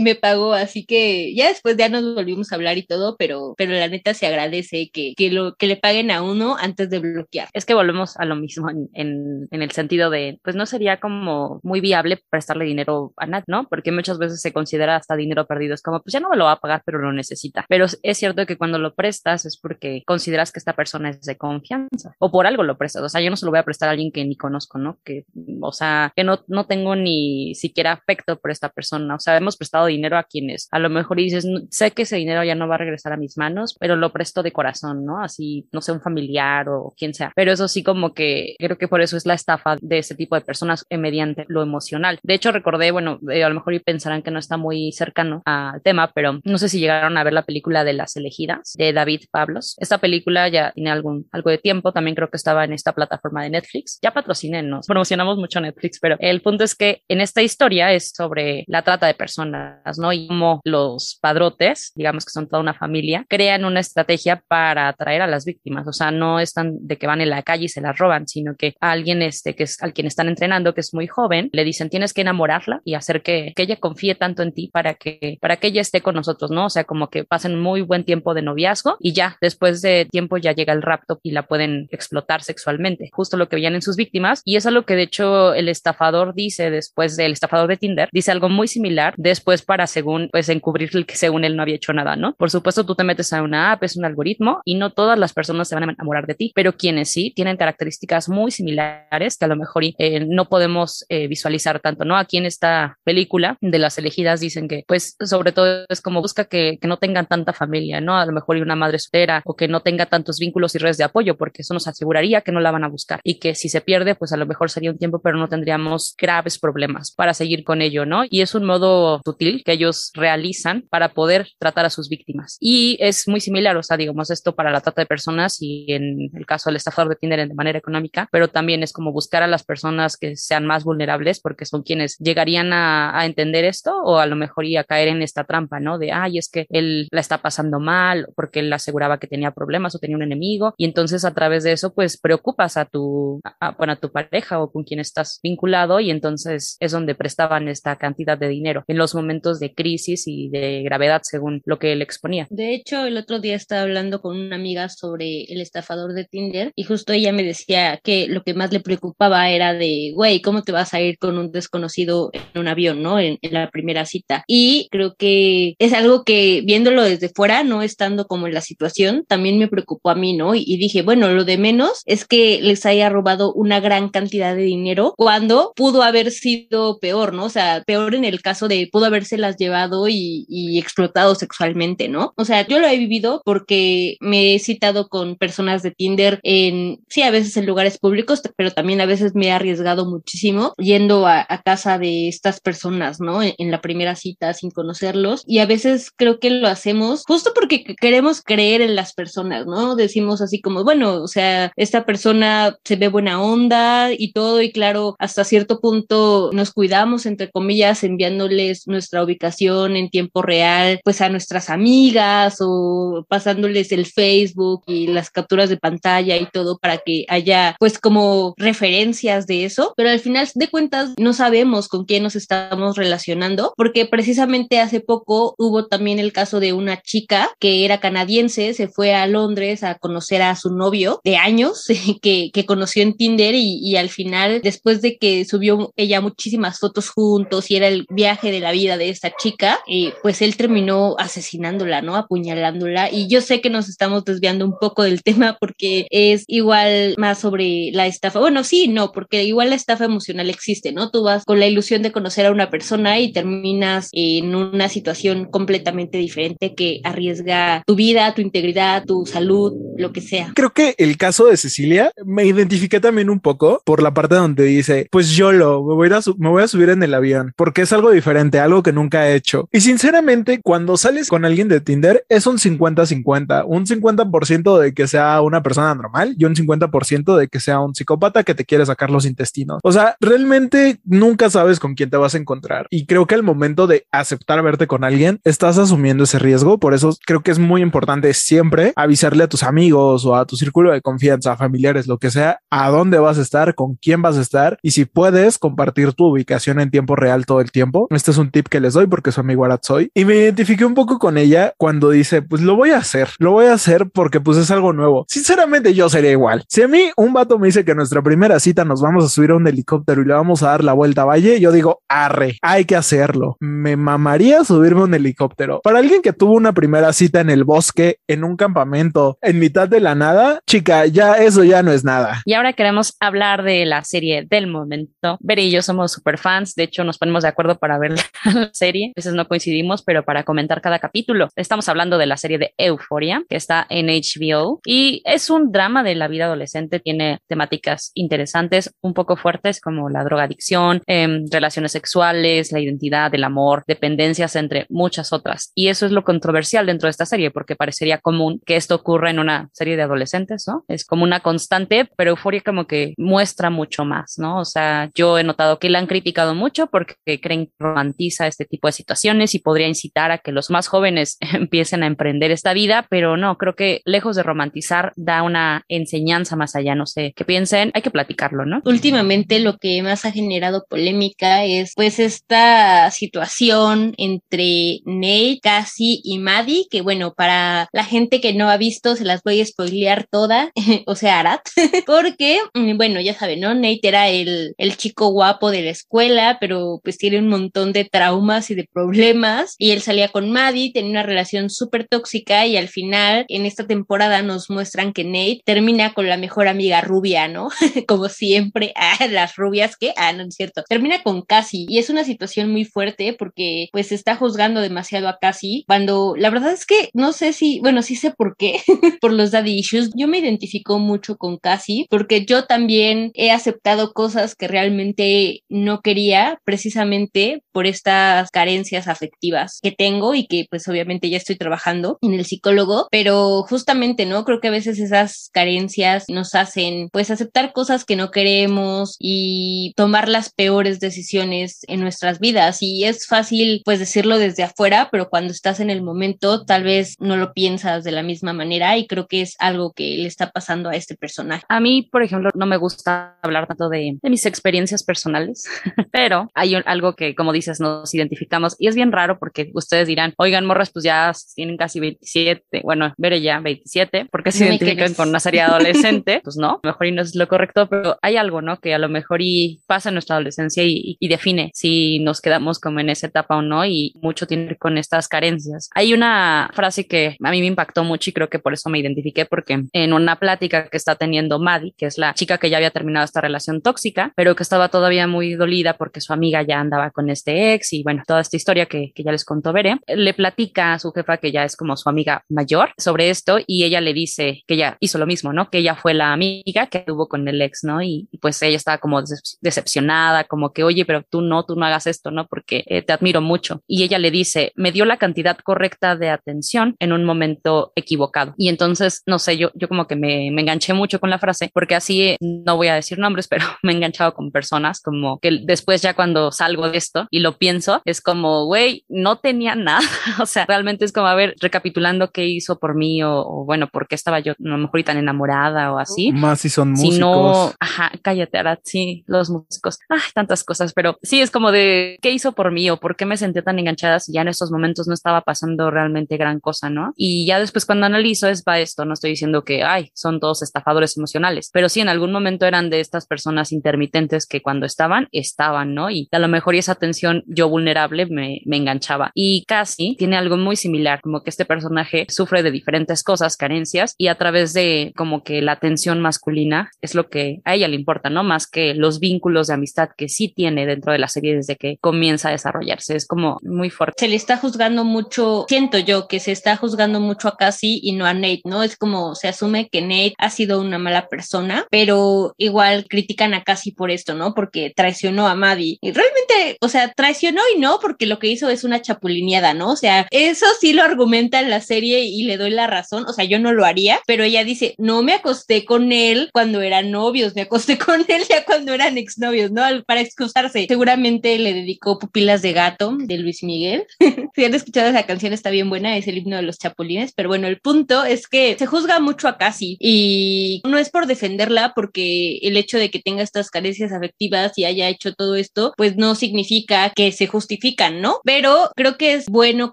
me 0.00 0.14
pagó, 0.14 0.52
así 0.52 0.84
que 0.84 1.34
ya 1.34 1.48
después 1.48 1.76
ya 1.76 1.88
nos 1.88 2.14
volvimos 2.14 2.52
a 2.52 2.54
hablar 2.54 2.78
y 2.78 2.86
todo, 2.86 3.07
pero, 3.16 3.54
pero 3.56 3.72
la 3.72 3.88
neta 3.88 4.14
se 4.14 4.26
agradece 4.26 4.90
que, 4.92 5.14
que, 5.16 5.30
lo, 5.30 5.54
que 5.54 5.66
le 5.66 5.76
paguen 5.76 6.10
a 6.10 6.22
uno 6.22 6.56
antes 6.58 6.90
de 6.90 6.98
bloquear. 6.98 7.48
Es 7.52 7.64
que 7.64 7.74
volvemos 7.74 8.16
a 8.16 8.24
lo 8.24 8.36
mismo 8.36 8.70
en, 8.70 8.88
en, 8.94 9.48
en 9.50 9.62
el 9.62 9.70
sentido 9.70 10.10
de, 10.10 10.40
pues 10.42 10.56
no 10.56 10.66
sería 10.66 11.00
como 11.00 11.60
muy 11.62 11.80
viable 11.80 12.20
prestarle 12.30 12.64
dinero 12.64 13.12
a 13.16 13.26
Nat, 13.26 13.44
¿no? 13.46 13.66
Porque 13.68 13.92
muchas 13.92 14.18
veces 14.18 14.40
se 14.40 14.52
considera 14.52 14.96
hasta 14.96 15.16
dinero 15.16 15.46
perdido. 15.46 15.74
Es 15.74 15.82
como, 15.82 16.00
pues 16.02 16.12
ya 16.12 16.20
no 16.20 16.30
me 16.30 16.36
lo 16.36 16.44
va 16.44 16.52
a 16.52 16.60
pagar, 16.60 16.82
pero 16.84 16.98
lo 16.98 17.12
necesita. 17.12 17.64
Pero 17.68 17.86
es 18.02 18.18
cierto 18.18 18.46
que 18.46 18.56
cuando 18.56 18.78
lo 18.78 18.94
prestas 18.94 19.44
es 19.44 19.58
porque 19.58 20.02
consideras 20.06 20.52
que 20.52 20.58
esta 20.58 20.74
persona 20.74 21.10
es 21.10 21.22
de 21.22 21.36
confianza 21.36 22.14
o 22.18 22.30
por 22.30 22.46
algo 22.46 22.62
lo 22.62 22.78
prestas. 22.78 23.02
O 23.02 23.08
sea, 23.08 23.20
yo 23.20 23.30
no 23.30 23.36
se 23.36 23.46
lo 23.46 23.52
voy 23.52 23.60
a 23.60 23.64
prestar 23.64 23.88
a 23.88 23.92
alguien 23.92 24.12
que 24.12 24.24
ni 24.24 24.36
conozco, 24.36 24.78
¿no? 24.78 24.98
Que, 25.04 25.24
o 25.60 25.72
sea, 25.72 26.12
que 26.14 26.24
no, 26.24 26.44
no 26.48 26.66
tengo 26.66 26.96
ni 26.96 27.54
siquiera 27.54 27.92
afecto 27.92 28.38
por 28.38 28.50
esta 28.50 28.68
persona. 28.68 29.14
O 29.14 29.20
sea, 29.20 29.36
hemos 29.36 29.56
prestado 29.56 29.86
dinero 29.86 30.18
a 30.18 30.24
quienes 30.24 30.68
a 30.70 30.78
lo 30.78 30.90
mejor 30.90 31.18
dices, 31.18 31.46
sé 31.70 31.90
que 31.92 32.02
ese 32.02 32.16
dinero 32.16 32.44
ya 32.44 32.54
no 32.54 32.68
va 32.68 32.76
a 32.76 32.78
regresar 32.78 32.97
a 33.06 33.16
mis 33.16 33.36
manos, 33.36 33.76
pero 33.78 33.96
lo 33.96 34.12
presto 34.12 34.42
de 34.42 34.52
corazón, 34.52 35.04
¿no? 35.04 35.22
Así, 35.22 35.68
no 35.72 35.80
sé, 35.80 35.92
un 35.92 36.00
familiar 36.00 36.68
o 36.68 36.94
quien 36.96 37.14
sea. 37.14 37.32
Pero 37.34 37.52
eso 37.52 37.68
sí 37.68 37.82
como 37.82 38.14
que 38.14 38.56
creo 38.58 38.78
que 38.78 38.88
por 38.88 39.00
eso 39.00 39.16
es 39.16 39.26
la 39.26 39.34
estafa 39.34 39.76
de 39.80 39.98
este 39.98 40.14
tipo 40.14 40.34
de 40.34 40.40
personas 40.42 40.84
eh, 40.88 40.98
mediante 40.98 41.44
lo 41.48 41.62
emocional. 41.62 42.18
De 42.22 42.34
hecho, 42.34 42.52
recordé, 42.52 42.90
bueno, 42.90 43.18
eh, 43.30 43.44
a 43.44 43.48
lo 43.48 43.54
mejor 43.54 43.80
pensarán 43.82 44.22
que 44.22 44.30
no 44.30 44.38
está 44.38 44.56
muy 44.56 44.92
cercano 44.92 45.42
al 45.44 45.82
tema, 45.82 46.10
pero 46.14 46.40
no 46.44 46.58
sé 46.58 46.68
si 46.68 46.80
llegaron 46.80 47.16
a 47.16 47.24
ver 47.24 47.32
la 47.32 47.44
película 47.44 47.84
de 47.84 47.92
Las 47.92 48.16
elegidas 48.16 48.74
de 48.76 48.92
David 48.92 49.22
Pablos. 49.30 49.76
Esta 49.78 49.98
película 49.98 50.48
ya 50.48 50.72
tiene 50.72 50.90
algún, 50.90 51.28
algo 51.32 51.50
de 51.50 51.58
tiempo, 51.58 51.92
también 51.92 52.14
creo 52.14 52.30
que 52.30 52.36
estaba 52.36 52.64
en 52.64 52.72
esta 52.72 52.92
plataforma 52.92 53.42
de 53.42 53.50
Netflix. 53.50 53.98
Ya 54.02 54.12
patrocinen, 54.12 54.70
nos 54.70 54.86
promocionamos 54.86 55.36
mucho 55.36 55.60
Netflix, 55.60 55.98
pero 56.00 56.16
el 56.18 56.40
punto 56.42 56.64
es 56.64 56.74
que 56.74 57.02
en 57.08 57.20
esta 57.20 57.42
historia 57.42 57.92
es 57.92 58.10
sobre 58.14 58.64
la 58.66 58.82
trata 58.82 59.06
de 59.06 59.14
personas, 59.14 59.98
¿no? 59.98 60.12
Y 60.12 60.28
cómo 60.28 60.60
los 60.64 61.18
padrotes, 61.20 61.92
digamos 61.94 62.24
que 62.24 62.30
son 62.30 62.48
toda 62.48 62.60
una 62.60 62.74
familia, 62.74 62.87
crean 63.28 63.64
una 63.64 63.80
estrategia 63.80 64.42
para 64.48 64.88
atraer 64.88 65.22
a 65.22 65.26
las 65.26 65.44
víctimas. 65.44 65.86
O 65.86 65.92
sea, 65.92 66.10
no 66.10 66.40
están 66.40 66.76
de 66.80 66.96
que 66.96 67.06
van 67.06 67.20
en 67.20 67.30
la 67.30 67.42
calle 67.42 67.64
y 67.64 67.68
se 67.68 67.80
las 67.80 67.96
roban, 67.98 68.26
sino 68.28 68.54
que 68.56 68.74
a 68.80 68.90
alguien 68.90 69.22
este, 69.22 69.54
que 69.54 69.64
es 69.64 69.82
al 69.82 69.92
quien 69.92 70.06
están 70.06 70.28
entrenando, 70.28 70.74
que 70.74 70.80
es 70.80 70.94
muy 70.94 71.06
joven, 71.06 71.50
le 71.52 71.64
dicen 71.64 71.90
tienes 71.90 72.12
que 72.12 72.22
enamorarla 72.22 72.80
y 72.84 72.94
hacer 72.94 73.22
que, 73.22 73.52
que 73.54 73.62
ella 73.62 73.76
confíe 73.76 74.14
tanto 74.14 74.42
en 74.42 74.52
ti 74.52 74.70
para 74.72 74.94
que, 74.94 75.38
para 75.40 75.56
que 75.56 75.68
ella 75.68 75.80
esté 75.80 76.00
con 76.00 76.14
nosotros, 76.14 76.50
¿no? 76.50 76.66
O 76.66 76.70
sea, 76.70 76.84
como 76.84 77.08
que 77.08 77.24
pasen 77.24 77.58
muy 77.58 77.82
buen 77.82 78.04
tiempo 78.04 78.34
de 78.34 78.42
noviazgo 78.42 78.96
y 79.00 79.12
ya, 79.12 79.36
después 79.40 79.82
de 79.82 80.06
tiempo 80.10 80.36
ya 80.36 80.52
llega 80.52 80.72
el 80.72 80.82
rapto 80.82 81.20
y 81.22 81.32
la 81.32 81.46
pueden 81.46 81.88
explotar 81.90 82.42
sexualmente. 82.42 83.10
Justo 83.12 83.36
lo 83.36 83.48
que 83.48 83.56
veían 83.56 83.74
en 83.74 83.82
sus 83.82 83.96
víctimas. 83.96 84.42
Y 84.44 84.56
es 84.56 84.66
algo 84.66 84.82
que 84.82 84.96
de 84.96 85.02
hecho 85.02 85.54
el 85.54 85.68
estafador 85.68 86.34
dice 86.34 86.70
después 86.70 87.16
del 87.16 87.32
estafador 87.32 87.68
de 87.68 87.76
Tinder, 87.76 88.08
dice 88.12 88.30
algo 88.30 88.48
muy 88.48 88.68
similar 88.68 89.14
después 89.16 89.62
para 89.62 89.86
según, 89.86 90.28
pues 90.30 90.48
encubrir 90.48 90.88
que 91.06 91.16
según 91.16 91.44
él 91.44 91.56
no 91.56 91.62
había 91.62 91.76
hecho 91.76 91.92
nada, 91.92 92.16
¿no? 92.16 92.34
Por 92.34 92.50
supuesto, 92.50 92.77
tú 92.84 92.94
te 92.94 93.04
metes 93.04 93.32
a 93.32 93.42
una 93.42 93.72
app, 93.72 93.82
es 93.84 93.96
un 93.96 94.04
algoritmo 94.04 94.60
y 94.64 94.74
no 94.74 94.90
todas 94.90 95.18
las 95.18 95.32
personas 95.32 95.68
se 95.68 95.74
van 95.74 95.88
a 95.88 95.92
enamorar 95.92 96.26
de 96.26 96.34
ti, 96.34 96.52
pero 96.54 96.76
quienes 96.76 97.10
sí 97.10 97.32
tienen 97.34 97.56
características 97.56 98.28
muy 98.28 98.50
similares 98.50 99.36
que 99.38 99.44
a 99.44 99.48
lo 99.48 99.56
mejor 99.56 99.84
eh, 99.84 100.26
no 100.26 100.48
podemos 100.48 101.04
eh, 101.08 101.28
visualizar 101.28 101.80
tanto, 101.80 102.04
¿no? 102.04 102.16
Aquí 102.16 102.36
en 102.36 102.46
esta 102.46 102.98
película 103.04 103.56
de 103.60 103.78
las 103.78 103.98
elegidas 103.98 104.40
dicen 104.40 104.68
que, 104.68 104.84
pues, 104.86 105.16
sobre 105.20 105.52
todo 105.52 105.84
es 105.88 106.00
como 106.00 106.20
busca 106.20 106.44
que, 106.46 106.78
que 106.80 106.88
no 106.88 106.98
tengan 106.98 107.26
tanta 107.26 107.52
familia, 107.52 108.00
¿no? 108.00 108.16
A 108.16 108.26
lo 108.26 108.32
mejor 108.32 108.56
una 108.56 108.76
madre 108.76 108.98
soltera 108.98 109.42
o 109.44 109.56
que 109.56 109.68
no 109.68 109.80
tenga 109.80 110.06
tantos 110.06 110.38
vínculos 110.38 110.74
y 110.74 110.78
redes 110.78 110.98
de 110.98 111.04
apoyo, 111.04 111.36
porque 111.36 111.62
eso 111.62 111.74
nos 111.74 111.86
aseguraría 111.86 112.40
que 112.40 112.52
no 112.52 112.60
la 112.60 112.70
van 112.70 112.84
a 112.84 112.88
buscar 112.88 113.20
y 113.22 113.38
que 113.38 113.54
si 113.54 113.68
se 113.68 113.80
pierde, 113.80 114.14
pues 114.14 114.32
a 114.32 114.36
lo 114.36 114.46
mejor 114.46 114.70
sería 114.70 114.90
un 114.90 114.98
tiempo, 114.98 115.20
pero 115.20 115.38
no 115.38 115.48
tendríamos 115.48 116.14
graves 116.18 116.58
problemas 116.58 117.12
para 117.12 117.34
seguir 117.34 117.64
con 117.64 117.82
ello, 117.82 118.06
¿no? 118.06 118.22
Y 118.28 118.40
es 118.40 118.54
un 118.54 118.64
modo 118.64 119.20
sutil 119.24 119.62
que 119.64 119.72
ellos 119.72 120.10
realizan 120.14 120.84
para 120.90 121.14
poder 121.14 121.48
tratar 121.58 121.86
a 121.86 121.90
sus 121.90 122.08
víctimas. 122.08 122.56
Y 122.60 122.96
es 123.00 123.28
muy 123.28 123.40
similar, 123.40 123.76
o 123.76 123.82
sea, 123.82 123.96
digamos 123.96 124.30
esto 124.30 124.54
para 124.54 124.70
la 124.70 124.80
trata 124.80 125.02
de 125.02 125.06
personas 125.06 125.58
y 125.60 125.92
en 125.92 126.30
el 126.34 126.46
caso 126.46 126.70
del 126.70 126.76
estafador 126.76 127.10
de 127.10 127.16
Tinder 127.16 127.48
de 127.48 127.54
manera 127.54 127.78
económica, 127.78 128.28
pero 128.32 128.48
también 128.48 128.82
es 128.82 128.92
como 128.92 129.12
buscar 129.12 129.42
a 129.42 129.46
las 129.46 129.64
personas 129.64 130.16
que 130.16 130.36
sean 130.36 130.66
más 130.66 130.84
vulnerables 130.84 131.40
porque 131.40 131.64
son 131.64 131.82
quienes 131.82 132.16
llegarían 132.18 132.72
a, 132.72 133.18
a 133.18 133.26
entender 133.26 133.64
esto 133.64 133.96
o 134.02 134.18
a 134.18 134.26
lo 134.26 134.36
mejor 134.36 134.64
y 134.64 134.76
a 134.76 134.84
caer 134.84 135.08
en 135.08 135.22
esta 135.22 135.44
trampa, 135.44 135.80
¿no? 135.80 135.98
De, 135.98 136.12
ay, 136.12 136.38
es 136.38 136.48
que 136.50 136.66
él 136.70 137.08
la 137.10 137.20
está 137.20 137.38
pasando 137.38 137.80
mal 137.80 138.28
porque 138.34 138.60
él 138.60 138.72
aseguraba 138.72 139.18
que 139.18 139.26
tenía 139.26 139.52
problemas 139.52 139.94
o 139.94 139.98
tenía 139.98 140.16
un 140.16 140.22
enemigo 140.22 140.74
y 140.76 140.84
entonces 140.84 141.24
a 141.24 141.34
través 141.34 141.64
de 141.64 141.72
eso 141.72 141.94
pues 141.94 142.18
preocupas 142.18 142.76
a 142.76 142.84
tu, 142.84 143.40
a, 143.60 143.72
bueno, 143.72 143.92
a 143.92 143.96
tu 143.96 144.10
pareja 144.10 144.60
o 144.60 144.70
con 144.70 144.84
quien 144.84 145.00
estás 145.00 145.40
vinculado 145.42 146.00
y 146.00 146.10
entonces 146.10 146.76
es 146.80 146.92
donde 146.92 147.14
prestaban 147.14 147.68
esta 147.68 147.96
cantidad 147.96 148.38
de 148.38 148.48
dinero 148.48 148.84
en 148.86 148.98
los 148.98 149.14
momentos 149.14 149.60
de 149.60 149.74
crisis 149.74 150.24
y 150.26 150.48
de 150.48 150.82
gravedad 150.82 151.20
según 151.24 151.62
lo 151.64 151.78
que 151.78 151.92
él 151.92 152.02
exponía. 152.02 152.47
De 152.50 152.74
hecho, 152.74 153.04
el 153.04 153.16
otro 153.16 153.40
día 153.40 153.54
estaba 153.54 153.82
hablando 153.82 154.20
con 154.22 154.38
una 154.38 154.56
amiga 154.56 154.88
sobre 154.88 155.44
el 155.44 155.60
estafador 155.60 156.14
de 156.14 156.24
Tinder 156.24 156.72
y 156.74 156.84
justo 156.84 157.12
ella 157.12 157.32
me 157.32 157.42
decía 157.42 158.00
que 158.02 158.26
lo 158.26 158.42
que 158.42 158.54
más 158.54 158.72
le 158.72 158.80
preocupaba 158.80 159.50
era 159.50 159.74
de, 159.74 160.12
güey, 160.14 160.40
¿cómo 160.40 160.62
te 160.62 160.72
vas 160.72 160.94
a 160.94 161.00
ir 161.00 161.18
con 161.18 161.36
un 161.36 161.52
desconocido 161.52 162.30
en 162.32 162.60
un 162.60 162.68
avión, 162.68 163.02
¿no? 163.02 163.18
En, 163.18 163.38
la 163.42 163.70
primera 163.70 164.04
cita. 164.04 164.44
Y 164.46 164.88
creo 164.90 165.14
que 165.14 165.74
es 165.78 165.92
algo 165.92 166.24
que 166.24 166.62
viéndolo 166.64 167.02
desde 167.02 167.30
fuera, 167.30 167.62
no 167.62 167.82
estando 167.82 168.26
como 168.26 168.46
en 168.46 168.52
la 168.54 168.60
situación, 168.60 169.24
también 169.26 169.58
me 169.58 169.68
preocupó 169.68 170.10
a 170.10 170.14
mí, 170.14 170.36
¿no? 170.36 170.54
Y, 170.54 170.64
y 170.66 170.76
dije, 170.76 171.02
bueno, 171.02 171.28
lo 171.28 171.44
de 171.44 171.56
menos 171.56 172.02
es 172.04 172.26
que 172.26 172.60
les 172.60 172.84
haya 172.84 173.08
robado 173.08 173.52
una 173.54 173.80
gran 173.80 174.10
cantidad 174.10 174.54
de 174.54 174.62
dinero 174.62 175.14
cuando 175.16 175.72
pudo 175.76 176.02
haber 176.02 176.30
sido 176.30 176.98
peor, 176.98 177.32
¿no? 177.32 177.44
O 177.44 177.50
sea, 177.50 177.82
peor 177.86 178.14
en 178.14 178.24
el 178.24 178.42
caso 178.42 178.68
de 178.68 178.88
pudo 178.90 179.06
habérselas 179.06 179.56
llevado 179.56 180.08
y, 180.08 180.44
y 180.48 180.78
explotado 180.78 181.34
sexualmente, 181.34 182.08
¿no? 182.08 182.34
O 182.40 182.44
sea, 182.44 182.64
yo 182.68 182.78
lo 182.78 182.86
he 182.86 182.96
vivido 182.96 183.42
porque 183.44 184.16
me 184.20 184.54
he 184.54 184.60
citado 184.60 185.08
con 185.08 185.34
personas 185.34 185.82
de 185.82 185.90
Tinder 185.90 186.38
en, 186.44 187.00
sí, 187.08 187.22
a 187.22 187.32
veces 187.32 187.56
en 187.56 187.66
lugares 187.66 187.98
públicos, 187.98 188.40
pero 188.56 188.70
también 188.70 189.00
a 189.00 189.06
veces 189.06 189.34
me 189.34 189.48
he 189.48 189.50
arriesgado 189.50 190.06
muchísimo 190.06 190.72
yendo 190.78 191.26
a, 191.26 191.46
casa 191.64 191.98
de 191.98 192.28
estas 192.28 192.60
personas, 192.60 193.20
¿no? 193.20 193.42
En, 193.42 193.54
en, 193.58 193.72
la 193.72 193.80
primera 193.80 194.14
cita 194.14 194.54
sin 194.54 194.70
conocerlos. 194.70 195.42
Y 195.48 195.58
a 195.58 195.66
veces 195.66 196.12
creo 196.14 196.38
que 196.38 196.50
lo 196.50 196.68
hacemos 196.68 197.24
justo 197.26 197.50
porque 197.52 197.82
queremos 198.00 198.40
creer 198.40 198.82
en 198.82 198.94
las 198.94 199.14
personas, 199.14 199.66
¿no? 199.66 199.96
Decimos 199.96 200.40
así 200.40 200.60
como, 200.60 200.84
bueno, 200.84 201.20
o 201.20 201.26
sea, 201.26 201.72
esta 201.74 202.06
persona 202.06 202.76
se 202.84 202.94
ve 202.94 203.08
buena 203.08 203.42
onda 203.42 204.12
y 204.16 204.32
todo, 204.32 204.62
y 204.62 204.70
claro, 204.70 205.16
hasta 205.18 205.42
cierto 205.42 205.80
punto 205.80 206.50
nos 206.52 206.70
cuidamos, 206.70 207.26
entre 207.26 207.50
comillas, 207.50 208.04
enviándoles 208.04 208.86
nuestra 208.86 209.24
ubicación 209.24 209.96
en 209.96 210.08
tiempo 210.08 210.42
real, 210.42 211.00
pues 211.02 211.20
a 211.20 211.28
nuestras 211.28 211.68
amigas 211.68 212.27
o 212.60 213.24
pasándoles 213.28 213.92
el 213.92 214.06
Facebook 214.06 214.82
y 214.86 215.08
las 215.08 215.30
capturas 215.30 215.68
de 215.68 215.76
pantalla 215.76 216.36
y 216.36 216.46
todo 216.46 216.78
para 216.78 216.98
que 216.98 217.24
haya 217.28 217.76
pues 217.78 217.98
como 217.98 218.54
referencias 218.56 219.46
de 219.46 219.64
eso, 219.64 219.92
pero 219.96 220.10
al 220.10 220.20
final 220.20 220.48
de 220.54 220.68
cuentas 220.68 221.10
no 221.18 221.32
sabemos 221.32 221.88
con 221.88 222.04
quién 222.04 222.22
nos 222.22 222.36
estamos 222.36 222.96
relacionando 222.96 223.72
porque 223.76 224.06
precisamente 224.06 224.80
hace 224.80 225.00
poco 225.00 225.54
hubo 225.58 225.86
también 225.86 226.18
el 226.18 226.32
caso 226.32 226.60
de 226.60 226.72
una 226.72 227.00
chica 227.00 227.50
que 227.58 227.84
era 227.84 228.00
canadiense, 228.00 228.74
se 228.74 228.88
fue 228.88 229.14
a 229.14 229.26
Londres 229.26 229.82
a 229.82 229.96
conocer 229.96 230.42
a 230.42 230.56
su 230.56 230.70
novio 230.70 231.20
de 231.24 231.36
años 231.36 231.86
que, 232.22 232.50
que 232.52 232.66
conoció 232.66 233.02
en 233.02 233.16
Tinder 233.16 233.54
y, 233.54 233.78
y 233.82 233.96
al 233.96 234.08
final 234.08 234.60
después 234.62 235.02
de 235.02 235.18
que 235.18 235.44
subió 235.44 235.92
ella 235.96 236.20
muchísimas 236.20 236.78
fotos 236.78 237.10
juntos 237.10 237.70
y 237.70 237.76
era 237.76 237.88
el 237.88 238.06
viaje 238.10 238.50
de 238.50 238.60
la 238.60 238.72
vida 238.72 238.96
de 238.96 239.08
esta 239.08 239.32
chica, 239.36 239.80
eh, 239.86 240.12
pues 240.22 240.42
él 240.42 240.56
terminó 240.56 241.16
asesinándola, 241.18 242.02
¿no? 242.02 242.16
Apuñalándola. 242.18 243.10
Y 243.10 243.28
yo 243.28 243.40
sé 243.40 243.60
que 243.60 243.70
nos 243.70 243.88
estamos 243.88 244.24
desviando 244.24 244.64
un 244.64 244.78
poco 244.78 245.02
del 245.02 245.22
tema 245.22 245.56
porque 245.60 246.06
es 246.10 246.44
igual 246.46 247.14
más 247.18 247.38
sobre 247.38 247.90
la 247.92 248.06
estafa. 248.06 248.40
Bueno, 248.40 248.64
sí, 248.64 248.88
no, 248.88 249.12
porque 249.12 249.44
igual 249.44 249.70
la 249.70 249.76
estafa 249.76 250.04
emocional 250.04 250.50
existe, 250.50 250.92
¿no? 250.92 251.10
Tú 251.10 251.22
vas 251.22 251.44
con 251.44 251.58
la 251.58 251.66
ilusión 251.66 252.02
de 252.02 252.12
conocer 252.12 252.46
a 252.46 252.52
una 252.52 252.70
persona 252.70 253.18
y 253.18 253.32
terminas 253.32 254.08
en 254.12 254.54
una 254.54 254.88
situación 254.88 255.46
completamente 255.46 256.18
diferente 256.18 256.74
que 256.74 257.00
arriesga 257.04 257.82
tu 257.86 257.94
vida, 257.94 258.34
tu 258.34 258.42
integridad, 258.42 259.04
tu 259.04 259.26
salud, 259.26 259.72
lo 259.96 260.12
que 260.12 260.20
sea. 260.20 260.52
Creo 260.54 260.70
que 260.70 260.94
el 260.98 261.16
caso 261.16 261.46
de 261.46 261.56
Cecilia 261.56 262.12
me 262.24 262.44
identifiqué 262.44 263.00
también 263.00 263.30
un 263.30 263.40
poco 263.40 263.82
por 263.84 264.02
la 264.02 264.14
parte 264.14 264.34
donde 264.34 264.64
dice, 264.64 265.08
pues 265.10 265.30
yo 265.30 265.52
lo, 265.52 265.84
me 265.84 265.94
voy 265.94 266.08
a, 266.08 266.20
me 266.38 266.48
voy 266.48 266.62
a 266.62 266.68
subir 266.68 266.90
en 266.90 267.02
el 267.02 267.14
avión 267.14 267.52
porque 267.56 267.82
es 267.82 267.92
algo 267.92 268.10
diferente, 268.10 268.60
algo 268.60 268.82
que 268.82 268.92
nunca 268.92 269.28
he 269.28 269.34
hecho. 269.34 269.68
Y 269.72 269.80
sinceramente, 269.80 270.60
cuando 270.62 270.96
sales 270.96 271.28
con 271.28 271.44
alguien 271.44 271.68
de 271.68 271.80
Tinder, 271.80 272.07
es 272.28 272.46
un 272.46 272.58
50-50, 272.58 273.64
un 273.66 273.86
50% 273.86 274.78
de 274.78 274.94
que 274.94 275.06
sea 275.06 275.40
una 275.40 275.62
persona 275.62 275.94
normal 275.94 276.34
y 276.38 276.44
un 276.44 276.54
50% 276.54 277.36
de 277.36 277.48
que 277.48 277.60
sea 277.60 277.80
un 277.80 277.94
psicópata 277.94 278.44
que 278.44 278.54
te 278.54 278.64
quiere 278.64 278.86
sacar 278.86 279.10
los 279.10 279.24
intestinos. 279.24 279.80
O 279.82 279.92
sea, 279.92 280.16
realmente 280.20 281.00
nunca 281.04 281.50
sabes 281.50 281.80
con 281.80 281.94
quién 281.94 282.10
te 282.10 282.16
vas 282.16 282.34
a 282.34 282.38
encontrar. 282.38 282.86
Y 282.90 283.06
creo 283.06 283.26
que 283.26 283.34
al 283.34 283.42
momento 283.42 283.86
de 283.86 284.06
aceptar 284.12 284.62
verte 284.62 284.86
con 284.86 285.04
alguien, 285.04 285.40
estás 285.44 285.78
asumiendo 285.78 286.24
ese 286.24 286.38
riesgo. 286.38 286.78
Por 286.78 286.94
eso 286.94 287.16
creo 287.26 287.42
que 287.42 287.50
es 287.50 287.58
muy 287.58 287.82
importante 287.82 288.32
siempre 288.34 288.92
avisarle 288.96 289.44
a 289.44 289.48
tus 289.48 289.62
amigos 289.62 290.24
o 290.24 290.36
a 290.36 290.46
tu 290.46 290.56
círculo 290.56 290.92
de 290.92 291.00
confianza, 291.00 291.56
familiares, 291.56 292.06
lo 292.06 292.18
que 292.18 292.30
sea, 292.30 292.60
a 292.70 292.88
dónde 292.90 293.18
vas 293.18 293.38
a 293.38 293.42
estar, 293.42 293.74
con 293.74 293.96
quién 293.96 294.22
vas 294.22 294.36
a 294.36 294.40
estar 294.40 294.78
y 294.82 294.92
si 294.92 295.04
puedes 295.04 295.58
compartir 295.58 296.12
tu 296.12 296.26
ubicación 296.26 296.80
en 296.80 296.90
tiempo 296.90 297.16
real 297.16 297.46
todo 297.46 297.60
el 297.60 297.70
tiempo. 297.70 298.06
Este 298.10 298.30
es 298.30 298.38
un 298.38 298.50
tip 298.50 298.68
que 298.68 298.80
les 298.80 298.94
doy 298.94 299.06
porque 299.06 299.32
su 299.32 299.40
amigo 299.40 299.64
Arat 299.64 299.84
soy 299.84 300.10
y 300.14 300.24
me 300.24 300.36
identifiqué 300.36 300.84
un 300.84 300.94
poco 300.94 301.18
con 301.18 301.38
ella 301.38 301.74
cuando 301.76 301.97
dice, 302.06 302.42
pues 302.42 302.62
lo 302.62 302.76
voy 302.76 302.90
a 302.90 302.98
hacer, 302.98 303.30
lo 303.38 303.52
voy 303.52 303.66
a 303.66 303.72
hacer 303.72 304.08
porque 304.10 304.40
pues 304.40 304.58
es 304.58 304.70
algo 304.70 304.92
nuevo. 304.92 305.26
Sinceramente 305.28 305.94
yo 305.94 306.08
sería 306.08 306.30
igual. 306.30 306.64
Si 306.68 306.82
a 306.82 306.88
mí 306.88 307.10
un 307.16 307.32
vato 307.32 307.58
me 307.58 307.66
dice 307.66 307.84
que 307.84 307.94
nuestra 307.94 308.22
primera 308.22 308.60
cita 308.60 308.84
nos 308.84 309.02
vamos 309.02 309.24
a 309.24 309.28
subir 309.28 309.50
a 309.50 309.56
un 309.56 309.66
helicóptero 309.66 310.22
y 310.22 310.24
le 310.24 310.34
vamos 310.34 310.62
a 310.62 310.68
dar 310.68 310.84
la 310.84 310.92
vuelta 310.92 311.22
a 311.22 311.26
valle, 311.26 311.60
yo 311.60 311.72
digo, 311.72 312.02
arre, 312.08 312.58
hay 312.62 312.84
que 312.84 312.96
hacerlo. 312.96 313.56
Me 313.60 313.96
mamaría 313.96 314.64
subirme 314.64 315.00
a 315.00 315.04
un 315.04 315.14
helicóptero. 315.14 315.80
Para 315.82 315.98
alguien 315.98 316.22
que 316.22 316.32
tuvo 316.32 316.52
una 316.52 316.72
primera 316.72 317.12
cita 317.12 317.40
en 317.40 317.50
el 317.50 317.64
bosque, 317.64 318.18
en 318.28 318.44
un 318.44 318.56
campamento, 318.56 319.38
en 319.42 319.58
mitad 319.58 319.88
de 319.88 320.00
la 320.00 320.14
nada, 320.14 320.60
chica, 320.66 321.06
ya 321.06 321.34
eso 321.34 321.64
ya 321.64 321.82
no 321.82 321.92
es 321.92 322.04
nada. 322.04 322.42
Y 322.44 322.54
ahora 322.54 322.72
queremos 322.72 323.16
hablar 323.20 323.62
de 323.62 323.84
la 323.86 324.04
serie 324.04 324.46
del 324.48 324.66
momento. 324.66 325.38
Ver 325.40 325.58
y 325.58 325.70
yo 325.70 325.82
somos 325.82 326.12
super 326.12 326.38
fans, 326.38 326.74
de 326.74 326.84
hecho 326.84 327.04
nos 327.04 327.18
ponemos 327.18 327.42
de 327.42 327.48
acuerdo 327.48 327.78
para 327.78 327.98
ver 327.98 328.12
la 328.44 328.70
serie. 328.72 329.12
A 329.16 329.18
veces 329.18 329.34
no 329.34 329.48
coincidimos, 329.48 330.02
pero 330.02 330.24
para 330.24 330.44
comentar 330.44 330.80
cada 330.80 330.98
capítulo. 330.98 331.48
Hablando 331.88 332.18
de 332.18 332.26
la 332.26 332.36
serie 332.36 332.58
de 332.58 332.74
Euphoria, 332.76 333.42
que 333.48 333.56
está 333.56 333.86
en 333.88 334.06
HBO 334.06 334.80
y 334.84 335.22
es 335.24 335.50
un 335.50 335.72
drama 335.72 336.02
de 336.02 336.14
la 336.14 336.28
vida 336.28 336.44
adolescente, 336.44 337.00
tiene 337.00 337.40
temáticas 337.46 338.10
interesantes, 338.14 338.94
un 339.00 339.14
poco 339.14 339.36
fuertes 339.36 339.80
como 339.80 340.08
la 340.10 340.24
drogadicción, 340.24 341.02
eh, 341.06 341.44
relaciones 341.50 341.92
sexuales, 341.92 342.72
la 342.72 342.80
identidad, 342.80 343.34
el 343.34 343.44
amor, 343.44 343.84
dependencias, 343.86 344.56
entre 344.56 344.86
muchas 344.88 345.32
otras. 345.32 345.72
Y 345.74 345.88
eso 345.88 346.06
es 346.06 346.12
lo 346.12 346.24
controversial 346.24 346.86
dentro 346.86 347.06
de 347.06 347.10
esta 347.10 347.26
serie, 347.26 347.50
porque 347.50 347.76
parecería 347.76 348.18
común 348.18 348.60
que 348.66 348.76
esto 348.76 348.94
ocurra 348.94 349.30
en 349.30 349.38
una 349.38 349.68
serie 349.72 349.96
de 349.96 350.02
adolescentes, 350.02 350.64
¿no? 350.66 350.84
Es 350.88 351.04
como 351.04 351.24
una 351.24 351.40
constante, 351.40 352.08
pero 352.16 352.30
Euphoria 352.30 352.60
como 352.60 352.86
que 352.86 353.14
muestra 353.16 353.70
mucho 353.70 354.04
más, 354.04 354.34
¿no? 354.38 354.58
O 354.58 354.64
sea, 354.64 355.10
yo 355.14 355.38
he 355.38 355.44
notado 355.44 355.78
que 355.78 355.90
la 355.90 355.98
han 355.98 356.06
criticado 356.06 356.54
mucho 356.54 356.88
porque 356.88 357.40
creen 357.40 357.66
que 357.66 357.72
romantiza 357.78 358.46
este 358.46 358.64
tipo 358.64 358.88
de 358.88 358.92
situaciones 358.92 359.54
y 359.54 359.58
podría 359.58 359.88
incitar 359.88 360.30
a 360.30 360.38
que 360.38 360.52
los 360.52 360.70
más 360.70 360.88
jóvenes 360.88 361.38
empiecen 361.52 361.77
a 362.02 362.06
emprender 362.06 362.50
esta 362.50 362.72
vida, 362.72 363.06
pero 363.08 363.36
no, 363.36 363.56
creo 363.56 363.74
que 363.74 364.02
lejos 364.04 364.36
de 364.36 364.42
romantizar 364.42 365.12
da 365.16 365.42
una 365.42 365.84
enseñanza 365.88 366.56
más 366.56 366.74
allá, 366.76 366.94
no 366.94 367.06
sé 367.06 367.32
qué 367.36 367.44
piensen, 367.44 367.90
hay 367.94 368.02
que 368.02 368.10
platicarlo, 368.10 368.66
¿no? 368.66 368.82
Últimamente 368.84 369.60
lo 369.60 369.78
que 369.78 370.02
más 370.02 370.24
ha 370.24 370.32
generado 370.32 370.84
polémica 370.88 371.64
es 371.64 371.92
pues 371.94 372.18
esta 372.18 373.10
situación 373.10 374.14
entre 374.18 375.00
Nate, 375.04 375.60
Cassie 375.62 376.20
y 376.22 376.38
Maddie, 376.38 376.86
que 376.90 377.00
bueno, 377.00 377.34
para 377.34 377.88
la 377.92 378.04
gente 378.04 378.40
que 378.40 378.52
no 378.52 378.68
ha 378.70 378.76
visto 378.76 379.16
se 379.16 379.24
las 379.24 379.42
voy 379.42 379.60
a 379.60 379.66
spoilear 379.66 380.26
toda, 380.30 380.70
o 381.06 381.14
sea, 381.14 381.40
Arat, 381.40 381.62
porque 382.06 382.58
bueno, 382.74 383.20
ya 383.20 383.34
saben, 383.34 383.60
¿no? 383.60 383.74
Nate 383.74 384.00
era 384.02 384.28
el, 384.28 384.74
el 384.78 384.96
chico 384.96 385.28
guapo 385.28 385.70
de 385.70 385.82
la 385.82 385.90
escuela, 385.90 386.58
pero 386.60 387.00
pues 387.02 387.18
tiene 387.18 387.38
un 387.38 387.48
montón 387.48 387.92
de 387.92 388.04
traumas 388.04 388.70
y 388.70 388.74
de 388.74 388.88
problemas 388.92 389.74
y 389.78 389.90
él 389.90 390.00
salía 390.00 390.28
con 390.28 390.50
Maddie, 390.50 390.92
tenía 390.92 391.10
una 391.10 391.22
relación 391.22 391.57
súper 391.66 392.06
tóxica 392.08 392.66
y 392.66 392.76
al 392.76 392.88
final 392.88 393.44
en 393.48 393.66
esta 393.66 393.86
temporada 393.86 394.42
nos 394.42 394.70
muestran 394.70 395.12
que 395.12 395.24
Nate 395.24 395.60
termina 395.64 396.14
con 396.14 396.28
la 396.28 396.36
mejor 396.36 396.68
amiga 396.68 397.00
rubia, 397.00 397.48
¿no? 397.48 397.68
Como 398.06 398.28
siempre, 398.28 398.92
ah, 398.96 399.26
las 399.28 399.56
rubias 399.56 399.96
que, 399.96 400.12
ah, 400.16 400.32
no 400.32 400.44
es 400.44 400.54
cierto, 400.54 400.82
termina 400.88 401.22
con 401.22 401.42
Cassie 401.42 401.86
y 401.88 401.98
es 401.98 402.10
una 402.10 402.24
situación 402.24 402.70
muy 402.70 402.84
fuerte 402.84 403.34
porque 403.38 403.88
pues 403.92 404.12
está 404.12 404.36
juzgando 404.36 404.80
demasiado 404.80 405.28
a 405.28 405.38
Cassie 405.40 405.84
cuando 405.86 406.34
la 406.36 406.50
verdad 406.50 406.72
es 406.72 406.86
que 406.86 407.10
no 407.12 407.32
sé 407.32 407.52
si, 407.52 407.80
bueno, 407.80 408.02
sí 408.02 408.16
sé 408.16 408.30
por 408.30 408.56
qué, 408.56 408.80
por 409.20 409.32
los 409.32 409.50
daddy 409.50 409.78
issues, 409.78 410.10
yo 410.14 410.28
me 410.28 410.38
identifico 410.38 410.98
mucho 410.98 411.36
con 411.36 411.58
Cassie 411.58 412.06
porque 412.10 412.44
yo 412.44 412.64
también 412.64 413.30
he 413.34 413.50
aceptado 413.50 414.12
cosas 414.12 414.54
que 414.54 414.68
realmente 414.68 415.62
no 415.68 416.00
quería 416.00 416.60
precisamente 416.64 417.62
por 417.72 417.86
estas 417.86 418.50
carencias 418.50 419.08
afectivas 419.08 419.78
que 419.82 419.92
tengo 419.92 420.34
y 420.34 420.46
que 420.46 420.66
pues 420.70 420.86
obviamente 420.88 421.30
ya 421.30 421.36
estoy 421.36 421.47
trabajando 421.56 422.18
en 422.22 422.34
el 422.34 422.44
psicólogo, 422.44 423.08
pero 423.10 423.62
justamente, 423.62 424.26
¿no? 424.26 424.44
Creo 424.44 424.60
que 424.60 424.68
a 424.68 424.72
veces 424.72 424.98
esas 424.98 425.50
carencias 425.52 426.24
nos 426.28 426.54
hacen 426.54 427.08
pues 427.12 427.30
aceptar 427.30 427.72
cosas 427.72 428.04
que 428.04 428.16
no 428.16 428.30
queremos 428.30 429.16
y 429.18 429.92
tomar 429.96 430.28
las 430.28 430.52
peores 430.52 431.00
decisiones 431.00 431.80
en 431.88 432.00
nuestras 432.00 432.38
vidas 432.40 432.82
y 432.82 433.04
es 433.04 433.26
fácil 433.26 433.82
pues 433.84 433.98
decirlo 433.98 434.38
desde 434.38 434.62
afuera, 434.62 435.08
pero 435.10 435.28
cuando 435.28 435.52
estás 435.52 435.80
en 435.80 435.90
el 435.90 436.02
momento 436.02 436.64
tal 436.64 436.84
vez 436.84 437.16
no 437.18 437.36
lo 437.36 437.52
piensas 437.52 438.04
de 438.04 438.12
la 438.12 438.22
misma 438.22 438.52
manera 438.52 438.96
y 438.96 439.06
creo 439.06 439.26
que 439.26 439.42
es 439.42 439.56
algo 439.58 439.92
que 439.92 440.16
le 440.18 440.26
está 440.26 440.50
pasando 440.50 440.88
a 440.88 440.96
este 440.96 441.16
personaje. 441.16 441.64
A 441.68 441.80
mí, 441.80 442.08
por 442.10 442.22
ejemplo, 442.22 442.50
no 442.54 442.66
me 442.66 442.76
gusta 442.76 443.38
hablar 443.42 443.66
tanto 443.66 443.88
de, 443.88 444.18
de 444.20 444.30
mis 444.30 444.46
experiencias 444.46 445.02
personales, 445.02 445.64
pero 446.12 446.50
hay 446.54 446.74
algo 446.74 447.14
que, 447.14 447.34
como 447.34 447.52
dices, 447.52 447.80
nos 447.80 448.14
identificamos 448.14 448.76
y 448.78 448.88
es 448.88 448.94
bien 448.94 449.12
raro 449.12 449.38
porque 449.38 449.70
ustedes 449.74 450.06
dirán, 450.06 450.34
oigan, 450.36 450.66
morras, 450.66 450.90
pues 450.90 451.04
ya 451.04 451.32
tienen 451.54 451.76
casi 451.76 452.00
27, 452.00 452.82
bueno, 452.84 453.14
veré 453.16 453.40
ya 453.40 453.60
27, 453.60 454.28
porque 454.30 454.52
se 454.52 454.66
identifican 454.66 455.14
con 455.14 455.28
una 455.28 455.40
serie 455.40 455.62
adolescente, 455.62 456.40
pues 456.44 456.56
no, 456.56 456.80
mejor 456.82 457.06
y 457.06 457.12
no 457.12 457.22
es 457.22 457.34
lo 457.34 457.48
correcto, 457.48 457.88
pero 457.88 458.18
hay 458.22 458.36
algo, 458.36 458.62
¿no? 458.62 458.78
Que 458.78 458.94
a 458.94 458.98
lo 458.98 459.08
mejor 459.08 459.40
y 459.42 459.80
pasa 459.86 460.10
en 460.10 460.14
nuestra 460.14 460.36
adolescencia 460.36 460.82
y, 460.84 461.16
y 461.18 461.28
define 461.28 461.70
si 461.74 462.18
nos 462.20 462.40
quedamos 462.40 462.78
como 462.78 463.00
en 463.00 463.10
esa 463.10 463.26
etapa 463.26 463.56
o 463.56 463.62
no 463.62 463.84
y 463.84 464.12
mucho 464.20 464.46
tiene 464.46 464.64
que 464.64 464.68
ver 464.68 464.78
con 464.78 464.98
estas 464.98 465.28
carencias. 465.28 465.88
Hay 465.94 466.14
una 466.14 466.70
frase 466.74 467.06
que 467.06 467.36
a 467.42 467.50
mí 467.50 467.60
me 467.60 467.66
impactó 467.66 468.04
mucho 468.04 468.30
y 468.30 468.32
creo 468.32 468.48
que 468.48 468.58
por 468.58 468.72
eso 468.72 468.90
me 468.90 468.98
identifiqué 468.98 469.44
porque 469.44 469.84
en 469.92 470.12
una 470.12 470.36
plática 470.36 470.88
que 470.88 470.96
está 470.96 471.16
teniendo 471.16 471.58
Maddie, 471.58 471.94
que 471.96 472.06
es 472.06 472.18
la 472.18 472.34
chica 472.34 472.58
que 472.58 472.70
ya 472.70 472.76
había 472.76 472.90
terminado 472.90 473.24
esta 473.24 473.40
relación 473.40 473.80
tóxica, 473.80 474.32
pero 474.36 474.54
que 474.54 474.62
estaba 474.62 474.88
todavía 474.88 475.26
muy 475.26 475.54
dolida 475.54 475.94
porque 475.94 476.20
su 476.20 476.32
amiga 476.32 476.62
ya 476.62 476.80
andaba 476.80 477.10
con 477.10 477.30
este 477.30 477.74
ex 477.74 477.92
y 477.92 478.02
bueno, 478.02 478.22
toda 478.26 478.40
esta 478.40 478.56
historia 478.56 478.86
que, 478.86 479.12
que 479.14 479.22
ya 479.22 479.32
les 479.32 479.44
contó 479.44 479.72
Veré, 479.72 479.98
le 480.06 480.34
platica 480.34 480.94
a 480.94 480.98
su 480.98 481.12
que 481.36 481.52
ya 481.52 481.64
es 481.64 481.76
como 481.76 481.96
su 481.96 482.08
amiga 482.08 482.44
mayor 482.48 482.92
sobre 482.96 483.30
esto 483.30 483.58
y 483.66 483.84
ella 483.84 484.00
le 484.00 484.14
dice 484.14 484.62
que 484.66 484.74
ella 484.74 484.96
hizo 485.00 485.18
lo 485.18 485.26
mismo, 485.26 485.52
¿no? 485.52 485.70
Que 485.70 485.78
ella 485.78 485.94
fue 485.94 486.14
la 486.14 486.32
amiga 486.32 486.86
que 486.86 487.00
tuvo 487.00 487.28
con 487.28 487.46
el 487.46 487.60
ex, 487.60 487.84
¿no? 487.84 488.02
Y, 488.02 488.28
pues 488.40 488.62
ella 488.62 488.76
estaba 488.76 488.98
como 488.98 489.22
decepcionada, 489.60 490.44
como 490.44 490.72
que, 490.72 490.84
oye, 490.84 491.04
pero 491.04 491.22
tú 491.28 491.40
no, 491.40 491.64
tú 491.64 491.76
no 491.76 491.84
hagas 491.86 492.06
esto, 492.06 492.30
¿no? 492.30 492.46
Porque 492.46 492.84
eh, 492.86 493.02
te 493.02 493.12
admiro 493.12 493.40
mucho. 493.40 493.82
Y 493.86 494.04
ella 494.04 494.18
le 494.18 494.30
dice, 494.30 494.72
me 494.76 494.92
dio 494.92 495.04
la 495.04 495.16
cantidad 495.16 495.58
correcta 495.58 496.16
de 496.16 496.30
atención 496.30 496.96
en 496.98 497.12
un 497.12 497.24
momento 497.24 497.92
equivocado. 497.96 498.54
Y 498.56 498.68
entonces, 498.68 499.22
no 499.26 499.38
sé, 499.38 499.58
yo, 499.58 499.70
yo 499.74 499.88
como 499.88 500.06
que 500.06 500.16
me, 500.16 500.50
me 500.52 500.62
enganché 500.62 500.94
mucho 500.94 501.20
con 501.20 501.30
la 501.30 501.38
frase, 501.38 501.70
porque 501.72 501.94
así, 501.94 502.36
no 502.40 502.76
voy 502.76 502.88
a 502.88 502.94
decir 502.94 503.18
nombres, 503.18 503.48
pero 503.48 503.66
me 503.82 503.92
he 503.92 503.96
enganchado 503.96 504.34
con 504.34 504.50
personas 504.50 505.00
como 505.00 505.38
que 505.40 505.60
después 505.64 506.02
ya 506.02 506.14
cuando 506.14 506.52
salgo 506.52 506.90
de 506.90 506.98
esto 506.98 507.26
y 507.30 507.40
lo 507.40 507.58
pienso, 507.58 508.02
es 508.04 508.20
como, 508.20 508.66
güey, 508.66 509.04
no 509.08 509.38
tenía 509.38 509.74
nada. 509.74 510.00
o 510.40 510.46
sea, 510.46 510.66
realmente 510.66 511.04
es 511.04 511.12
como, 511.18 511.28
a 511.28 511.34
ver, 511.34 511.54
recapitulando 511.60 512.30
qué 512.30 512.46
hizo 512.46 512.78
por 512.78 512.94
mí 512.94 513.22
o, 513.22 513.40
o 513.40 513.64
bueno, 513.64 513.88
por 513.88 514.06
qué 514.06 514.14
estaba 514.14 514.38
yo 514.40 514.52
a 514.52 514.56
lo 514.58 514.78
mejor 514.78 515.00
y 515.00 515.04
tan 515.04 515.16
enamorada 515.16 515.92
o 515.92 515.98
así. 515.98 516.30
Más 516.32 516.60
si 516.60 516.68
son 516.68 516.92
músicos. 516.92 517.14
Si 517.14 517.20
no, 517.20 517.72
ajá, 517.80 518.12
cállate, 518.22 518.58
Arad, 518.58 518.78
sí, 518.84 519.24
los 519.26 519.50
músicos. 519.50 519.98
Ay, 520.08 520.20
tantas 520.34 520.62
cosas, 520.64 520.92
pero 520.92 521.18
sí 521.22 521.40
es 521.40 521.50
como 521.50 521.72
de 521.72 522.18
qué 522.22 522.30
hizo 522.30 522.52
por 522.52 522.70
mí 522.70 522.88
o 522.90 522.98
por 522.98 523.16
qué 523.16 523.26
me 523.26 523.36
sentía 523.36 523.62
tan 523.62 523.78
enganchada 523.78 524.20
si 524.20 524.32
ya 524.32 524.42
en 524.42 524.48
estos 524.48 524.70
momentos 524.70 525.08
no 525.08 525.14
estaba 525.14 525.40
pasando 525.40 525.90
realmente 525.90 526.36
gran 526.36 526.60
cosa, 526.60 526.90
¿no? 526.90 527.12
Y 527.16 527.46
ya 527.46 527.58
después 527.58 527.84
cuando 527.84 528.06
analizo 528.06 528.48
es 528.48 528.62
para 528.62 528.80
esto, 528.80 529.04
no 529.04 529.14
estoy 529.14 529.30
diciendo 529.30 529.64
que, 529.64 529.82
ay, 529.82 530.10
son 530.14 530.38
todos 530.40 530.62
estafadores 530.62 531.16
emocionales, 531.16 531.70
pero 531.72 531.88
sí 531.88 532.00
en 532.00 532.08
algún 532.08 532.32
momento 532.32 532.66
eran 532.66 532.90
de 532.90 533.00
estas 533.00 533.26
personas 533.26 533.72
intermitentes 533.72 534.46
que 534.46 534.62
cuando 534.62 534.86
estaban, 534.86 535.28
estaban, 535.32 535.94
¿no? 535.94 536.10
Y 536.10 536.28
a 536.30 536.38
lo 536.38 536.48
mejor 536.48 536.74
esa 536.74 536.92
atención 536.92 537.42
yo 537.46 537.68
vulnerable 537.68 538.26
me, 538.26 538.60
me 538.64 538.76
enganchaba. 538.76 539.30
Y 539.34 539.64
casi 539.66 540.14
tiene 540.16 540.36
algo 540.36 540.56
muy 540.56 540.76
similar, 540.76 541.07
como 541.16 541.42
que 541.42 541.50
este 541.50 541.64
personaje 541.64 542.26
sufre 542.28 542.62
de 542.62 542.70
diferentes 542.70 543.22
cosas, 543.22 543.56
carencias, 543.56 544.14
y 544.18 544.28
a 544.28 544.34
través 544.34 544.72
de 544.74 545.12
como 545.16 545.42
que 545.42 545.62
la 545.62 545.72
atención 545.72 546.20
masculina 546.20 546.90
es 547.00 547.14
lo 547.14 547.28
que 547.28 547.60
a 547.64 547.74
ella 547.74 547.88
le 547.88 547.96
importa, 547.96 548.28
¿no? 548.28 548.44
Más 548.44 548.66
que 548.66 548.94
los 548.94 549.20
vínculos 549.20 549.68
de 549.68 549.74
amistad 549.74 550.10
que 550.16 550.28
sí 550.28 550.48
tiene 550.48 550.86
dentro 550.86 551.12
de 551.12 551.18
la 551.18 551.28
serie 551.28 551.56
desde 551.56 551.76
que 551.76 551.96
comienza 552.00 552.48
a 552.48 552.52
desarrollarse. 552.52 553.16
Es 553.16 553.26
como 553.26 553.58
muy 553.62 553.90
fuerte. 553.90 554.14
Se 554.18 554.28
le 554.28 554.36
está 554.36 554.56
juzgando 554.56 555.04
mucho, 555.04 555.64
siento 555.68 555.98
yo 555.98 556.28
que 556.28 556.40
se 556.40 556.52
está 556.52 556.76
juzgando 556.76 557.20
mucho 557.20 557.48
a 557.48 557.56
Cassie 557.56 558.00
y 558.02 558.12
no 558.12 558.26
a 558.26 558.34
Nate, 558.34 558.62
¿no? 558.64 558.82
Es 558.82 558.96
como 558.96 559.34
se 559.34 559.48
asume 559.48 559.88
que 559.88 560.02
Nate 560.02 560.34
ha 560.38 560.50
sido 560.50 560.80
una 560.80 560.98
mala 560.98 561.28
persona, 561.28 561.86
pero 561.90 562.54
igual 562.58 563.06
critican 563.08 563.54
a 563.54 563.62
Cassie 563.62 563.94
por 563.94 564.10
esto, 564.10 564.34
¿no? 564.34 564.54
Porque 564.54 564.92
traicionó 564.94 565.48
a 565.48 565.54
Maddie. 565.54 565.98
Y 566.00 566.12
realmente, 566.12 566.76
o 566.80 566.88
sea, 566.88 567.12
traicionó 567.12 567.62
y 567.74 567.78
no, 567.78 567.98
porque 568.00 568.26
lo 568.26 568.38
que 568.38 568.48
hizo 568.48 568.68
es 568.68 568.84
una 568.84 569.00
chapulineada, 569.00 569.74
¿no? 569.74 569.92
O 569.92 569.96
sea, 569.96 570.26
eso 570.30 570.66
sí 570.80 570.92
lo 570.98 571.04
argumenta 571.04 571.60
en 571.60 571.70
la 571.70 571.80
serie 571.80 572.24
y 572.24 572.42
le 572.42 572.56
doy 572.56 572.70
la 572.70 572.86
razón. 572.86 573.24
O 573.26 573.32
sea, 573.32 573.44
yo 573.44 573.58
no 573.58 573.72
lo 573.72 573.84
haría, 573.84 574.20
pero 574.26 574.44
ella 574.44 574.64
dice, 574.64 574.94
no 574.98 575.22
me 575.22 575.32
acosté 575.32 575.84
con 575.84 576.12
él 576.12 576.50
cuando 576.52 576.82
eran 576.82 577.10
novios, 577.10 577.54
me 577.54 577.62
acosté 577.62 577.98
con 577.98 578.24
él 578.28 578.42
ya 578.48 578.64
cuando 578.64 578.92
eran 578.92 579.16
exnovios, 579.16 579.70
¿no? 579.70 579.82
Para 580.06 580.20
excusarse. 580.20 580.86
Seguramente 580.88 581.58
le 581.58 581.72
dedicó 581.72 582.18
Pupilas 582.18 582.62
de 582.62 582.72
Gato 582.72 583.16
de 583.18 583.38
Luis 583.38 583.62
Miguel. 583.62 584.04
si 584.54 584.64
han 584.64 584.74
escuchado 584.74 585.08
esa 585.08 585.24
canción, 585.24 585.52
está 585.52 585.70
bien 585.70 585.88
buena, 585.88 586.16
es 586.16 586.26
el 586.26 586.38
himno 586.38 586.56
de 586.56 586.62
los 586.62 586.78
chapulines, 586.78 587.32
pero 587.32 587.48
bueno, 587.48 587.68
el 587.68 587.80
punto 587.80 588.24
es 588.24 588.48
que 588.48 588.76
se 588.76 588.86
juzga 588.86 589.20
mucho 589.20 589.46
a 589.46 589.56
Cassie 589.56 589.96
y 590.00 590.82
no 590.84 590.98
es 590.98 591.10
por 591.10 591.26
defenderla 591.26 591.92
porque 591.94 592.58
el 592.62 592.76
hecho 592.76 592.98
de 592.98 593.10
que 593.10 593.20
tenga 593.20 593.42
estas 593.42 593.70
carencias 593.70 594.12
afectivas 594.12 594.72
y 594.76 594.84
haya 594.84 595.08
hecho 595.08 595.32
todo 595.34 595.54
esto, 595.54 595.94
pues 595.96 596.16
no 596.16 596.34
significa 596.34 597.12
que 597.14 597.30
se 597.30 597.46
justifican, 597.46 598.20
¿no? 598.20 598.40
Pero 598.44 598.90
creo 598.96 599.16
que 599.16 599.34
es 599.34 599.46
bueno 599.46 599.92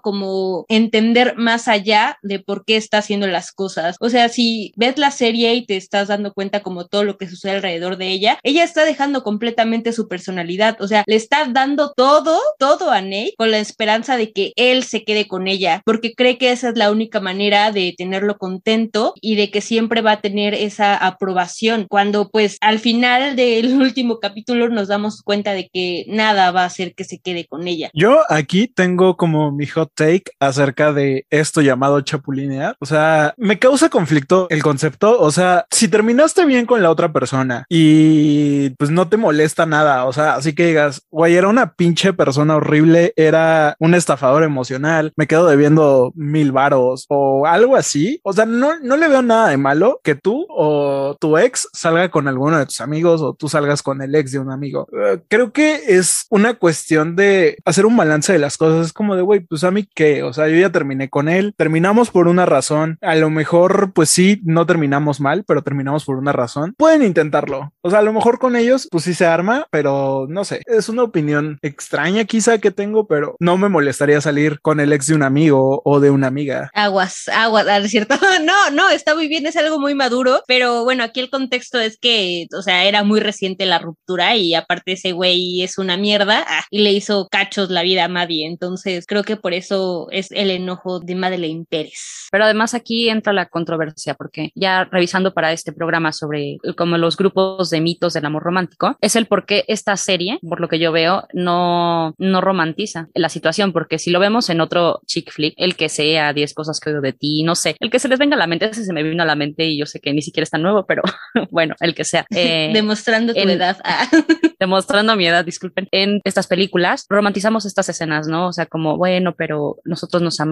como 0.00 0.66
entender 0.68 0.95
más 1.36 1.68
allá 1.68 2.18
de 2.22 2.38
por 2.38 2.64
qué 2.64 2.76
está 2.76 2.98
haciendo 2.98 3.26
las 3.26 3.52
cosas. 3.52 3.96
O 4.00 4.08
sea, 4.08 4.28
si 4.28 4.72
ves 4.76 4.98
la 4.98 5.10
serie 5.10 5.54
y 5.54 5.66
te 5.66 5.76
estás 5.76 6.08
dando 6.08 6.32
cuenta 6.32 6.62
como 6.62 6.86
todo 6.86 7.04
lo 7.04 7.16
que 7.16 7.28
sucede 7.28 7.52
alrededor 7.52 7.96
de 7.96 8.08
ella, 8.08 8.38
ella 8.42 8.64
está 8.64 8.84
dejando 8.84 9.22
completamente 9.22 9.92
su 9.92 10.08
personalidad, 10.08 10.80
o 10.80 10.88
sea, 10.88 11.04
le 11.06 11.16
está 11.16 11.46
dando 11.46 11.92
todo, 11.96 12.38
todo 12.58 12.90
a 12.90 13.00
Nate 13.00 13.34
con 13.36 13.50
la 13.50 13.58
esperanza 13.58 14.16
de 14.16 14.32
que 14.32 14.52
él 14.56 14.84
se 14.84 15.04
quede 15.04 15.26
con 15.26 15.48
ella, 15.48 15.82
porque 15.84 16.14
cree 16.14 16.38
que 16.38 16.52
esa 16.52 16.68
es 16.68 16.76
la 16.76 16.90
única 16.90 17.20
manera 17.20 17.72
de 17.72 17.94
tenerlo 17.96 18.38
contento 18.38 19.14
y 19.20 19.36
de 19.36 19.50
que 19.50 19.60
siempre 19.60 20.00
va 20.00 20.12
a 20.12 20.20
tener 20.20 20.54
esa 20.54 20.96
aprobación, 20.96 21.86
cuando 21.88 22.30
pues 22.30 22.58
al 22.60 22.78
final 22.78 23.36
del 23.36 23.74
último 23.80 24.18
capítulo 24.20 24.68
nos 24.68 24.88
damos 24.88 25.22
cuenta 25.22 25.52
de 25.52 25.68
que 25.72 26.04
nada 26.08 26.50
va 26.50 26.62
a 26.62 26.66
hacer 26.66 26.94
que 26.94 27.04
se 27.04 27.18
quede 27.18 27.46
con 27.46 27.66
ella. 27.66 27.90
Yo 27.94 28.20
aquí 28.28 28.68
tengo 28.68 29.16
como 29.16 29.52
mi 29.52 29.66
hot 29.66 29.92
take 29.94 30.24
acerca 30.40 30.75
de 30.76 31.26
esto 31.30 31.60
llamado 31.60 32.00
chapulinear, 32.00 32.76
o 32.80 32.86
sea, 32.86 33.34
me 33.36 33.58
causa 33.58 33.88
conflicto 33.88 34.46
el 34.50 34.62
concepto, 34.62 35.18
o 35.18 35.30
sea, 35.30 35.66
si 35.70 35.88
terminaste 35.88 36.44
bien 36.44 36.66
con 36.66 36.82
la 36.82 36.90
otra 36.90 37.12
persona 37.12 37.64
y 37.68 38.70
pues 38.70 38.90
no 38.90 39.08
te 39.08 39.16
molesta 39.16 39.66
nada, 39.66 40.04
o 40.04 40.12
sea, 40.12 40.34
así 40.34 40.54
que 40.54 40.66
digas, 40.66 41.02
güey, 41.10 41.34
era 41.34 41.48
una 41.48 41.74
pinche 41.74 42.12
persona 42.12 42.56
horrible, 42.56 43.12
era 43.16 43.76
un 43.78 43.94
estafador 43.94 44.42
emocional, 44.42 45.12
me 45.16 45.26
quedo 45.26 45.46
debiendo 45.46 46.12
mil 46.14 46.52
varos 46.52 47.06
o 47.08 47.46
algo 47.46 47.76
así, 47.76 48.20
o 48.22 48.32
sea, 48.32 48.46
no, 48.46 48.78
no 48.80 48.96
le 48.96 49.08
veo 49.08 49.22
nada 49.22 49.48
de 49.48 49.56
malo 49.56 50.00
que 50.04 50.14
tú 50.14 50.46
o 50.50 51.16
tu 51.20 51.38
ex 51.38 51.68
salga 51.72 52.10
con 52.10 52.28
alguno 52.28 52.58
de 52.58 52.66
tus 52.66 52.80
amigos 52.80 53.22
o 53.22 53.34
tú 53.34 53.48
salgas 53.48 53.82
con 53.82 54.02
el 54.02 54.14
ex 54.14 54.32
de 54.32 54.38
un 54.38 54.50
amigo. 54.50 54.86
Uh, 54.92 55.18
creo 55.28 55.52
que 55.52 55.80
es 55.88 56.26
una 56.30 56.54
cuestión 56.54 57.16
de 57.16 57.56
hacer 57.64 57.86
un 57.86 57.96
balance 57.96 58.32
de 58.32 58.38
las 58.38 58.56
cosas, 58.56 58.86
es 58.86 58.92
como 58.92 59.16
de, 59.16 59.22
güey, 59.22 59.40
pues 59.40 59.64
a 59.64 59.70
mí 59.70 59.88
qué, 59.94 60.22
o 60.22 60.32
sea, 60.32 60.48
yo 60.48 60.56
ya 60.56 60.65
terminé 60.70 61.08
con 61.08 61.28
él, 61.28 61.54
terminamos 61.56 62.10
por 62.10 62.28
una 62.28 62.46
razón, 62.46 62.98
a 63.00 63.14
lo 63.14 63.30
mejor, 63.30 63.92
pues 63.92 64.10
sí, 64.10 64.40
no 64.44 64.66
terminamos 64.66 65.20
mal, 65.20 65.44
pero 65.46 65.62
terminamos 65.62 66.04
por 66.04 66.16
una 66.16 66.32
razón. 66.32 66.74
Pueden 66.76 67.02
intentarlo. 67.02 67.72
O 67.82 67.90
sea, 67.90 68.00
a 68.00 68.02
lo 68.02 68.12
mejor 68.12 68.38
con 68.38 68.56
ellos, 68.56 68.88
pues 68.90 69.04
sí 69.04 69.14
se 69.14 69.26
arma, 69.26 69.66
pero 69.70 70.26
no 70.28 70.44
sé. 70.44 70.62
Es 70.66 70.88
una 70.88 71.02
opinión 71.02 71.58
extraña 71.62 72.24
quizá 72.24 72.58
que 72.58 72.70
tengo, 72.70 73.06
pero 73.06 73.36
no 73.38 73.56
me 73.56 73.68
molestaría 73.68 74.20
salir 74.20 74.60
con 74.60 74.80
el 74.80 74.92
ex 74.92 75.06
de 75.06 75.14
un 75.14 75.22
amigo 75.22 75.82
o 75.84 76.00
de 76.00 76.10
una 76.10 76.26
amiga. 76.26 76.70
Aguas, 76.74 77.28
aguas, 77.28 77.66
¿es 77.84 77.90
cierto? 77.90 78.14
No, 78.46 78.70
no, 78.70 78.90
está 78.90 79.14
muy 79.14 79.28
bien, 79.28 79.46
es 79.46 79.56
algo 79.56 79.80
muy 79.80 79.94
maduro, 79.94 80.42
pero 80.46 80.84
bueno, 80.84 81.02
aquí 81.02 81.20
el 81.20 81.30
contexto 81.30 81.80
es 81.80 81.98
que, 81.98 82.46
o 82.56 82.62
sea, 82.62 82.84
era 82.84 83.02
muy 83.02 83.18
reciente 83.18 83.66
la 83.66 83.78
ruptura 83.78 84.36
y 84.36 84.54
aparte 84.54 84.92
ese 84.92 85.12
güey 85.12 85.62
es 85.62 85.78
una 85.78 85.96
mierda 85.96 86.44
ah, 86.46 86.64
y 86.70 86.82
le 86.82 86.92
hizo 86.92 87.28
cachos 87.28 87.70
la 87.70 87.82
vida 87.82 88.04
a 88.04 88.08
Maddie, 88.08 88.46
entonces 88.46 89.06
creo 89.06 89.24
que 89.24 89.36
por 89.36 89.52
eso 89.52 90.08
es 90.10 90.30
el 90.30 90.50
enojo 90.56 91.00
de 91.00 91.14
Madeleine 91.14 91.64
Pérez. 91.68 92.28
Pero 92.30 92.44
además 92.44 92.74
aquí 92.74 93.08
entra 93.08 93.32
la 93.32 93.46
controversia, 93.46 94.14
porque 94.14 94.50
ya 94.54 94.84
revisando 94.84 95.32
para 95.34 95.52
este 95.52 95.72
programa 95.72 96.12
sobre 96.12 96.58
como 96.76 96.98
los 96.98 97.16
grupos 97.16 97.70
de 97.70 97.80
mitos 97.80 98.14
del 98.14 98.26
amor 98.26 98.42
romántico, 98.42 98.96
es 99.00 99.16
el 99.16 99.26
por 99.26 99.46
qué 99.46 99.64
esta 99.68 99.96
serie, 99.96 100.38
por 100.48 100.60
lo 100.60 100.68
que 100.68 100.78
yo 100.78 100.92
veo, 100.92 101.26
no, 101.32 102.14
no 102.18 102.40
romantiza 102.40 103.08
la 103.14 103.28
situación, 103.28 103.72
porque 103.72 103.98
si 103.98 104.10
lo 104.10 104.20
vemos 104.20 104.50
en 104.50 104.60
otro 104.60 105.00
chick 105.06 105.30
flick, 105.32 105.54
el 105.56 105.76
que 105.76 105.88
sea 105.88 106.32
10 106.32 106.54
cosas 106.54 106.80
que 106.80 106.90
oigo 106.90 107.00
de 107.00 107.12
ti, 107.12 107.42
no 107.42 107.54
sé, 107.54 107.76
el 107.80 107.90
que 107.90 107.98
se 107.98 108.08
les 108.08 108.18
venga 108.18 108.36
a 108.36 108.38
la 108.38 108.46
mente, 108.46 108.66
ese 108.66 108.84
se 108.84 108.92
me 108.92 109.02
vino 109.02 109.22
a 109.22 109.26
la 109.26 109.34
mente 109.34 109.66
y 109.66 109.78
yo 109.78 109.86
sé 109.86 110.00
que 110.00 110.12
ni 110.12 110.22
siquiera 110.22 110.44
está 110.44 110.58
nuevo, 110.58 110.86
pero 110.86 111.02
bueno, 111.50 111.74
el 111.80 111.94
que 111.94 112.04
sea. 112.04 112.24
Eh, 112.36 112.70
demostrando 112.74 113.32
tu 113.32 113.40
en, 113.40 113.48
edad. 113.48 113.78
Ah. 113.82 114.08
demostrando 114.60 115.16
mi 115.16 115.26
edad, 115.26 115.44
disculpen. 115.44 115.88
En 115.90 116.20
estas 116.24 116.46
películas 116.46 117.06
romantizamos 117.08 117.64
estas 117.64 117.88
escenas, 117.88 118.28
¿no? 118.28 118.48
O 118.48 118.52
sea, 118.52 118.66
como, 118.66 118.98
bueno, 118.98 119.34
pero 119.36 119.78
nosotros 119.84 120.22
nos 120.22 120.38
amamos 120.38 120.45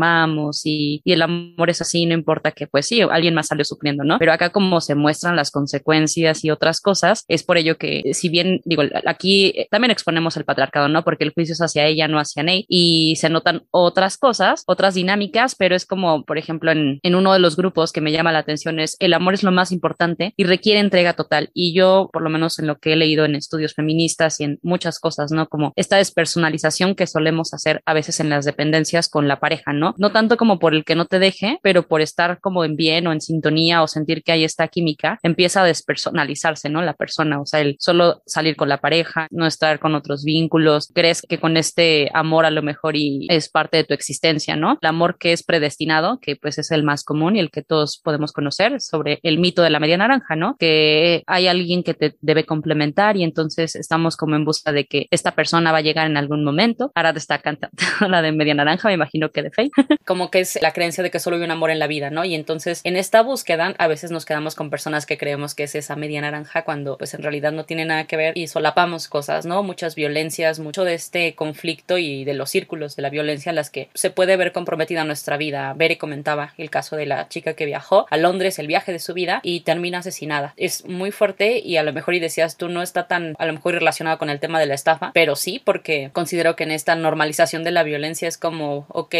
y, 0.64 1.00
y 1.04 1.12
el 1.12 1.22
amor 1.22 1.70
es 1.70 1.80
así, 1.80 2.06
no 2.06 2.14
importa 2.14 2.52
que, 2.52 2.66
pues 2.66 2.86
sí, 2.86 3.00
alguien 3.02 3.34
más 3.34 3.48
salió 3.48 3.64
sufriendo, 3.64 4.04
¿no? 4.04 4.18
Pero 4.18 4.32
acá 4.32 4.50
como 4.50 4.80
se 4.80 4.94
muestran 4.94 5.36
las 5.36 5.50
consecuencias 5.50 6.44
y 6.44 6.50
otras 6.50 6.80
cosas, 6.80 7.24
es 7.28 7.42
por 7.42 7.58
ello 7.58 7.76
que, 7.76 8.02
si 8.12 8.28
bien, 8.28 8.60
digo, 8.64 8.82
aquí 9.06 9.66
también 9.70 9.90
exponemos 9.90 10.36
el 10.36 10.44
patriarcado, 10.44 10.88
¿no? 10.88 11.04
Porque 11.04 11.24
el 11.24 11.32
juicio 11.32 11.52
es 11.52 11.60
hacia 11.60 11.86
ella, 11.86 12.08
no 12.08 12.18
hacia 12.18 12.42
Nate, 12.42 12.66
y 12.68 13.16
se 13.16 13.28
notan 13.28 13.62
otras 13.70 14.18
cosas, 14.18 14.64
otras 14.66 14.94
dinámicas, 14.94 15.54
pero 15.54 15.74
es 15.74 15.86
como, 15.86 16.24
por 16.24 16.38
ejemplo, 16.38 16.70
en, 16.70 17.00
en 17.02 17.14
uno 17.14 17.32
de 17.32 17.38
los 17.38 17.56
grupos 17.56 17.92
que 17.92 18.00
me 18.00 18.12
llama 18.12 18.32
la 18.32 18.40
atención 18.40 18.80
es 18.80 18.96
el 18.98 19.14
amor 19.14 19.34
es 19.34 19.42
lo 19.42 19.52
más 19.52 19.72
importante 19.72 20.34
y 20.36 20.44
requiere 20.44 20.80
entrega 20.80 21.14
total. 21.14 21.50
Y 21.54 21.74
yo, 21.74 22.10
por 22.12 22.22
lo 22.22 22.30
menos 22.30 22.58
en 22.58 22.66
lo 22.66 22.78
que 22.78 22.92
he 22.92 22.96
leído 22.96 23.24
en 23.24 23.34
estudios 23.34 23.74
feministas 23.74 24.40
y 24.40 24.44
en 24.44 24.58
muchas 24.62 24.98
cosas, 24.98 25.32
¿no? 25.32 25.48
Como 25.48 25.72
esta 25.76 25.96
despersonalización 25.96 26.94
que 26.94 27.06
solemos 27.06 27.54
hacer 27.54 27.82
a 27.86 27.94
veces 27.94 28.20
en 28.20 28.30
las 28.30 28.44
dependencias 28.44 29.08
con 29.08 29.28
la 29.28 29.40
pareja, 29.40 29.72
¿no? 29.72 29.83
No 29.98 30.12
tanto 30.12 30.36
como 30.36 30.58
por 30.58 30.74
el 30.74 30.84
que 30.84 30.94
no 30.94 31.06
te 31.06 31.18
deje, 31.18 31.58
pero 31.62 31.86
por 31.86 32.00
estar 32.00 32.40
como 32.40 32.64
en 32.64 32.76
bien 32.76 33.06
o 33.06 33.12
en 33.12 33.20
sintonía 33.20 33.82
o 33.82 33.88
sentir 33.88 34.22
que 34.22 34.32
hay 34.32 34.44
esta 34.44 34.68
química, 34.68 35.18
empieza 35.22 35.62
a 35.62 35.64
despersonalizarse, 35.64 36.70
¿no? 36.70 36.80
La 36.80 36.94
persona, 36.94 37.40
o 37.40 37.46
sea, 37.46 37.60
el 37.60 37.76
solo 37.78 38.22
salir 38.26 38.56
con 38.56 38.68
la 38.68 38.78
pareja, 38.78 39.26
no 39.30 39.46
estar 39.46 39.78
con 39.78 39.94
otros 39.94 40.24
vínculos, 40.24 40.90
crees 40.94 41.22
que 41.22 41.38
con 41.38 41.56
este 41.56 42.10
amor 42.14 42.46
a 42.46 42.50
lo 42.50 42.62
mejor 42.62 42.96
y 42.96 43.26
es 43.28 43.48
parte 43.48 43.76
de 43.76 43.84
tu 43.84 43.94
existencia, 43.94 44.56
¿no? 44.56 44.78
El 44.80 44.88
amor 44.88 45.18
que 45.18 45.32
es 45.32 45.42
predestinado, 45.42 46.18
que 46.20 46.36
pues 46.36 46.58
es 46.58 46.70
el 46.70 46.82
más 46.82 47.04
común 47.04 47.36
y 47.36 47.40
el 47.40 47.50
que 47.50 47.62
todos 47.62 48.00
podemos 48.02 48.32
conocer 48.32 48.80
sobre 48.80 49.20
el 49.22 49.38
mito 49.38 49.62
de 49.62 49.70
la 49.70 49.80
media 49.80 49.96
naranja, 49.96 50.36
¿no? 50.36 50.56
Que 50.58 51.22
hay 51.26 51.46
alguien 51.46 51.82
que 51.82 51.94
te 51.94 52.16
debe 52.20 52.44
complementar 52.44 53.16
y 53.16 53.24
entonces 53.24 53.76
estamos 53.76 54.16
como 54.16 54.36
en 54.36 54.44
busca 54.44 54.72
de 54.72 54.86
que 54.86 55.06
esta 55.10 55.32
persona 55.32 55.72
va 55.72 55.78
a 55.78 55.82
llegar 55.82 56.06
en 56.06 56.16
algún 56.16 56.44
momento. 56.44 56.92
Ahora 56.94 57.12
te 57.12 57.20
la 58.08 58.22
de 58.22 58.32
media 58.32 58.54
naranja, 58.54 58.88
me 58.88 58.94
imagino 58.94 59.30
que 59.30 59.42
de 59.42 59.50
fe. 59.50 59.70
Como 60.04 60.30
que 60.30 60.40
es 60.40 60.58
la 60.60 60.72
creencia 60.72 61.02
de 61.02 61.10
que 61.10 61.18
solo 61.18 61.36
hay 61.36 61.42
un 61.42 61.50
amor 61.50 61.70
en 61.70 61.78
la 61.78 61.86
vida, 61.86 62.10
¿no? 62.10 62.24
Y 62.24 62.34
entonces 62.34 62.80
en 62.84 62.96
esta 62.96 63.22
búsqueda 63.22 63.74
a 63.78 63.86
veces 63.86 64.10
nos 64.10 64.24
quedamos 64.24 64.54
con 64.54 64.70
personas 64.70 65.06
que 65.06 65.18
creemos 65.18 65.54
que 65.54 65.64
es 65.64 65.74
esa 65.74 65.96
media 65.96 66.20
naranja 66.20 66.62
cuando 66.62 66.98
pues 66.98 67.14
en 67.14 67.22
realidad 67.22 67.52
no 67.52 67.64
tiene 67.64 67.84
nada 67.84 68.04
que 68.04 68.16
ver 68.16 68.36
y 68.36 68.46
solapamos 68.46 69.08
cosas, 69.08 69.46
¿no? 69.46 69.62
Muchas 69.62 69.94
violencias, 69.94 70.58
mucho 70.58 70.84
de 70.84 70.94
este 70.94 71.34
conflicto 71.34 71.98
y 71.98 72.24
de 72.24 72.34
los 72.34 72.50
círculos 72.50 72.96
de 72.96 73.02
la 73.02 73.10
violencia 73.10 73.50
en 73.50 73.56
las 73.56 73.70
que 73.70 73.88
se 73.94 74.10
puede 74.10 74.36
ver 74.36 74.52
comprometida 74.52 75.04
nuestra 75.04 75.36
vida. 75.36 75.72
Bere 75.74 75.98
comentaba 75.98 76.54
el 76.58 76.70
caso 76.70 76.96
de 76.96 77.06
la 77.06 77.28
chica 77.28 77.54
que 77.54 77.66
viajó 77.66 78.06
a 78.10 78.16
Londres, 78.16 78.58
el 78.58 78.66
viaje 78.66 78.92
de 78.92 78.98
su 78.98 79.14
vida 79.14 79.40
y 79.42 79.60
termina 79.60 79.98
asesinada. 79.98 80.54
Es 80.56 80.84
muy 80.84 81.10
fuerte 81.10 81.58
y 81.58 81.76
a 81.76 81.82
lo 81.82 81.92
mejor 81.92 82.14
y 82.14 82.20
decías 82.20 82.56
tú 82.56 82.68
no 82.68 82.82
está 82.82 83.06
tan 83.06 83.34
a 83.38 83.46
lo 83.46 83.52
mejor 83.52 83.74
relacionado 83.74 84.18
con 84.18 84.30
el 84.30 84.40
tema 84.40 84.60
de 84.60 84.66
la 84.66 84.74
estafa, 84.74 85.10
pero 85.14 85.36
sí 85.36 85.60
porque 85.64 86.10
considero 86.12 86.56
que 86.56 86.64
en 86.64 86.70
esta 86.70 86.94
normalización 86.94 87.64
de 87.64 87.70
la 87.70 87.82
violencia 87.82 88.28
es 88.28 88.38
como, 88.38 88.86
ok, 88.88 89.14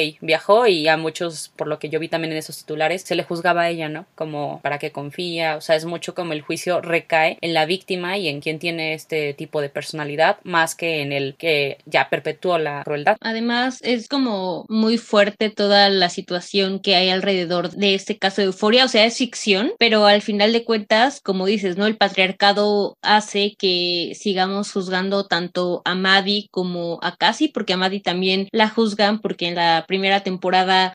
y 0.69 0.89
a 0.89 0.97
muchos, 0.97 1.51
por 1.57 1.67
lo 1.67 1.79
que 1.79 1.89
yo 1.89 1.99
vi 1.99 2.09
también 2.09 2.33
en 2.33 2.39
esos 2.39 2.59
titulares, 2.59 3.03
se 3.03 3.15
le 3.15 3.25
juzgaba 3.25 3.63
a 3.63 3.71
ella, 3.71 3.89
¿no? 3.89 4.07
Como 4.15 4.61
para 4.63 4.79
que 4.79 4.93
confía, 4.93 5.57
o 5.57 5.61
sea, 5.61 5.77
es 5.77 5.85
mucho 5.85 6.15
como 6.15 6.33
el 6.33 6.43
juicio 6.43 6.81
recae 6.81 7.39
en 7.41 7.55
la 7.55 7.67
víctima 7.67 8.19
y 8.19 8.29
en 8.29 8.41
quien 8.41 8.59
tiene 8.59 8.95
este 8.95 9.35
tipo 9.35 9.61
de 9.61 9.69
personalidad 9.69 10.39
más 10.45 10.75
que 10.75 11.01
en 11.01 11.13
el 11.13 11.35
que 11.37 11.79
ya 11.87 12.09
perpetuó 12.11 12.59
la 12.59 12.83
crueldad. 12.85 13.17
Además, 13.21 13.81
es 13.83 14.09
como 14.09 14.67
muy 14.69 14.99
fuerte 14.99 15.51
toda 15.51 15.89
la 15.89 16.09
situación 16.09 16.81
que 16.81 16.97
hay 16.97 17.09
alrededor 17.09 17.71
de 17.71 17.95
este 17.95 18.19
caso 18.19 18.43
de 18.43 18.47
euforia, 18.47 18.85
o 18.85 18.89
sea, 18.89 19.05
es 19.05 19.17
ficción, 19.17 19.73
pero 19.79 20.07
al 20.07 20.23
final 20.23 20.53
de 20.53 20.65
cuentas, 20.65 21.21
como 21.21 21.47
dices, 21.47 21.77
¿no? 21.77 21.87
El 21.87 21.97
patriarcado 21.97 22.97
hace 23.03 23.55
que 23.59 24.13
sigamos 24.15 24.73
juzgando 24.73 25.27
tanto 25.27 25.83
a 25.85 25.95
Maddie 25.95 26.49
como 26.51 26.99
a 27.03 27.17
Cassie, 27.17 27.51
porque 27.53 27.73
a 27.73 27.77
Maddie 27.77 28.01
también 28.01 28.49
la 28.53 28.69
juzgan 28.69 29.21
porque 29.21 29.49
en 29.49 29.55
la 29.55 29.85
primera 29.87 30.21
temporada 30.21 30.34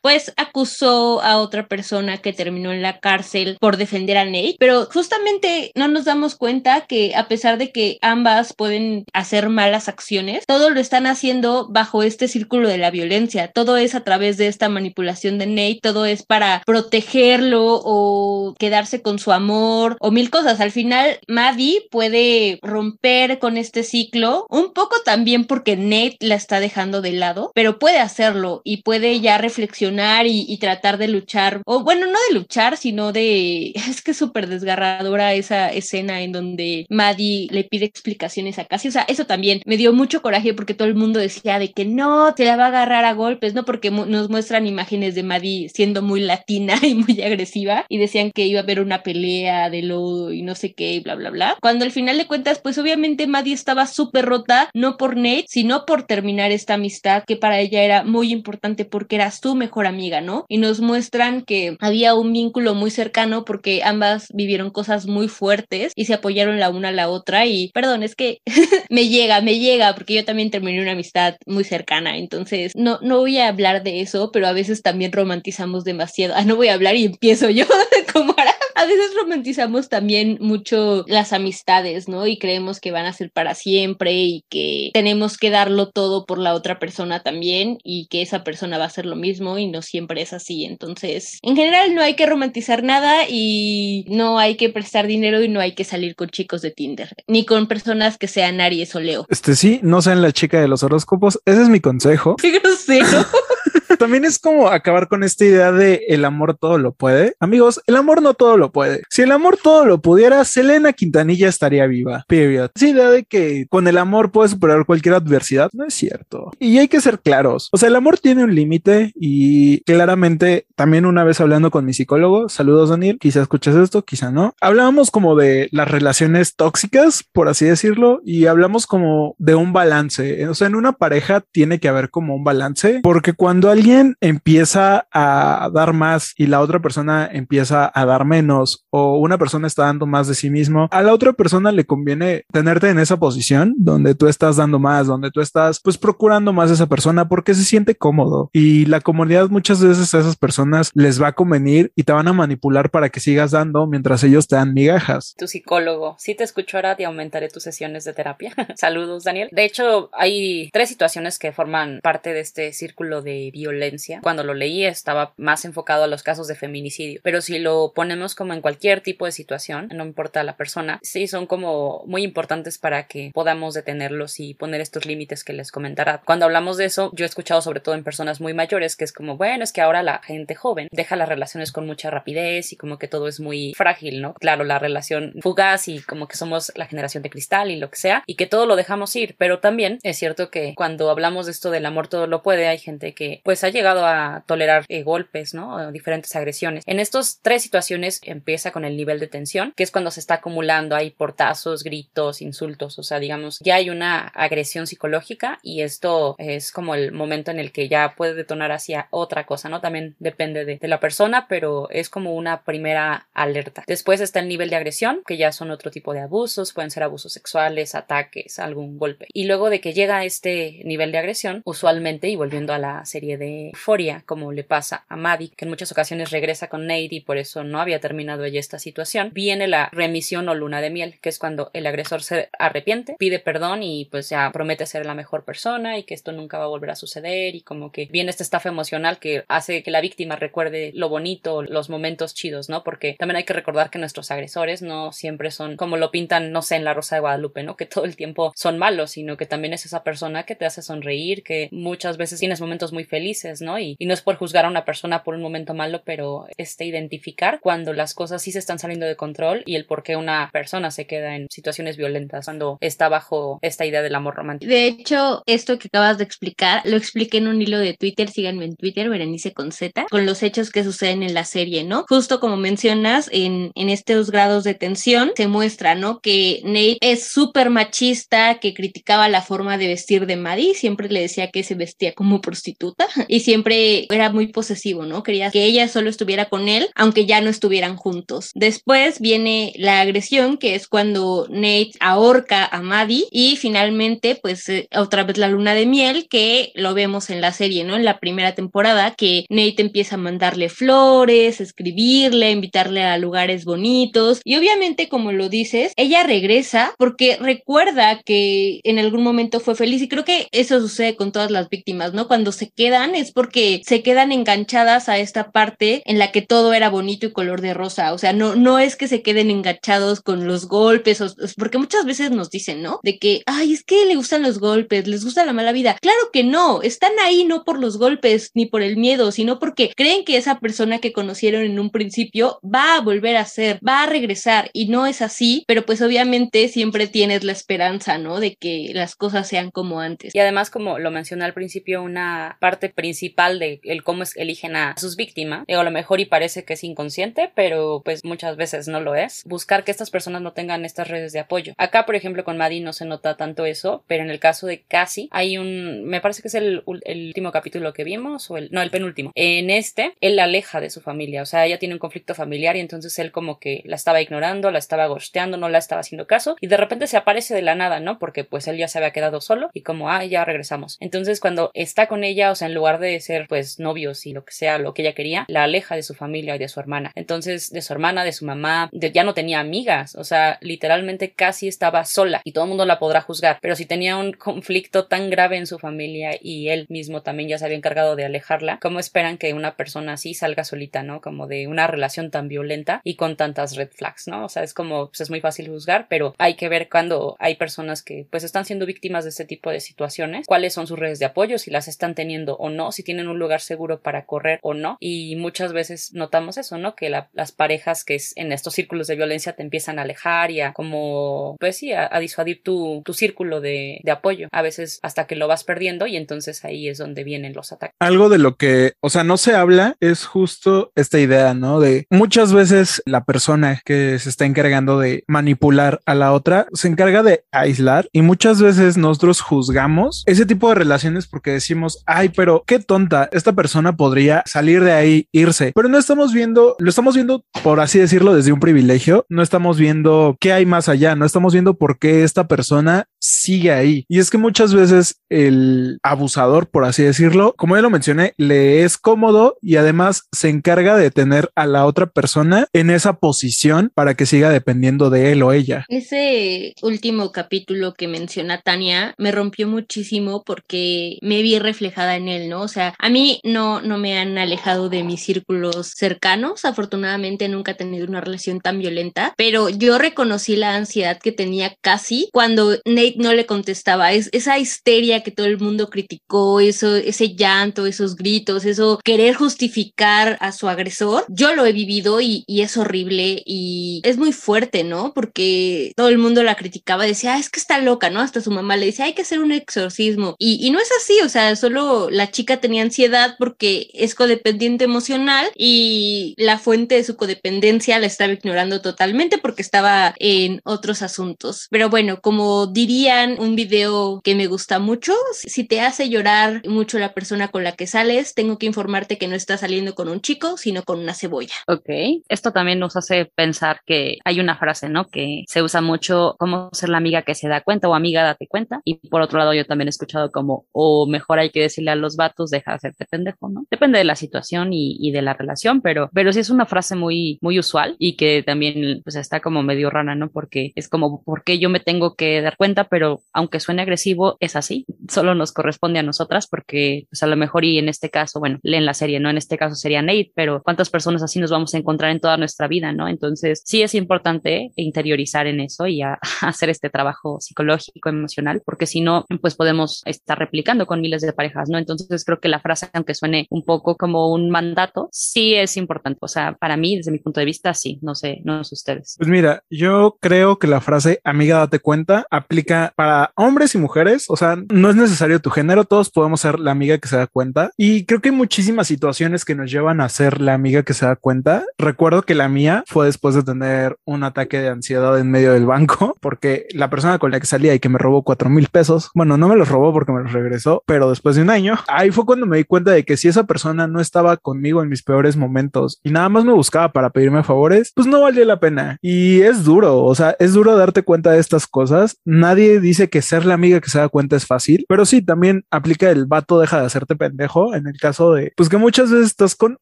pues 0.02 0.32
acusó 0.36 1.22
a 1.22 1.38
otra 1.38 1.66
persona 1.66 2.18
que 2.18 2.32
terminó 2.32 2.72
en 2.72 2.82
la 2.82 3.00
cárcel 3.00 3.56
por 3.60 3.76
defender 3.76 4.16
a 4.16 4.24
Nate, 4.24 4.56
pero 4.58 4.86
justamente 4.86 5.72
no 5.74 5.88
nos 5.88 6.04
damos 6.04 6.36
cuenta 6.36 6.82
que 6.82 7.14
a 7.14 7.28
pesar 7.28 7.58
de 7.58 7.72
que 7.72 7.98
ambas 8.02 8.52
pueden 8.54 9.04
hacer 9.12 9.48
malas 9.48 9.88
acciones, 9.88 10.44
todo 10.46 10.70
lo 10.70 10.80
están 10.80 11.06
haciendo 11.06 11.68
bajo 11.68 12.02
este 12.02 12.28
círculo 12.28 12.68
de 12.68 12.78
la 12.78 12.90
violencia, 12.90 13.50
todo 13.52 13.76
es 13.76 13.94
a 13.94 14.04
través 14.04 14.36
de 14.36 14.46
esta 14.46 14.68
manipulación 14.68 15.38
de 15.38 15.46
Nate, 15.46 15.80
todo 15.82 16.04
es 16.04 16.22
para 16.22 16.62
protegerlo 16.66 17.80
o 17.84 18.54
quedarse 18.58 19.02
con 19.02 19.18
su 19.18 19.32
amor 19.32 19.96
o 20.00 20.10
mil 20.10 20.30
cosas. 20.30 20.60
Al 20.60 20.70
final, 20.70 21.18
Maddie 21.28 21.86
puede 21.90 22.58
romper 22.62 23.38
con 23.38 23.56
este 23.56 23.82
ciclo, 23.82 24.46
un 24.50 24.72
poco 24.72 24.96
también 25.04 25.44
porque 25.44 25.76
Nate 25.76 26.16
la 26.20 26.34
está 26.34 26.60
dejando 26.60 27.00
de 27.02 27.12
lado, 27.12 27.52
pero 27.54 27.78
puede 27.78 27.98
hacerlo 27.98 28.62
y 28.64 28.82
puede 28.82 29.19
ya 29.20 29.38
reflexionar 29.38 30.26
y, 30.26 30.58
tratar 30.60 30.98
de 30.98 31.08
luchar, 31.08 31.62
o 31.64 31.82
bueno, 31.82 32.06
no 32.06 32.18
de 32.28 32.34
luchar, 32.34 32.76
sino 32.76 33.12
de, 33.12 33.72
es 33.88 34.02
que 34.02 34.10
es 34.10 34.16
súper 34.16 34.46
desgarradora 34.46 35.32
esa 35.32 35.68
escena 35.68 36.20
en 36.20 36.32
donde 36.32 36.86
Maddie 36.90 37.48
le 37.50 37.64
pide 37.64 37.86
explicaciones 37.86 38.58
a 38.58 38.66
Cassie, 38.66 38.90
o 38.90 38.92
sea, 38.92 39.02
eso 39.08 39.24
también 39.24 39.62
me 39.64 39.76
dio 39.76 39.92
mucho 39.92 40.20
coraje 40.22 40.54
porque 40.54 40.74
todo 40.74 40.88
el 40.88 40.94
mundo 40.94 41.18
decía 41.18 41.58
de 41.58 41.72
que 41.72 41.84
no, 41.84 42.34
te 42.34 42.44
la 42.44 42.56
va 42.56 42.64
a 42.64 42.68
agarrar 42.68 43.04
a 43.04 43.14
golpes, 43.14 43.54
¿no? 43.54 43.64
Porque 43.64 43.90
nos 43.90 44.28
muestran 44.28 44.66
imágenes 44.66 45.14
de 45.14 45.22
Maddie 45.22 45.68
siendo 45.68 46.02
muy 46.02 46.20
latina 46.20 46.74
y 46.82 46.94
muy 46.94 47.22
agresiva 47.22 47.86
y 47.88 47.98
decían 47.98 48.30
que 48.30 48.46
iba 48.46 48.60
a 48.60 48.62
haber 48.62 48.80
una 48.80 49.02
pelea 49.02 49.70
de 49.70 49.82
lodo 49.82 50.32
y 50.32 50.42
no 50.42 50.54
sé 50.54 50.74
qué 50.74 50.94
y 50.94 51.00
bla, 51.00 51.14
bla, 51.14 51.30
bla. 51.30 51.56
Cuando 51.60 51.84
al 51.84 51.92
final 51.92 52.18
de 52.18 52.26
cuentas, 52.26 52.60
pues 52.60 52.78
obviamente 52.78 53.26
Maddie 53.26 53.54
estaba 53.54 53.86
súper 53.86 54.26
rota, 54.26 54.70
no 54.74 54.96
por 54.96 55.16
Nate, 55.16 55.46
sino 55.48 55.86
por 55.86 56.04
terminar 56.04 56.52
esta 56.52 56.74
amistad 56.74 57.24
que 57.26 57.36
para 57.36 57.60
ella 57.60 57.82
era 57.82 58.04
muy 58.04 58.32
importante 58.32 58.84
porque 58.84 59.09
era 59.16 59.30
su 59.30 59.54
mejor 59.54 59.86
amiga, 59.86 60.20
¿no? 60.20 60.44
Y 60.48 60.58
nos 60.58 60.80
muestran 60.80 61.42
que 61.42 61.76
había 61.80 62.14
un 62.14 62.32
vínculo 62.32 62.74
muy 62.74 62.90
cercano 62.90 63.44
porque 63.44 63.82
ambas 63.84 64.28
vivieron 64.32 64.70
cosas 64.70 65.06
muy 65.06 65.28
fuertes 65.28 65.92
y 65.94 66.06
se 66.06 66.14
apoyaron 66.14 66.58
la 66.58 66.70
una 66.70 66.88
a 66.88 66.92
la 66.92 67.08
otra 67.08 67.46
y, 67.46 67.70
perdón, 67.72 68.02
es 68.02 68.16
que 68.16 68.40
me 68.90 69.08
llega, 69.08 69.40
me 69.40 69.58
llega, 69.58 69.94
porque 69.94 70.14
yo 70.14 70.24
también 70.24 70.50
terminé 70.50 70.80
una 70.80 70.92
amistad 70.92 71.36
muy 71.46 71.64
cercana, 71.64 72.16
entonces 72.16 72.72
no, 72.74 72.98
no 73.02 73.18
voy 73.18 73.38
a 73.38 73.48
hablar 73.48 73.82
de 73.82 74.00
eso, 74.00 74.30
pero 74.32 74.46
a 74.46 74.52
veces 74.52 74.82
también 74.82 75.12
romantizamos 75.12 75.84
demasiado. 75.84 76.34
Ah, 76.36 76.44
no 76.44 76.56
voy 76.56 76.68
a 76.68 76.74
hablar 76.74 76.96
y 76.96 77.06
empiezo 77.06 77.50
yo 77.50 77.64
como. 78.12 78.30
A 78.74 78.86
veces 78.86 79.12
romantizamos 79.20 79.88
también 79.88 80.38
mucho 80.40 81.04
las 81.08 81.32
amistades, 81.32 82.08
¿no? 82.08 82.26
Y 82.26 82.38
creemos 82.38 82.80
que 82.80 82.92
van 82.92 83.06
a 83.06 83.12
ser 83.12 83.30
para 83.30 83.54
siempre 83.54 84.12
y 84.14 84.44
que 84.48 84.90
tenemos 84.92 85.36
que 85.36 85.50
darlo 85.50 85.90
todo 85.90 86.26
por 86.26 86.38
la 86.38 86.54
otra 86.54 86.78
persona 86.78 87.22
también 87.22 87.78
y 87.84 88.06
que 88.08 88.22
esa 88.22 88.44
persona 88.44 88.78
va 88.78 88.84
a 88.84 88.88
hacer 88.88 89.06
lo 89.06 89.16
mismo 89.16 89.58
y 89.58 89.66
no 89.68 89.82
siempre 89.82 90.22
es 90.22 90.32
así. 90.32 90.64
Entonces, 90.64 91.38
en 91.42 91.56
general 91.56 91.94
no 91.94 92.02
hay 92.02 92.14
que 92.14 92.26
romantizar 92.26 92.82
nada 92.82 93.28
y 93.28 94.04
no 94.08 94.38
hay 94.38 94.56
que 94.56 94.70
prestar 94.70 95.06
dinero 95.06 95.42
y 95.42 95.48
no 95.48 95.60
hay 95.60 95.74
que 95.74 95.84
salir 95.84 96.14
con 96.14 96.28
chicos 96.30 96.62
de 96.62 96.70
Tinder, 96.70 97.14
ni 97.26 97.44
con 97.44 97.66
personas 97.66 98.18
que 98.18 98.28
sean 98.28 98.60
Aries 98.60 98.94
o 98.94 99.00
Leo. 99.00 99.26
Este 99.28 99.54
sí, 99.54 99.80
no 99.82 100.02
sean 100.02 100.22
la 100.22 100.32
chica 100.32 100.60
de 100.60 100.68
los 100.68 100.82
horóscopos. 100.82 101.40
Ese 101.44 101.62
es 101.62 101.68
mi 101.68 101.80
consejo. 101.80 102.36
¡Qué 102.36 102.58
grosero! 102.58 103.26
También 104.00 104.24
es 104.24 104.38
como 104.38 104.68
acabar 104.68 105.08
con 105.08 105.22
esta 105.24 105.44
idea 105.44 105.72
de 105.72 106.06
el 106.08 106.24
amor 106.24 106.56
todo 106.56 106.78
lo 106.78 106.92
puede. 106.92 107.34
Amigos, 107.38 107.82
el 107.86 107.96
amor 107.96 108.22
no 108.22 108.32
todo 108.32 108.56
lo 108.56 108.72
puede. 108.72 109.02
Si 109.10 109.20
el 109.20 109.30
amor 109.30 109.58
todo 109.62 109.84
lo 109.84 110.00
pudiera, 110.00 110.42
Selena 110.46 110.94
Quintanilla 110.94 111.48
estaría 111.48 111.86
viva. 111.86 112.24
Period. 112.26 112.70
Esa 112.74 112.88
idea 112.88 113.10
de 113.10 113.24
que 113.24 113.66
con 113.68 113.86
el 113.88 113.98
amor 113.98 114.30
puedes 114.30 114.52
superar 114.52 114.86
cualquier 114.86 115.16
adversidad 115.16 115.68
no 115.74 115.84
es 115.84 115.92
cierto. 115.92 116.50
Y 116.58 116.78
hay 116.78 116.88
que 116.88 117.02
ser 117.02 117.20
claros. 117.20 117.68
O 117.72 117.76
sea, 117.76 117.90
el 117.90 117.96
amor 117.96 118.18
tiene 118.18 118.42
un 118.42 118.54
límite 118.54 119.12
y 119.16 119.82
claramente 119.82 120.64
también 120.76 121.04
una 121.04 121.22
vez 121.22 121.38
hablando 121.42 121.70
con 121.70 121.84
mi 121.84 121.92
psicólogo, 121.92 122.48
saludos 122.48 122.88
Daniel, 122.88 123.18
quizá 123.20 123.42
escuches 123.42 123.76
esto, 123.76 124.02
quizá 124.02 124.30
no. 124.30 124.54
Hablábamos 124.62 125.10
como 125.10 125.36
de 125.36 125.68
las 125.72 125.90
relaciones 125.90 126.56
tóxicas, 126.56 127.22
por 127.34 127.48
así 127.48 127.66
decirlo, 127.66 128.22
y 128.24 128.46
hablamos 128.46 128.86
como 128.86 129.34
de 129.36 129.56
un 129.56 129.74
balance. 129.74 130.48
O 130.48 130.54
sea, 130.54 130.68
en 130.68 130.74
una 130.74 130.92
pareja 130.92 131.42
tiene 131.52 131.80
que 131.80 131.88
haber 131.88 132.08
como 132.08 132.34
un 132.34 132.44
balance, 132.44 133.00
porque 133.02 133.34
cuando 133.34 133.68
alguien 133.68 133.89
empieza 134.20 135.06
a 135.12 135.70
dar 135.72 135.92
más 135.92 136.34
y 136.36 136.46
la 136.46 136.60
otra 136.60 136.80
persona 136.80 137.28
empieza 137.30 137.90
a 137.92 138.04
dar 138.04 138.24
menos 138.24 138.86
o 138.90 139.18
una 139.18 139.38
persona 139.38 139.66
está 139.66 139.84
dando 139.84 140.06
más 140.06 140.28
de 140.28 140.34
sí 140.34 140.50
mismo, 140.50 140.88
a 140.90 141.02
la 141.02 141.12
otra 141.12 141.32
persona 141.32 141.72
le 141.72 141.84
conviene 141.84 142.44
tenerte 142.52 142.88
en 142.88 142.98
esa 142.98 143.18
posición 143.18 143.74
donde 143.76 144.14
tú 144.14 144.28
estás 144.28 144.56
dando 144.56 144.78
más, 144.78 145.06
donde 145.06 145.30
tú 145.30 145.40
estás 145.40 145.80
pues 145.80 145.98
procurando 145.98 146.52
más 146.52 146.70
a 146.70 146.74
esa 146.74 146.86
persona 146.86 147.28
porque 147.28 147.54
se 147.54 147.64
siente 147.64 147.94
cómodo 147.94 148.50
y 148.52 148.86
la 148.86 149.00
comodidad 149.00 149.48
muchas 149.48 149.82
veces 149.82 150.14
a 150.14 150.20
esas 150.20 150.36
personas 150.36 150.90
les 150.94 151.20
va 151.20 151.28
a 151.28 151.32
convenir 151.32 151.92
y 151.96 152.04
te 152.04 152.12
van 152.12 152.28
a 152.28 152.32
manipular 152.32 152.90
para 152.90 153.08
que 153.08 153.20
sigas 153.20 153.50
dando 153.50 153.86
mientras 153.86 154.22
ellos 154.24 154.46
te 154.46 154.56
dan 154.56 154.74
migajas. 154.74 155.34
Tu 155.38 155.46
psicólogo, 155.46 156.16
si 156.18 156.34
te 156.34 156.44
escucho 156.44 156.76
ahora 156.76 156.96
te 156.96 157.04
aumentaré 157.04 157.48
tus 157.48 157.62
sesiones 157.62 158.04
de 158.04 158.12
terapia. 158.12 158.54
Saludos 158.76 159.24
Daniel. 159.24 159.48
De 159.52 159.64
hecho 159.64 160.10
hay 160.12 160.70
tres 160.72 160.88
situaciones 160.88 161.38
que 161.38 161.52
forman 161.52 162.00
parte 162.02 162.32
de 162.32 162.40
este 162.40 162.72
círculo 162.72 163.22
de 163.22 163.50
violencia. 163.52 163.79
Cuando 164.22 164.44
lo 164.44 164.54
leí 164.54 164.84
estaba 164.84 165.32
más 165.36 165.64
enfocado 165.64 166.04
a 166.04 166.06
los 166.06 166.22
casos 166.22 166.48
de 166.48 166.54
feminicidio, 166.54 167.20
pero 167.22 167.40
si 167.40 167.58
lo 167.58 167.92
ponemos 167.94 168.34
como 168.34 168.52
en 168.52 168.60
cualquier 168.60 169.00
tipo 169.00 169.26
de 169.26 169.32
situación, 169.32 169.88
no 169.92 170.04
importa 170.04 170.42
la 170.44 170.56
persona, 170.56 170.98
sí 171.02 171.26
son 171.26 171.46
como 171.46 172.04
muy 172.06 172.22
importantes 172.22 172.78
para 172.78 173.06
que 173.06 173.30
podamos 173.34 173.74
detenerlos 173.74 174.40
y 174.40 174.54
poner 174.54 174.80
estos 174.80 175.06
límites 175.06 175.44
que 175.44 175.52
les 175.52 175.72
comentará. 175.72 176.22
Cuando 176.24 176.44
hablamos 176.44 176.76
de 176.76 176.86
eso, 176.86 177.10
yo 177.14 177.24
he 177.24 177.28
escuchado 177.28 177.62
sobre 177.62 177.80
todo 177.80 177.94
en 177.94 178.04
personas 178.04 178.40
muy 178.40 178.54
mayores 178.54 178.96
que 178.96 179.04
es 179.04 179.12
como, 179.12 179.36
bueno, 179.36 179.64
es 179.64 179.72
que 179.72 179.80
ahora 179.80 180.02
la 180.02 180.20
gente 180.22 180.54
joven 180.54 180.88
deja 180.90 181.16
las 181.16 181.28
relaciones 181.28 181.72
con 181.72 181.86
mucha 181.86 182.10
rapidez 182.10 182.72
y 182.72 182.76
como 182.76 182.98
que 182.98 183.08
todo 183.08 183.28
es 183.28 183.40
muy 183.40 183.72
frágil, 183.76 184.20
¿no? 184.20 184.34
Claro, 184.34 184.64
la 184.64 184.78
relación 184.78 185.34
fugaz 185.40 185.88
y 185.88 186.00
como 186.00 186.28
que 186.28 186.36
somos 186.36 186.72
la 186.76 186.86
generación 186.86 187.22
de 187.22 187.30
cristal 187.30 187.70
y 187.70 187.76
lo 187.76 187.90
que 187.90 187.96
sea, 187.96 188.22
y 188.26 188.34
que 188.34 188.46
todo 188.46 188.66
lo 188.66 188.76
dejamos 188.76 189.14
ir, 189.16 189.34
pero 189.38 189.58
también 189.58 189.98
es 190.02 190.18
cierto 190.18 190.50
que 190.50 190.74
cuando 190.76 191.10
hablamos 191.10 191.46
de 191.46 191.52
esto 191.52 191.70
del 191.70 191.86
amor 191.86 192.08
todo 192.08 192.26
lo 192.26 192.42
puede, 192.42 192.68
hay 192.68 192.78
gente 192.78 193.14
que 193.14 193.40
pues 193.44 193.64
ha 193.64 193.69
llegado 193.70 194.06
a 194.06 194.44
tolerar 194.46 194.84
eh, 194.88 195.02
golpes, 195.02 195.54
¿no? 195.54 195.90
diferentes 195.92 196.34
agresiones. 196.36 196.84
En 196.86 197.00
estas 197.00 197.40
tres 197.42 197.62
situaciones 197.62 198.20
empieza 198.24 198.70
con 198.70 198.84
el 198.84 198.96
nivel 198.96 199.20
de 199.20 199.26
tensión, 199.26 199.72
que 199.76 199.82
es 199.82 199.90
cuando 199.90 200.10
se 200.10 200.20
está 200.20 200.34
acumulando, 200.34 200.96
hay 200.96 201.10
portazos, 201.10 201.82
gritos, 201.82 202.42
insultos, 202.42 202.98
o 202.98 203.02
sea, 203.02 203.18
digamos, 203.18 203.58
ya 203.60 203.76
hay 203.76 203.90
una 203.90 204.20
agresión 204.28 204.86
psicológica 204.86 205.58
y 205.62 205.82
esto 205.82 206.36
es 206.38 206.72
como 206.72 206.94
el 206.94 207.12
momento 207.12 207.50
en 207.50 207.58
el 207.58 207.72
que 207.72 207.88
ya 207.88 208.14
puede 208.16 208.34
detonar 208.34 208.72
hacia 208.72 209.08
otra 209.10 209.46
cosa, 209.46 209.68
¿no? 209.68 209.80
También 209.80 210.16
depende 210.18 210.64
de, 210.64 210.76
de 210.76 210.88
la 210.88 211.00
persona, 211.00 211.46
pero 211.48 211.88
es 211.90 212.08
como 212.08 212.34
una 212.34 212.62
primera 212.62 213.28
alerta. 213.32 213.84
Después 213.86 214.20
está 214.20 214.40
el 214.40 214.48
nivel 214.48 214.70
de 214.70 214.76
agresión, 214.76 215.22
que 215.26 215.36
ya 215.36 215.52
son 215.52 215.70
otro 215.70 215.90
tipo 215.90 216.12
de 216.12 216.20
abusos, 216.20 216.72
pueden 216.72 216.90
ser 216.90 217.02
abusos 217.02 217.32
sexuales, 217.32 217.94
ataques, 217.94 218.58
algún 218.58 218.98
golpe. 218.98 219.26
Y 219.32 219.44
luego 219.44 219.70
de 219.70 219.80
que 219.80 219.92
llega 219.92 220.24
este 220.24 220.80
nivel 220.84 221.12
de 221.12 221.18
agresión, 221.18 221.62
usualmente, 221.64 222.28
y 222.28 222.36
volviendo 222.36 222.72
a 222.72 222.78
la 222.78 223.04
serie 223.04 223.38
de 223.38 223.59
Euforia, 223.68 224.22
como 224.26 224.52
le 224.52 224.64
pasa 224.64 225.04
a 225.08 225.16
Maddie, 225.16 225.50
que 225.56 225.64
en 225.64 225.70
muchas 225.70 225.92
ocasiones 225.92 226.30
regresa 226.30 226.68
con 226.68 226.86
Nate 226.86 227.08
y 227.10 227.20
por 227.20 227.38
eso 227.38 227.64
no 227.64 227.80
había 227.80 228.00
terminado 228.00 228.44
ella 228.44 228.60
esta 228.60 228.78
situación, 228.78 229.30
viene 229.32 229.68
la 229.68 229.88
remisión 229.92 230.48
o 230.48 230.54
luna 230.54 230.80
de 230.80 230.90
miel, 230.90 231.18
que 231.20 231.28
es 231.28 231.38
cuando 231.38 231.70
el 231.72 231.86
agresor 231.86 232.22
se 232.22 232.48
arrepiente, 232.58 233.16
pide 233.18 233.38
perdón 233.38 233.82
y 233.82 234.06
pues 234.10 234.28
ya 234.28 234.50
promete 234.52 234.86
ser 234.86 235.06
la 235.06 235.14
mejor 235.14 235.44
persona 235.44 235.98
y 235.98 236.04
que 236.04 236.14
esto 236.14 236.32
nunca 236.32 236.58
va 236.58 236.64
a 236.64 236.68
volver 236.68 236.90
a 236.90 236.96
suceder 236.96 237.54
y 237.54 237.62
como 237.62 237.92
que 237.92 238.06
viene 238.06 238.30
esta 238.30 238.42
estafa 238.42 238.68
emocional 238.68 239.18
que 239.18 239.44
hace 239.48 239.82
que 239.82 239.90
la 239.90 240.00
víctima 240.00 240.36
recuerde 240.36 240.92
lo 240.94 241.08
bonito, 241.08 241.62
los 241.62 241.90
momentos 241.90 242.34
chidos, 242.34 242.68
¿no? 242.68 242.84
Porque 242.84 243.16
también 243.18 243.36
hay 243.36 243.44
que 243.44 243.52
recordar 243.52 243.90
que 243.90 243.98
nuestros 243.98 244.30
agresores 244.30 244.82
no 244.82 245.12
siempre 245.12 245.50
son 245.50 245.76
como 245.76 245.96
lo 245.96 246.10
pintan, 246.10 246.52
no 246.52 246.62
sé, 246.62 246.76
en 246.76 246.84
la 246.84 246.94
Rosa 246.94 247.16
de 247.16 247.20
Guadalupe, 247.20 247.62
¿no? 247.62 247.76
Que 247.76 247.86
todo 247.86 248.04
el 248.04 248.16
tiempo 248.16 248.52
son 248.56 248.78
malos, 248.78 249.12
sino 249.12 249.36
que 249.36 249.46
también 249.46 249.74
es 249.74 249.86
esa 249.86 250.02
persona 250.02 250.44
que 250.44 250.54
te 250.54 250.66
hace 250.66 250.82
sonreír, 250.82 251.42
que 251.42 251.68
muchas 251.72 252.16
veces 252.16 252.40
tienes 252.40 252.60
momentos 252.60 252.92
muy 252.92 253.04
felices, 253.04 253.39
¿no? 253.60 253.78
Y, 253.78 253.96
y 253.98 254.06
no 254.06 254.14
es 254.14 254.22
por 254.22 254.36
juzgar 254.36 254.64
a 254.64 254.68
una 254.68 254.84
persona 254.84 255.22
por 255.22 255.34
un 255.34 255.42
momento 255.42 255.74
malo, 255.74 256.02
pero 256.04 256.46
este 256.56 256.84
identificar 256.84 257.60
cuando 257.60 257.92
las 257.92 258.14
cosas 258.14 258.42
sí 258.42 258.52
se 258.52 258.58
están 258.58 258.78
saliendo 258.78 259.06
de 259.06 259.16
control 259.16 259.62
y 259.66 259.76
el 259.76 259.86
por 259.86 260.02
qué 260.02 260.16
una 260.16 260.50
persona 260.52 260.90
se 260.90 261.06
queda 261.06 261.36
en 261.36 261.46
situaciones 261.50 261.96
violentas 261.96 262.44
cuando 262.44 262.78
está 262.80 263.08
bajo 263.08 263.58
esta 263.62 263.86
idea 263.86 264.02
del 264.02 264.14
amor 264.14 264.34
romántico. 264.34 264.70
De 264.70 264.86
hecho, 264.86 265.42
esto 265.46 265.78
que 265.78 265.88
acabas 265.88 266.18
de 266.18 266.24
explicar, 266.24 266.82
lo 266.84 266.96
expliqué 266.96 267.38
en 267.38 267.48
un 267.48 267.60
hilo 267.60 267.78
de 267.78 267.94
Twitter, 267.94 268.30
síganme 268.30 268.64
en 268.64 268.76
Twitter, 268.76 269.08
Berenice 269.08 269.52
con 269.52 269.72
Z, 269.72 270.06
con 270.10 270.26
los 270.26 270.42
hechos 270.42 270.70
que 270.70 270.84
suceden 270.84 271.22
en 271.22 271.34
la 271.34 271.44
serie, 271.44 271.84
¿no? 271.84 272.04
Justo 272.08 272.40
como 272.40 272.56
mencionas, 272.56 273.28
en, 273.32 273.72
en 273.74 273.88
estos 273.88 274.30
grados 274.30 274.64
de 274.64 274.74
tensión 274.74 275.32
se 275.36 275.48
muestra, 275.48 275.94
¿no? 275.94 276.20
Que 276.20 276.60
Nate 276.64 276.98
es 277.00 277.28
súper 277.28 277.70
machista, 277.70 278.58
que 278.60 278.74
criticaba 278.74 279.28
la 279.28 279.42
forma 279.42 279.78
de 279.78 279.88
vestir 279.88 280.26
de 280.26 280.36
Maddie, 280.36 280.74
siempre 280.74 281.08
le 281.08 281.20
decía 281.20 281.50
que 281.50 281.62
se 281.62 281.74
vestía 281.74 282.14
como 282.14 282.40
prostituta 282.40 283.06
y 283.30 283.40
siempre 283.40 284.06
era 284.10 284.30
muy 284.30 284.48
posesivo, 284.48 285.06
¿no? 285.06 285.22
Quería 285.22 285.50
que 285.50 285.64
ella 285.64 285.86
solo 285.88 286.10
estuviera 286.10 286.46
con 286.46 286.68
él, 286.68 286.88
aunque 286.96 287.26
ya 287.26 287.40
no 287.40 287.48
estuvieran 287.48 287.96
juntos. 287.96 288.50
Después 288.54 289.20
viene 289.20 289.72
la 289.76 290.00
agresión, 290.00 290.58
que 290.58 290.74
es 290.74 290.88
cuando 290.88 291.46
Nate 291.48 291.92
ahorca 292.00 292.66
a 292.66 292.82
Maddie 292.82 293.26
y 293.30 293.56
finalmente, 293.56 294.34
pues 294.34 294.68
eh, 294.68 294.88
otra 294.96 295.22
vez 295.22 295.38
la 295.38 295.48
luna 295.48 295.74
de 295.74 295.86
miel, 295.86 296.26
que 296.28 296.72
lo 296.74 296.92
vemos 296.92 297.30
en 297.30 297.40
la 297.40 297.52
serie, 297.52 297.84
¿no? 297.84 297.94
En 297.94 298.04
la 298.04 298.18
primera 298.18 298.54
temporada, 298.56 299.14
que 299.16 299.44
Nate 299.48 299.76
empieza 299.78 300.16
a 300.16 300.18
mandarle 300.18 300.68
flores, 300.68 301.60
escribirle, 301.60 302.50
invitarle 302.50 303.04
a 303.04 303.16
lugares 303.16 303.64
bonitos 303.64 304.40
y 304.44 304.56
obviamente, 304.56 305.08
como 305.08 305.30
lo 305.30 305.48
dices, 305.48 305.92
ella 305.96 306.24
regresa 306.24 306.94
porque 306.98 307.36
recuerda 307.40 308.20
que 308.24 308.80
en 308.82 308.98
algún 308.98 309.22
momento 309.22 309.60
fue 309.60 309.76
feliz 309.76 310.02
y 310.02 310.08
creo 310.08 310.24
que 310.24 310.48
eso 310.50 310.80
sucede 310.80 311.14
con 311.14 311.30
todas 311.30 311.52
las 311.52 311.68
víctimas, 311.68 312.12
¿no? 312.12 312.26
Cuando 312.26 312.50
se 312.50 312.70
quedan 312.70 313.14
es 313.20 313.32
porque 313.32 313.82
se 313.84 314.02
quedan 314.02 314.32
enganchadas 314.32 315.08
a 315.08 315.18
esta 315.18 315.52
parte 315.52 316.02
en 316.06 316.18
la 316.18 316.32
que 316.32 316.42
todo 316.42 316.72
era 316.72 316.90
bonito 316.90 317.26
y 317.26 317.32
color 317.32 317.60
de 317.60 317.74
rosa, 317.74 318.12
o 318.12 318.18
sea, 318.18 318.32
no, 318.32 318.56
no 318.56 318.78
es 318.78 318.96
que 318.96 319.08
se 319.08 319.22
queden 319.22 319.50
enganchados 319.50 320.20
con 320.20 320.46
los 320.46 320.66
golpes, 320.66 321.22
porque 321.56 321.78
muchas 321.78 322.04
veces 322.04 322.30
nos 322.30 322.50
dicen, 322.50 322.82
¿no? 322.82 323.00
De 323.02 323.18
que, 323.18 323.42
ay, 323.46 323.72
es 323.72 323.84
que 323.84 324.06
le 324.06 324.16
gustan 324.16 324.42
los 324.42 324.58
golpes, 324.58 325.06
les 325.06 325.24
gusta 325.24 325.44
la 325.44 325.52
mala 325.52 325.72
vida. 325.72 325.96
Claro 326.00 326.18
que 326.32 326.44
no, 326.44 326.82
están 326.82 327.12
ahí 327.22 327.44
no 327.44 327.64
por 327.64 327.78
los 327.78 327.98
golpes 327.98 328.50
ni 328.54 328.66
por 328.66 328.82
el 328.82 328.96
miedo, 328.96 329.32
sino 329.32 329.58
porque 329.58 329.92
creen 329.96 330.24
que 330.24 330.36
esa 330.36 330.58
persona 330.58 330.98
que 330.98 331.12
conocieron 331.12 331.62
en 331.62 331.78
un 331.78 331.90
principio 331.90 332.58
va 332.62 332.96
a 332.96 333.00
volver 333.00 333.36
a 333.36 333.44
ser, 333.44 333.78
va 333.86 334.02
a 334.02 334.06
regresar 334.06 334.70
y 334.72 334.88
no 334.88 335.06
es 335.06 335.22
así, 335.22 335.64
pero 335.66 335.84
pues 335.84 336.02
obviamente 336.02 336.68
siempre 336.68 337.06
tienes 337.06 337.44
la 337.44 337.52
esperanza, 337.52 338.18
¿no? 338.18 338.40
De 338.40 338.56
que 338.56 338.92
las 338.94 339.14
cosas 339.14 339.48
sean 339.48 339.70
como 339.70 340.00
antes. 340.00 340.34
Y 340.34 340.38
además, 340.38 340.70
como 340.70 340.98
lo 340.98 341.10
mencioné 341.10 341.44
al 341.44 341.54
principio, 341.54 342.02
una 342.02 342.56
parte 342.60 342.88
principal 342.88 343.09
de 343.12 343.80
el 343.84 344.02
cómo 344.02 344.24
eligen 344.36 344.76
a 344.76 344.94
sus 344.98 345.16
víctimas, 345.16 345.64
digo, 345.66 345.80
a 345.80 345.84
lo 345.84 345.90
mejor 345.90 346.20
y 346.20 346.26
parece 346.26 346.64
que 346.64 346.74
es 346.74 346.84
inconsciente, 346.84 347.50
pero 347.54 348.02
pues 348.04 348.24
muchas 348.24 348.56
veces 348.56 348.88
no 348.88 349.00
lo 349.00 349.14
es, 349.14 349.42
buscar 349.44 349.84
que 349.84 349.90
estas 349.90 350.10
personas 350.10 350.42
no 350.42 350.52
tengan 350.52 350.84
estas 350.84 351.08
redes 351.08 351.32
de 351.32 351.40
apoyo. 351.40 351.74
Acá, 351.78 352.06
por 352.06 352.14
ejemplo, 352.14 352.44
con 352.44 352.56
Maddie 352.56 352.80
no 352.80 352.92
se 352.92 353.04
nota 353.04 353.36
tanto 353.36 353.66
eso, 353.66 354.04
pero 354.06 354.22
en 354.22 354.30
el 354.30 354.38
caso 354.38 354.66
de 354.66 354.82
Cassie 354.82 355.28
hay 355.30 355.58
un, 355.58 356.04
me 356.04 356.20
parece 356.20 356.42
que 356.42 356.48
es 356.48 356.54
el, 356.54 356.82
el 357.04 357.26
último 357.28 357.52
capítulo 357.52 357.92
que 357.92 358.04
vimos, 358.04 358.50
o 358.50 358.56
el, 358.56 358.68
no, 358.70 358.82
el 358.82 358.90
penúltimo. 358.90 359.32
En 359.34 359.70
este, 359.70 360.14
él 360.20 360.36
la 360.36 360.44
aleja 360.44 360.80
de 360.80 360.90
su 360.90 361.00
familia, 361.00 361.42
o 361.42 361.46
sea, 361.46 361.66
ella 361.66 361.78
tiene 361.78 361.94
un 361.94 361.98
conflicto 361.98 362.34
familiar 362.34 362.76
y 362.76 362.80
entonces 362.80 363.18
él 363.18 363.32
como 363.32 363.58
que 363.58 363.82
la 363.84 363.96
estaba 363.96 364.20
ignorando, 364.20 364.70
la 364.70 364.78
estaba 364.78 365.06
gosteando, 365.06 365.56
no 365.56 365.68
la 365.68 365.78
estaba 365.78 366.00
haciendo 366.00 366.26
caso 366.26 366.56
y 366.60 366.66
de 366.66 366.76
repente 366.76 367.06
se 367.06 367.16
aparece 367.16 367.54
de 367.54 367.62
la 367.62 367.74
nada, 367.74 368.00
¿no? 368.00 368.18
Porque 368.18 368.44
pues 368.44 368.68
él 368.68 368.76
ya 368.76 368.88
se 368.88 368.98
había 368.98 369.12
quedado 369.12 369.40
solo 369.40 369.70
y 369.72 369.82
como, 369.82 370.10
ah, 370.10 370.24
ya 370.24 370.44
regresamos. 370.44 370.96
Entonces 371.00 371.40
cuando 371.40 371.70
está 371.74 372.06
con 372.06 372.24
ella, 372.24 372.50
o 372.50 372.54
sea, 372.54 372.68
en 372.68 372.74
lugar 372.74 372.99
de 373.00 373.18
ser 373.20 373.46
pues 373.48 373.78
novios 373.78 374.26
y 374.26 374.32
lo 374.32 374.44
que 374.44 374.52
sea, 374.52 374.78
lo 374.78 374.94
que 374.94 375.02
ella 375.02 375.14
quería, 375.14 375.44
la 375.48 375.64
aleja 375.64 375.96
de 375.96 376.02
su 376.02 376.14
familia 376.14 376.56
y 376.56 376.58
de 376.58 376.68
su 376.68 376.80
hermana. 376.80 377.12
Entonces, 377.14 377.70
de 377.70 377.82
su 377.82 377.92
hermana, 377.92 378.24
de 378.24 378.32
su 378.32 378.44
mamá, 378.44 378.90
ya 378.92 379.24
no 379.24 379.34
tenía 379.34 379.60
amigas, 379.60 380.14
o 380.14 380.24
sea, 380.24 380.58
literalmente 380.60 381.32
casi 381.32 381.68
estaba 381.68 382.04
sola 382.04 382.40
y 382.44 382.52
todo 382.52 382.64
el 382.64 382.68
mundo 382.68 382.84
la 382.84 382.98
podrá 382.98 383.20
juzgar, 383.20 383.58
pero 383.60 383.76
si 383.76 383.86
tenía 383.86 384.16
un 384.16 384.32
conflicto 384.32 385.06
tan 385.06 385.30
grave 385.30 385.56
en 385.56 385.66
su 385.66 385.78
familia 385.78 386.30
y 386.40 386.68
él 386.68 386.86
mismo 386.88 387.22
también 387.22 387.48
ya 387.48 387.58
se 387.58 387.64
había 387.64 387.76
encargado 387.76 388.16
de 388.16 388.24
alejarla, 388.24 388.78
¿cómo 388.80 389.00
esperan 389.00 389.38
que 389.38 389.52
una 389.54 389.76
persona 389.76 390.14
así 390.14 390.34
salga 390.34 390.64
solita, 390.64 391.02
¿no? 391.02 391.20
Como 391.20 391.46
de 391.46 391.66
una 391.66 391.86
relación 391.86 392.30
tan 392.30 392.48
violenta 392.48 393.00
y 393.04 393.14
con 393.14 393.36
tantas 393.36 393.76
red 393.76 393.90
flags, 393.90 394.28
¿no? 394.28 394.44
O 394.44 394.48
sea, 394.48 394.62
es 394.62 394.74
como, 394.74 395.08
pues 395.08 395.20
es 395.20 395.30
muy 395.30 395.40
fácil 395.40 395.68
juzgar, 395.68 396.06
pero 396.08 396.34
hay 396.38 396.54
que 396.54 396.68
ver 396.68 396.88
cuando 396.88 397.36
hay 397.38 397.56
personas 397.56 398.02
que 398.02 398.26
pues 398.30 398.44
están 398.44 398.64
siendo 398.64 398.86
víctimas 398.86 399.24
de 399.24 399.30
este 399.30 399.44
tipo 399.44 399.70
de 399.70 399.80
situaciones, 399.80 400.46
cuáles 400.46 400.72
son 400.72 400.86
sus 400.86 400.98
redes 400.98 401.18
de 401.18 401.26
apoyo, 401.26 401.58
si 401.58 401.70
las 401.70 401.88
están 401.88 402.14
teniendo 402.14 402.56
o 402.56 402.70
no, 402.70 402.89
si 402.92 403.02
tienen 403.02 403.28
un 403.28 403.38
lugar 403.38 403.60
seguro 403.60 404.00
para 404.00 404.26
correr 404.26 404.58
o 404.62 404.74
no, 404.74 404.96
y 405.00 405.36
muchas 405.36 405.72
veces 405.72 406.12
notamos 406.12 406.58
eso, 406.58 406.78
¿no? 406.78 406.94
Que 406.94 407.10
las 407.10 407.52
parejas 407.52 408.04
que 408.04 408.14
es 408.14 408.32
en 408.36 408.52
estos 408.52 408.74
círculos 408.74 409.06
de 409.06 409.16
violencia 409.16 409.54
te 409.54 409.62
empiezan 409.62 409.98
a 409.98 410.02
alejar 410.02 410.50
y 410.50 410.60
a 410.60 410.72
como, 410.72 411.56
pues 411.58 411.76
sí, 411.76 411.92
a, 411.92 412.18
disuadir 412.20 412.62
tu, 412.62 413.02
tu 413.04 413.14
círculo 413.14 413.60
de 413.60 414.02
apoyo, 414.10 414.48
a 414.52 414.62
veces 414.62 414.98
hasta 415.02 415.26
que 415.26 415.36
lo 415.36 415.48
vas 415.48 415.64
perdiendo 415.64 416.06
y 416.06 416.16
entonces 416.16 416.64
ahí 416.64 416.88
es 416.88 416.98
donde 416.98 417.24
vienen 417.24 417.54
los 417.54 417.72
ataques. 417.72 417.94
Algo 418.00 418.28
de 418.28 418.38
lo 418.38 418.56
que, 418.56 418.94
o 419.00 419.10
sea, 419.10 419.24
no 419.24 419.36
se 419.36 419.54
habla 419.54 419.96
es 420.00 420.24
justo 420.24 420.92
esta 420.94 421.18
idea, 421.18 421.54
¿no? 421.54 421.80
De 421.80 422.06
muchas 422.10 422.52
veces 422.52 423.02
la 423.06 423.24
persona 423.24 423.80
que 423.84 424.18
se 424.18 424.28
está 424.28 424.44
encargando 424.46 424.98
de 424.98 425.24
manipular 425.26 426.00
a 426.06 426.14
la 426.14 426.32
otra 426.32 426.66
se 426.72 426.88
encarga 426.88 427.22
de 427.22 427.44
aislar 427.52 428.08
y 428.12 428.22
muchas 428.22 428.60
veces 428.60 428.96
nosotros 428.96 429.40
juzgamos 429.40 430.24
ese 430.26 430.46
tipo 430.46 430.68
de 430.68 430.74
relaciones 430.74 431.26
porque 431.26 431.52
decimos, 431.52 432.02
ay, 432.06 432.30
pero 432.30 432.64
qué 432.66 432.78
tonta, 432.80 433.28
esta 433.32 433.52
persona 433.52 433.96
podría 433.96 434.42
salir 434.46 434.82
de 434.82 434.92
ahí, 434.92 435.28
irse, 435.32 435.72
pero 435.74 435.88
no 435.88 435.98
estamos 435.98 436.32
viendo, 436.32 436.76
lo 436.78 436.90
estamos 436.90 437.14
viendo, 437.14 437.44
por 437.62 437.80
así 437.80 437.98
decirlo, 437.98 438.34
desde 438.34 438.52
un 438.52 438.60
privilegio, 438.60 439.26
no 439.28 439.42
estamos 439.42 439.78
viendo 439.78 440.36
qué 440.40 440.52
hay 440.52 440.66
más 440.66 440.88
allá, 440.88 441.14
no 441.16 441.24
estamos 441.24 441.52
viendo 441.52 441.74
por 441.74 441.98
qué 441.98 442.24
esta 442.24 442.46
persona 442.46 443.06
sigue 443.20 443.70
ahí. 443.72 444.04
Y 444.08 444.18
es 444.18 444.30
que 444.30 444.38
muchas 444.38 444.74
veces 444.74 445.20
el 445.28 445.98
abusador, 446.02 446.68
por 446.68 446.84
así 446.84 447.02
decirlo, 447.02 447.54
como 447.56 447.76
ya 447.76 447.82
lo 447.82 447.90
mencioné, 447.90 448.34
le 448.36 448.82
es 448.82 448.98
cómodo 448.98 449.56
y 449.62 449.76
además 449.76 450.28
se 450.32 450.48
encarga 450.48 450.96
de 450.96 451.10
tener 451.10 451.50
a 451.54 451.66
la 451.66 451.86
otra 451.86 452.06
persona 452.06 452.66
en 452.72 452.90
esa 452.90 453.18
posición 453.18 453.92
para 453.94 454.14
que 454.14 454.26
siga 454.26 454.50
dependiendo 454.50 455.10
de 455.10 455.32
él 455.32 455.42
o 455.42 455.52
ella. 455.52 455.84
Ese 455.88 456.74
último 456.82 457.32
capítulo 457.32 457.94
que 457.94 458.08
menciona 458.08 458.60
Tania 458.62 459.14
me 459.18 459.30
rompió 459.30 459.68
muchísimo 459.68 460.42
porque 460.44 461.18
me 461.22 461.42
vi 461.42 461.58
reflejada 461.58 462.16
en 462.16 462.28
él, 462.28 462.48
¿no? 462.48 462.62
O 462.62 462.68
sea, 462.68 462.94
a 462.98 463.08
mí 463.08 463.40
no, 463.44 463.80
no 463.80 463.98
me 463.98 464.18
han 464.18 464.38
alejado 464.38 464.88
de 464.88 465.04
mis 465.04 465.22
círculos 465.22 465.92
cercanos, 465.94 466.64
afortunadamente 466.64 467.48
nunca 467.48 467.72
he 467.72 467.74
tenido 467.74 468.06
una 468.06 468.20
relación 468.20 468.60
tan 468.60 468.78
violenta, 468.78 469.34
pero 469.36 469.68
yo 469.68 469.98
reconocí 469.98 470.56
la 470.56 470.74
ansiedad 470.74 471.18
que 471.18 471.32
tenía 471.32 471.76
casi 471.80 472.28
cuando 472.32 472.72
Nate 472.84 473.09
no 473.16 473.32
le 473.32 473.46
contestaba. 473.46 474.12
Es, 474.12 474.28
esa 474.32 474.58
histeria 474.58 475.22
que 475.22 475.30
todo 475.30 475.46
el 475.46 475.58
mundo 475.58 475.90
criticó, 475.90 476.60
eso, 476.60 476.96
ese 476.96 477.34
llanto, 477.34 477.86
esos 477.86 478.16
gritos, 478.16 478.64
eso 478.64 479.00
querer 479.04 479.34
justificar 479.34 480.36
a 480.40 480.52
su 480.52 480.68
agresor, 480.68 481.24
yo 481.28 481.54
lo 481.54 481.66
he 481.66 481.72
vivido 481.72 482.20
y, 482.20 482.44
es 482.60 482.76
horrible 482.76 483.42
y 483.46 484.02
es 484.04 484.18
muy 484.18 484.32
fuerte, 484.32 484.84
¿no? 484.84 485.14
Porque 485.14 485.92
todo 485.96 486.08
el 486.08 486.18
mundo 486.18 486.42
la 486.42 486.56
criticaba, 486.56 487.06
decía, 487.06 487.34
ah, 487.34 487.38
es 487.38 487.48
que 487.48 487.58
está 487.58 487.78
loca, 487.78 488.10
¿no? 488.10 488.20
Hasta 488.20 488.42
su 488.42 488.50
mamá 488.50 488.76
le 488.76 488.86
decía, 488.86 489.06
hay 489.06 489.14
que 489.14 489.22
hacer 489.22 489.40
un 489.40 489.52
exorcismo. 489.52 490.36
Y, 490.38 490.66
y 490.66 490.70
no 490.70 490.78
es 490.78 490.90
así, 491.00 491.20
o 491.24 491.28
sea, 491.30 491.56
solo 491.56 492.10
la 492.10 492.30
chica 492.30 492.60
tenía 492.60 492.82
ansiedad 492.82 493.36
porque 493.38 493.90
es 493.94 494.14
codependiente 494.14 494.84
emocional 494.84 495.46
y 495.56 496.34
la 496.36 496.58
fuente 496.58 496.96
de 496.96 497.04
su 497.04 497.16
codependencia 497.16 497.98
la 497.98 498.06
estaba 498.06 498.32
ignorando 498.32 498.80
totalmente 498.82 499.38
porque 499.38 499.62
estaba 499.62 500.14
en 500.18 500.60
otros 500.64 501.02
asuntos. 501.02 501.66
Pero 501.70 501.88
bueno, 501.88 502.20
como 502.20 502.66
dirían 503.00 503.36
un 503.38 503.56
video 503.56 504.20
que 504.22 504.34
me 504.34 504.46
gusta 504.46 504.78
mucho, 504.78 505.14
si 505.32 505.64
te 505.64 505.80
hace 505.80 506.10
llorar 506.10 506.60
mucho 506.68 506.98
la 506.98 507.14
persona 507.14 507.48
con 507.48 507.64
la 507.64 507.72
que 507.72 507.86
sales, 507.86 508.34
tengo 508.34 508.58
que 508.58 508.66
informarte 508.66 509.16
que 509.16 509.26
no 509.26 509.34
estás 509.34 509.60
saliendo 509.60 509.94
con 509.94 510.10
un 510.10 510.20
chico, 510.20 510.58
sino 510.58 510.82
con 510.82 510.98
una 510.98 511.14
cebolla. 511.14 511.54
Ok, 511.66 511.88
esto 512.28 512.52
también 512.52 512.78
nos 512.78 512.96
hace 512.96 513.24
pensar 513.34 513.80
que 513.86 514.18
hay 514.22 514.38
una 514.38 514.58
frase, 514.58 514.90
¿no? 514.90 515.06
Que 515.06 515.44
se 515.48 515.62
usa 515.62 515.80
mucho 515.80 516.36
como 516.38 516.68
ser 516.72 516.90
la 516.90 516.98
amiga 516.98 517.22
que 517.22 517.34
se 517.34 517.48
da 517.48 517.62
cuenta 517.62 517.88
o 517.88 517.94
amiga 517.94 518.22
date 518.22 518.46
cuenta. 518.46 518.82
Y 518.84 518.96
por 519.08 519.22
otro 519.22 519.38
lado, 519.38 519.54
yo 519.54 519.64
también 519.64 519.88
he 519.88 519.96
escuchado 519.96 520.30
como, 520.30 520.66
o 520.72 521.06
mejor 521.06 521.38
hay 521.38 521.48
que 521.48 521.62
decirle 521.62 521.92
a 521.92 521.96
los 521.96 522.16
vatos, 522.16 522.50
deja 522.50 522.72
de 522.72 522.76
hacerte 522.76 523.06
pendejo, 523.06 523.48
¿no? 523.48 523.64
Depende 523.70 523.96
de 523.96 524.04
la 524.04 524.14
situación 524.14 524.74
y, 524.74 524.98
y 525.00 525.10
de 525.10 525.22
la 525.22 525.32
relación, 525.32 525.80
pero, 525.80 526.10
pero 526.12 526.34
sí 526.34 526.40
es 526.40 526.50
una 526.50 526.66
frase 526.66 526.96
muy, 526.96 527.38
muy 527.40 527.58
usual 527.58 527.96
y 527.98 528.16
que 528.16 528.42
también 528.42 529.00
pues 529.04 529.16
está 529.16 529.40
como 529.40 529.62
medio 529.62 529.88
rana, 529.88 530.14
¿no? 530.14 530.28
Porque 530.28 530.72
es 530.74 530.90
como, 530.90 531.22
¿por 531.24 531.44
qué 531.44 531.58
yo 531.58 531.70
me 531.70 531.80
tengo 531.80 532.14
que 532.14 532.42
dar 532.42 532.58
cuenta? 532.58 532.89
Pero 532.90 533.22
aunque 533.32 533.60
suene 533.60 533.82
agresivo, 533.82 534.36
es 534.40 534.56
así. 534.56 534.84
Solo 535.08 535.34
nos 535.34 535.52
corresponde 535.52 535.98
a 535.98 536.02
nosotras 536.02 536.46
porque 536.46 537.06
pues 537.08 537.22
a 537.22 537.26
lo 537.26 537.36
mejor 537.36 537.64
y 537.64 537.78
en 537.78 537.88
este 537.88 538.10
caso, 538.10 538.40
bueno, 538.40 538.58
leen 538.62 538.84
la 538.84 538.94
serie, 538.94 539.20
¿no? 539.20 539.30
En 539.30 539.38
este 539.38 539.56
caso 539.56 539.74
sería 539.74 540.02
Nate, 540.02 540.32
pero 540.34 540.62
¿cuántas 540.62 540.90
personas 540.90 541.22
así 541.22 541.38
nos 541.38 541.50
vamos 541.50 541.74
a 541.74 541.78
encontrar 541.78 542.10
en 542.10 542.20
toda 542.20 542.36
nuestra 542.36 542.68
vida, 542.68 542.92
¿no? 542.92 543.08
Entonces 543.08 543.62
sí 543.64 543.82
es 543.82 543.94
importante 543.94 544.72
interiorizar 544.76 545.46
en 545.46 545.60
eso 545.60 545.86
y 545.86 546.02
a, 546.02 546.18
hacer 546.42 546.70
este 546.70 546.90
trabajo 546.90 547.38
psicológico, 547.40 548.08
emocional, 548.08 548.62
porque 548.64 548.86
si 548.86 549.00
no, 549.00 549.24
pues 549.40 549.54
podemos 549.54 550.02
estar 550.04 550.38
replicando 550.38 550.86
con 550.86 551.00
miles 551.00 551.22
de 551.22 551.32
parejas, 551.32 551.68
¿no? 551.68 551.78
Entonces 551.78 552.24
creo 552.24 552.40
que 552.40 552.48
la 552.48 552.60
frase, 552.60 552.88
aunque 552.92 553.14
suene 553.14 553.46
un 553.50 553.64
poco 553.64 553.96
como 553.96 554.32
un 554.32 554.50
mandato, 554.50 555.08
sí 555.12 555.54
es 555.54 555.76
importante. 555.76 556.18
O 556.22 556.28
sea, 556.28 556.56
para 556.58 556.76
mí, 556.76 556.96
desde 556.96 557.10
mi 557.10 557.18
punto 557.18 557.40
de 557.40 557.46
vista, 557.46 557.74
sí, 557.74 557.98
no 558.02 558.14
sé, 558.14 558.40
no 558.44 558.64
sé 558.64 558.74
ustedes. 558.74 559.16
Pues 559.18 559.28
mira, 559.28 559.62
yo 559.70 560.16
creo 560.20 560.58
que 560.58 560.66
la 560.66 560.80
frase 560.80 561.20
amiga 561.24 561.58
date 561.58 561.78
cuenta 561.78 562.26
aplica 562.30 562.79
para 562.96 563.32
hombres 563.36 563.74
y 563.74 563.78
mujeres, 563.78 564.26
o 564.28 564.36
sea, 564.36 564.56
no 564.72 564.90
es 564.90 564.96
necesario 564.96 565.40
tu 565.40 565.50
género, 565.50 565.84
todos 565.84 566.10
podemos 566.10 566.40
ser 566.40 566.58
la 566.58 566.70
amiga 566.70 566.98
que 566.98 567.08
se 567.08 567.16
da 567.16 567.26
cuenta 567.26 567.70
y 567.76 568.04
creo 568.04 568.20
que 568.20 568.30
hay 568.30 568.34
muchísimas 568.34 568.86
situaciones 568.86 569.44
que 569.44 569.54
nos 569.54 569.70
llevan 569.70 570.00
a 570.00 570.08
ser 570.08 570.40
la 570.40 570.54
amiga 570.54 570.82
que 570.82 570.94
se 570.94 571.06
da 571.06 571.16
cuenta. 571.16 571.64
Recuerdo 571.78 572.22
que 572.22 572.34
la 572.34 572.48
mía 572.48 572.84
fue 572.86 573.06
después 573.06 573.34
de 573.34 573.42
tener 573.42 573.96
un 574.04 574.24
ataque 574.24 574.60
de 574.60 574.68
ansiedad 574.68 575.18
en 575.18 575.30
medio 575.30 575.52
del 575.52 575.66
banco 575.66 576.16
porque 576.20 576.66
la 576.72 576.90
persona 576.90 577.18
con 577.18 577.30
la 577.30 577.40
que 577.40 577.46
salía 577.46 577.74
y 577.74 577.80
que 577.80 577.88
me 577.88 577.98
robó 577.98 578.22
cuatro 578.22 578.48
mil 578.48 578.68
pesos, 578.68 579.10
bueno, 579.14 579.36
no 579.36 579.48
me 579.48 579.56
los 579.56 579.68
robó 579.68 579.92
porque 579.92 580.12
me 580.12 580.22
los 580.22 580.32
regresó, 580.32 580.82
pero 580.86 581.10
después 581.10 581.36
de 581.36 581.42
un 581.42 581.50
año, 581.50 581.78
ahí 581.88 582.10
fue 582.10 582.24
cuando 582.24 582.46
me 582.46 582.56
di 582.56 582.64
cuenta 582.64 582.90
de 582.92 583.04
que 583.04 583.16
si 583.16 583.28
esa 583.28 583.44
persona 583.44 583.86
no 583.86 584.00
estaba 584.00 584.36
conmigo 584.36 584.82
en 584.82 584.88
mis 584.88 585.02
peores 585.02 585.36
momentos 585.36 586.00
y 586.02 586.10
nada 586.10 586.28
más 586.28 586.44
me 586.44 586.52
buscaba 586.52 586.92
para 586.92 587.10
pedirme 587.10 587.42
favores, 587.42 587.92
pues 587.94 588.06
no 588.06 588.20
valía 588.20 588.44
la 588.44 588.60
pena. 588.60 588.98
Y 589.02 589.40
es 589.40 589.64
duro, 589.64 590.04
o 590.04 590.14
sea, 590.14 590.36
es 590.38 590.52
duro 590.52 590.76
darte 590.76 591.02
cuenta 591.02 591.32
de 591.32 591.40
estas 591.40 591.66
cosas. 591.66 592.18
Nadie 592.24 592.69
dice 592.78 593.08
que 593.08 593.22
ser 593.22 593.44
la 593.44 593.54
amiga 593.54 593.80
que 593.80 593.90
se 593.90 593.98
da 593.98 594.08
cuenta 594.08 594.36
es 594.36 594.46
fácil, 594.46 594.84
pero 594.88 595.04
sí, 595.04 595.22
también 595.22 595.64
aplica 595.70 596.10
el 596.10 596.26
vato 596.26 596.60
deja 596.60 596.78
de 596.78 596.86
hacerte 596.86 597.16
pendejo 597.16 597.74
en 597.74 597.86
el 597.86 597.98
caso 597.98 598.34
de, 598.34 598.52
pues 598.56 598.68
que 598.68 598.76
muchas 598.76 599.10
veces 599.10 599.26
estás 599.26 599.56
con 599.56 599.78